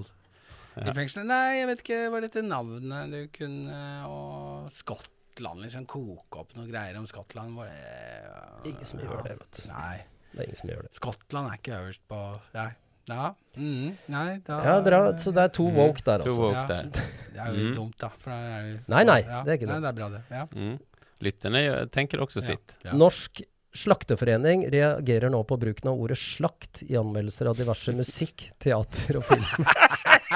Ja. 0.77 0.91
i 0.91 0.95
fengselet. 0.95 1.27
Nei, 1.27 1.59
jeg 1.59 1.67
vet 1.73 1.83
ikke, 1.87 2.01
var 2.13 2.21
dette 2.27 2.43
navnet 2.45 3.11
du 3.15 3.21
kunne 3.33 3.79
Og 4.11 4.71
Skottland, 4.77 5.63
liksom 5.65 5.87
koke 5.89 6.43
opp 6.45 6.53
noe 6.57 6.67
greier 6.69 6.97
om 7.01 7.07
Skottland? 7.09 7.57
Var 7.57 7.71
det, 7.73 8.71
Ingen 8.73 8.85
som 8.85 9.01
gjør 9.01 9.23
det, 9.25 9.39
vet 9.41 9.63
du. 9.63 9.69
Nei. 9.73 9.97
Det 10.37 10.43
er 10.45 10.51
ingen 10.51 10.59
som 10.61 10.69
gjør 10.71 10.83
det. 10.87 10.93
Skottland 10.99 11.49
er 11.51 11.57
ikke 11.57 11.79
øverst 11.81 12.03
på 12.13 12.19
Nei. 12.55 12.69
Ja. 13.09 13.29
mm, 13.57 13.93
nei, 14.11 14.39
da 14.45 14.57
Ja, 14.67 14.81
bra. 14.83 14.99
Så 15.23 15.33
det 15.33 15.45
er 15.45 15.49
to 15.55 15.69
Mhm. 15.71 15.77
woke 15.79 16.03
der, 16.05 16.19
to 16.19 16.31
altså. 16.31 16.41
woke 16.43 16.55
Ja. 16.57 16.67
der. 16.67 16.83
Det 16.93 17.41
er 17.41 17.47
jo 17.55 17.67
mm. 17.71 17.75
dumt, 17.77 17.97
da. 17.99 18.11
Er 18.27 18.65
jo, 18.73 18.79
Nei, 18.89 19.03
nei, 19.05 19.21
ja. 19.23 19.43
det 19.47 19.53
er 19.53 19.59
ikke 19.61 19.69
Nei, 19.71 19.81
det 19.81 19.89
er 19.89 19.93
bra, 20.01 20.09
det. 20.11 20.23
Ja. 20.31 20.47
Mm. 20.53 20.79
Lytterne 21.23 21.63
tenker 21.91 22.19
også 22.21 22.43
sitt. 22.43 22.77
Ja. 22.85 22.93
Norsk 22.93 23.41
slakteforening 23.77 24.67
reagerer 24.73 25.31
nå 25.31 25.43
på 25.47 25.59
bruken 25.61 25.89
av 25.91 26.01
ordet 26.01 26.17
slakt 26.19 26.83
i 26.89 26.95
anmeldelser 26.97 27.47
av 27.51 27.57
diverse 27.59 27.93
musikk, 27.95 28.51
teater 28.59 29.17
og 29.21 29.25
film. 29.25 29.45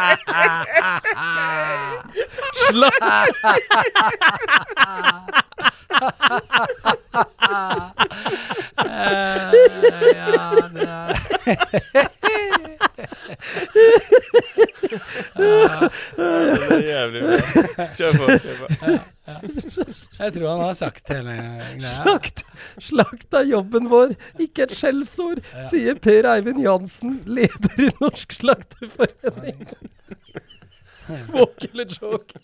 ja, 9.11 9.51
det 10.73 10.89
er 11.95 12.07
Det 16.17 16.71
er 16.71 16.83
jævlig 16.85 17.21
bra. 17.25 17.37
Kjør 17.97 18.13
på. 18.19 18.25
Kjør 18.45 18.57
på. 18.61 18.67
Jeg 20.19 20.35
tror 20.35 20.47
han 20.51 20.63
har 20.65 20.75
sagt 20.79 21.13
hele 21.15 21.37
greia. 21.37 21.93
Slakt! 21.95 22.45
Slakt 22.91 23.39
er 23.41 23.49
jobben 23.51 23.89
vår, 23.93 24.15
ikke 24.43 24.67
et 24.67 24.75
skjellsord, 24.77 25.41
sier 25.71 25.95
Per 26.03 26.29
Eivind 26.35 26.61
Jansen, 26.65 27.21
leder 27.29 27.87
i 27.87 27.91
Norsk 28.03 28.37
slakterforening. 28.41 29.61
Woke 31.35 31.67
eller 31.73 31.87
joke? 31.97 32.39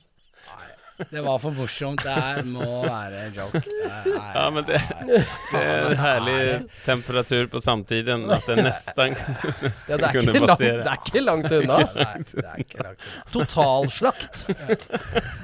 Det 1.10 1.20
var 1.24 1.38
for 1.42 1.52
morsomt. 1.56 2.00
Det 2.04 2.12
her 2.14 2.42
må 2.48 2.66
være 2.86 3.24
en 3.26 3.34
joke. 3.36 3.60
Det 3.60 3.88
er, 3.90 4.06
Ja, 4.36 4.44
men 4.54 4.64
det, 4.68 4.80
det 5.06 5.60
er 5.60 5.90
en 5.90 6.00
herlig 6.00 6.38
temperatur 6.86 7.50
på 7.52 7.60
samtiden 7.64 8.24
at 8.32 8.46
det 8.48 8.56
nesten, 8.64 9.16
Ja, 9.16 9.96
det, 9.96 9.98
er 9.98 10.14
kunne 10.16 10.34
passere. 10.46 10.80
langt, 10.80 10.86
det 10.86 10.92
er 10.92 11.02
ikke 11.02 11.24
langt 11.26 11.56
unna. 11.58 11.78
Nei, 11.98 12.22
det 12.32 12.46
er 12.46 12.62
ikke 12.64 12.82
langt 12.86 13.04
unna. 13.04 13.26
Totalslakt. 13.36 14.46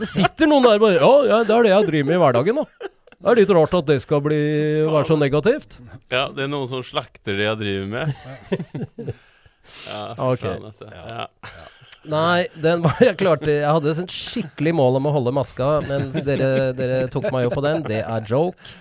Det 0.01 0.09
sitter 0.09 0.51
noen 0.51 0.67
der 0.71 0.81
bare 0.83 0.97
Ja, 1.01 1.13
ja 1.29 1.43
det 1.45 1.57
er 1.59 1.69
det 1.69 1.75
jeg 1.75 1.91
driver 1.93 2.11
med 2.13 2.17
i 2.19 2.23
hverdagen, 2.25 2.63
da. 2.63 2.89
Det 3.23 3.31
er 3.31 3.39
litt 3.39 3.53
rart 3.55 3.75
at 3.79 3.87
det 3.93 3.99
skal 4.03 4.23
bli, 4.25 4.39
være 4.89 5.07
så 5.07 5.15
negativt. 5.21 5.77
Ja, 6.11 6.25
det 6.35 6.43
er 6.49 6.51
noen 6.51 6.67
som 6.73 6.81
slakter 6.83 7.37
det 7.39 7.45
jeg 7.51 7.61
driver 7.61 7.93
med. 7.93 9.13
Ja, 9.87 10.15
for 10.19 10.35
ja. 10.35 10.41
faen, 10.43 10.65
altså. 10.67 10.89
Ja. 10.91 11.27
Nei, 12.11 12.47
den 12.59 12.83
var 12.83 12.99
jeg 13.03 13.15
klarte 13.21 13.53
Jeg 13.53 13.69
hadde 13.69 13.93
et 14.03 14.15
skikkelig 14.15 14.73
mål 14.75 14.99
om 14.99 15.11
å 15.11 15.17
holde 15.19 15.35
maska, 15.37 15.69
men 15.87 16.09
dere, 16.27 16.73
dere 16.77 17.05
tok 17.13 17.29
meg 17.35 17.47
jo 17.47 17.53
på 17.55 17.63
den. 17.65 17.85
Det 17.87 18.01
er 18.03 18.25
joke. 18.27 18.73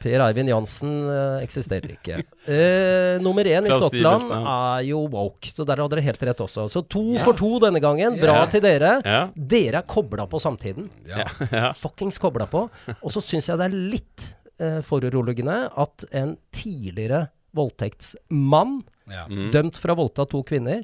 Per 0.00 0.22
Eivind 0.24 0.48
Jansen 0.48 0.92
eh, 1.12 1.44
eksisterer 1.44 1.94
ikke. 1.94 2.20
Eh, 2.48 3.18
nummer 3.24 3.48
én 3.48 3.66
i 3.66 3.72
Skottland 3.72 4.30
er 4.38 4.86
jo 4.88 5.02
woke, 5.12 5.50
så 5.52 5.66
der 5.68 5.82
hadde 5.82 5.96
dere 5.96 6.06
helt 6.06 6.24
rett 6.30 6.42
også. 6.44 6.68
Så 6.72 6.84
to 6.88 7.04
Yes. 7.08 7.24
for 7.24 7.36
to 7.38 7.50
denne 7.62 7.80
gangen. 7.80 8.18
Bra 8.20 8.42
yeah. 8.42 8.50
til 8.52 8.64
dere. 8.64 8.92
Yeah. 9.04 9.30
Dere 9.34 9.82
er 9.82 9.88
kobla 9.88 10.28
på 10.30 10.40
samtiden. 10.42 10.90
Ja. 11.08 11.26
ja. 11.52 11.72
Fuckings 11.76 12.20
kobla 12.20 12.48
på. 12.50 12.66
Og 12.98 13.14
så 13.14 13.22
syns 13.24 13.48
jeg 13.50 13.60
det 13.60 13.68
er 13.68 13.80
litt 13.96 14.28
eh, 14.60 14.80
foruroligende 14.86 15.60
at 15.76 16.08
en 16.12 16.36
tidligere 16.54 17.26
voldtektsmann. 17.56 18.80
Mm. 19.08 19.46
dømt 19.54 19.78
for 19.80 19.88
å 19.88 19.94
ha 19.94 19.98
voldtatt 20.02 20.28
to 20.34 20.42
kvinner, 20.44 20.82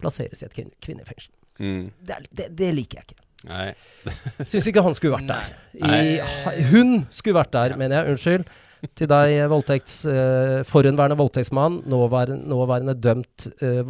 plasseres 0.00 0.42
i 0.42 0.46
et 0.48 0.54
kvinne, 0.54 0.74
kvinnefengsel. 0.84 1.32
Mm. 1.58 1.88
Det, 2.06 2.14
er, 2.14 2.28
det, 2.40 2.46
det 2.58 2.70
liker 2.76 3.00
jeg 3.00 3.08
ikke. 3.08 3.24
Nei. 3.48 3.68
Syns 4.50 4.66
ikke 4.70 4.82
han 4.82 4.96
skulle 4.98 5.18
vært 5.18 5.28
der. 5.30 5.52
I, 5.78 6.64
hun 6.72 7.04
skulle 7.14 7.38
vært 7.38 7.54
der, 7.54 7.76
mener 7.80 8.00
jeg. 8.00 8.16
Unnskyld. 8.16 8.48
Til 8.94 9.10
deg, 9.10 9.32
voldtekts, 9.50 9.94
uh, 10.06 10.60
forhenværende 10.66 11.18
voldtektsmann, 11.18 11.80
nåværende, 11.90 12.46
nåværende 12.50 12.94
dømt 12.94 13.48
uh, 13.58 13.82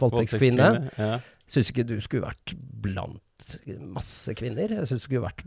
voldtektskvinne. 0.00 0.70
Ja. 1.00 1.14
Syns 1.50 1.72
ikke 1.72 1.86
du 1.88 1.96
skulle 2.04 2.28
vært 2.28 2.54
blant 2.84 3.56
masse 3.96 4.34
kvinner. 4.36 4.76
Jeg 4.76 4.90
syns 4.90 5.06
du 5.06 5.08
skulle 5.08 5.24
vært 5.24 5.44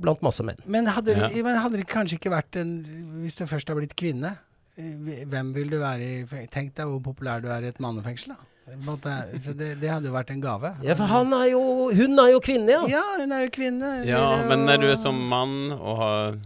blant 0.00 0.22
masse 0.24 0.44
menn. 0.46 0.60
Men 0.64 0.88
hadde, 0.90 1.16
Ja. 1.16 1.28
men 1.44 1.58
hadde 1.60 1.80
det 1.80 1.88
kanskje 1.88 2.18
ikke 2.18 2.32
vært 2.32 2.56
en 2.56 2.72
Hvis 3.20 3.36
du 3.36 3.44
først 3.46 3.68
har 3.68 3.76
blitt 3.76 3.96
kvinne, 3.96 4.38
eh, 4.76 5.24
hvem 5.26 5.52
vil 5.54 5.68
du 5.68 5.78
være 5.78 6.00
i 6.00 6.46
Tenk 6.48 6.74
deg 6.74 6.86
hvor 6.86 7.02
populær 7.12 7.42
du 7.42 7.48
er 7.48 7.62
i 7.62 7.68
et 7.68 7.80
mannefengsel, 7.80 8.32
da. 8.34 8.36
Måte, 8.84 9.14
Så 9.42 9.54
det, 9.56 9.74
det 9.80 9.90
hadde 9.90 10.10
jo 10.10 10.14
vært 10.14 10.30
en 10.34 10.42
gave. 10.42 10.74
Ja, 10.86 10.94
for 10.98 11.10
han 11.10 11.32
er 11.36 11.48
jo 11.52 11.62
Hun 11.96 12.22
er 12.22 12.30
jo 12.34 12.44
kvinne, 12.44 12.76
ja. 12.76 12.84
Ja, 12.98 13.04
hun 13.20 13.34
er 13.34 13.44
jo 13.46 13.50
kvinne. 13.54 13.90
ja, 14.08 14.20
jo... 14.20 14.48
men 14.50 14.66
når 14.68 14.84
du 14.84 14.88
er 14.92 14.96
som 15.00 15.18
mann 15.30 15.74
og 15.74 16.00
har 16.00 16.38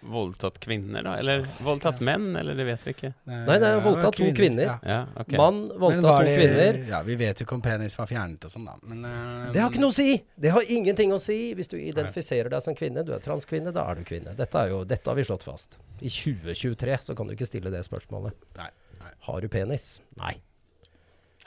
voldtatt 0.00 0.58
kvinner, 0.60 1.02
da? 1.02 1.16
Eller 1.18 1.44
voldtatt 1.64 2.00
menn, 2.04 2.32
eller 2.36 2.56
det 2.58 2.66
vet 2.66 2.86
vi 2.86 2.94
ikke. 2.94 3.12
Nei, 3.28 3.38
nei, 3.44 3.56
nei 3.60 3.70
voldtatt 3.76 3.86
voldtatt 3.86 4.18
to 4.18 4.28
kvinner. 4.36 4.66
Ja. 4.66 4.76
Ja, 4.86 5.00
okay. 5.22 5.38
Mann 5.40 5.60
voldtatt 5.80 6.26
to 6.26 6.34
kvinner. 6.34 6.80
Ja, 6.90 7.02
Vi 7.06 7.16
vet 7.20 7.40
jo 7.40 7.46
ikke 7.46 7.58
om 7.58 7.64
penis 7.64 7.98
var 8.00 8.10
fjernet 8.10 8.48
og 8.48 8.54
sånn, 8.54 8.66
da. 8.68 8.76
Men, 8.90 9.04
uh, 9.06 9.52
Det 9.54 9.62
har 9.62 9.72
ikke 9.72 9.84
noe 9.84 9.94
å 9.94 9.98
si! 10.00 10.10
Det 10.40 10.54
har 10.56 10.74
ingenting 10.76 11.14
å 11.14 11.20
si. 11.22 11.38
Hvis 11.58 11.70
du 11.72 11.76
identifiserer 11.78 12.52
deg 12.52 12.64
som 12.64 12.76
kvinne, 12.78 13.04
du 13.06 13.14
er 13.16 13.24
transkvinne, 13.24 13.74
da 13.76 13.86
er 13.90 14.00
du 14.00 14.06
kvinne. 14.08 14.36
Dette, 14.38 14.64
er 14.64 14.74
jo, 14.74 14.84
dette 14.88 15.10
har 15.10 15.18
vi 15.18 15.26
slått 15.28 15.46
fast. 15.46 15.80
I 16.00 16.08
2023 16.08 17.00
så 17.10 17.18
kan 17.18 17.28
du 17.28 17.36
ikke 17.36 17.48
stille 17.48 17.72
det 17.72 17.84
spørsmålet. 17.86 18.48
Nei, 18.60 18.70
nei. 19.02 19.16
Har 19.28 19.44
du 19.44 19.52
penis? 19.52 19.98
Nei. 20.20 20.38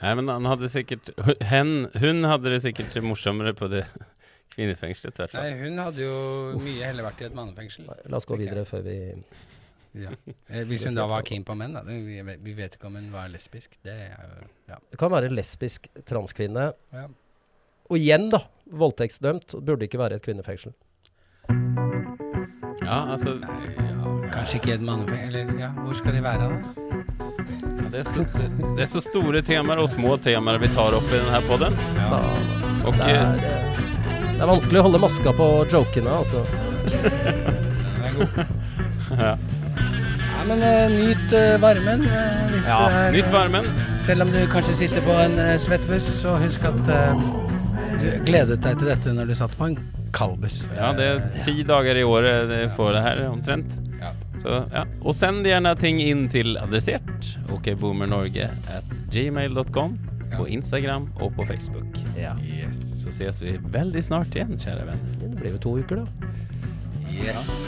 Nei, 0.02 0.12
men 0.18 0.28
han 0.28 0.44
hadde 0.50 0.68
sikkert 0.68 1.10
hen, 1.48 1.88
Hun 2.02 2.24
hadde 2.26 2.50
det 2.50 2.62
sikkert 2.64 2.96
morsommere 3.04 3.54
på 3.56 3.68
det 3.70 3.84
kvinnefengselet, 4.54 5.20
i. 5.34 5.36
Nei, 5.38 5.52
hun 5.64 5.78
hadde 5.82 6.02
jo 6.04 6.16
mye 6.62 6.84
heller 6.86 7.06
vært 7.08 7.22
i 7.22 7.28
et 7.28 7.34
mannefengsel. 7.34 7.86
La 8.10 8.18
oss 8.18 8.26
gå 8.28 8.36
videre 8.38 8.64
før 8.68 8.82
vi 8.86 8.96
Ja. 9.94 10.10
Eh, 10.50 10.64
Hvis 10.66 10.84
hun 10.88 10.94
da 10.98 11.04
var 11.06 11.22
keen 11.22 11.44
på 11.46 11.54
menn, 11.54 11.72
da. 11.76 11.82
Vi 11.86 12.18
vet, 12.26 12.40
vi 12.42 12.52
vet 12.58 12.74
ikke 12.74 12.88
om 12.90 12.96
hun 12.98 13.12
var 13.12 13.28
lesbisk. 13.30 13.76
Det 13.86 13.94
er 13.94 14.16
jo 14.18 14.46
Ja. 14.72 14.78
Det 14.90 14.98
kan 14.98 15.10
være 15.14 15.30
lesbisk 15.30 15.86
transkvinne. 16.04 16.72
ja. 16.92 17.06
Og 17.90 17.98
igjen, 17.98 18.30
da. 18.32 18.38
Voldtektsdømt. 18.72 19.54
Burde 19.62 19.84
ikke 19.86 19.98
være 20.00 20.14
et 20.16 20.22
kvinnefengsel. 20.24 20.72
Ja, 22.82 23.12
altså 23.12 23.34
Nei, 23.38 23.74
ja. 23.76 24.14
Kanskje 24.32 24.58
ikke 24.60 24.74
et 24.74 24.80
mannefengsel? 24.80 25.28
Eller 25.28 25.58
ja, 25.60 25.68
hvor 25.84 25.92
skal 25.94 26.16
de 26.16 26.22
være, 26.24 26.48
da? 26.50 27.73
Det 27.94 28.00
er, 28.00 28.08
så, 28.10 28.24
det 28.74 28.82
er 28.82 28.88
så 28.90 29.00
store 29.04 29.40
temaer 29.46 29.78
og 29.78 29.86
små 29.92 30.16
temaer 30.18 30.58
vi 30.58 30.70
tar 30.74 30.96
opp 30.98 31.12
i 31.12 31.18
denne 31.20 31.38
podden. 31.46 31.76
Ja. 32.00 32.16
Og, 32.88 32.96
det, 32.98 33.10
er, 33.12 33.36
eh, 33.38 33.68
det 34.32 34.40
er 34.42 34.50
vanskelig 34.50 34.80
å 34.80 34.86
holde 34.88 35.00
maska 35.04 35.34
på 35.38 35.46
jokene, 35.70 36.16
altså. 36.24 36.42
Den 36.90 38.08
er 38.08 38.16
god. 38.16 38.40
Ja. 39.14 39.30
Ja, 40.34 40.42
men 40.48 40.64
uh, 40.66 40.90
nyt 40.90 41.36
uh, 41.38 41.54
varmen. 41.62 42.02
Uh, 42.02 42.42
hvis 42.50 42.66
Ja, 42.66 42.80
du 42.82 42.98
er, 42.98 43.14
nytt 43.14 43.30
varmen. 43.30 43.70
Selv 44.02 44.26
om 44.26 44.34
du 44.34 44.40
kanskje 44.50 44.74
sitter 44.82 45.06
på 45.06 45.14
en 45.14 45.38
uh, 45.38 45.54
svettebuss, 45.62 46.10
så 46.24 46.34
husk 46.42 46.66
at 46.66 46.82
du 46.90 48.10
gledet 48.26 48.58
deg 48.64 48.82
til 48.82 48.90
dette 48.90 49.14
når 49.14 49.30
du 49.30 49.38
satt 49.38 49.54
på 49.54 49.70
en 49.70 49.78
kald 50.14 50.40
buss. 50.42 50.64
Ja, 50.74 50.90
det 50.98 51.12
er 51.12 51.22
ti 51.46 51.60
dager 51.62 52.02
i 52.02 52.02
året 52.02 52.50
for 52.74 52.90
får 52.90 52.96
det 52.98 53.06
her 53.06 53.26
omtrent. 53.30 53.78
Ja. 54.02 54.10
Så, 54.44 54.58
ja. 54.74 54.82
Og 55.00 55.14
send 55.16 55.46
gjerne 55.48 55.72
ting 55.80 56.02
inn 56.04 56.26
til 56.28 56.58
adressert 56.60 57.30
okboomernorge 57.54 58.50
at 58.74 58.98
gmail.com 59.14 59.96
på 60.34 60.46
Instagram 60.52 61.08
og 61.16 61.32
på 61.38 61.46
Facebook. 61.48 61.96
Ja. 62.18 62.34
Yes. 62.44 62.82
Så 63.00 63.12
ses 63.12 63.40
vi 63.40 63.56
veldig 63.72 64.04
snart 64.04 64.36
igjen, 64.36 64.58
kjære 64.60 64.84
venn. 64.90 65.02
Det 65.22 65.32
blir 65.40 65.56
jo 65.56 65.62
to 65.64 65.76
uker, 65.80 66.04
da. 66.04 66.32
yes. 67.14 67.64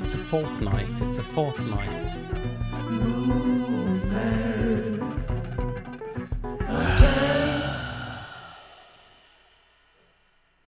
It's 0.00 0.14
a 0.14 0.24
fortnight, 0.30 1.00
it's 1.04 1.18
a 1.18 1.22
fortnight. 1.22 2.08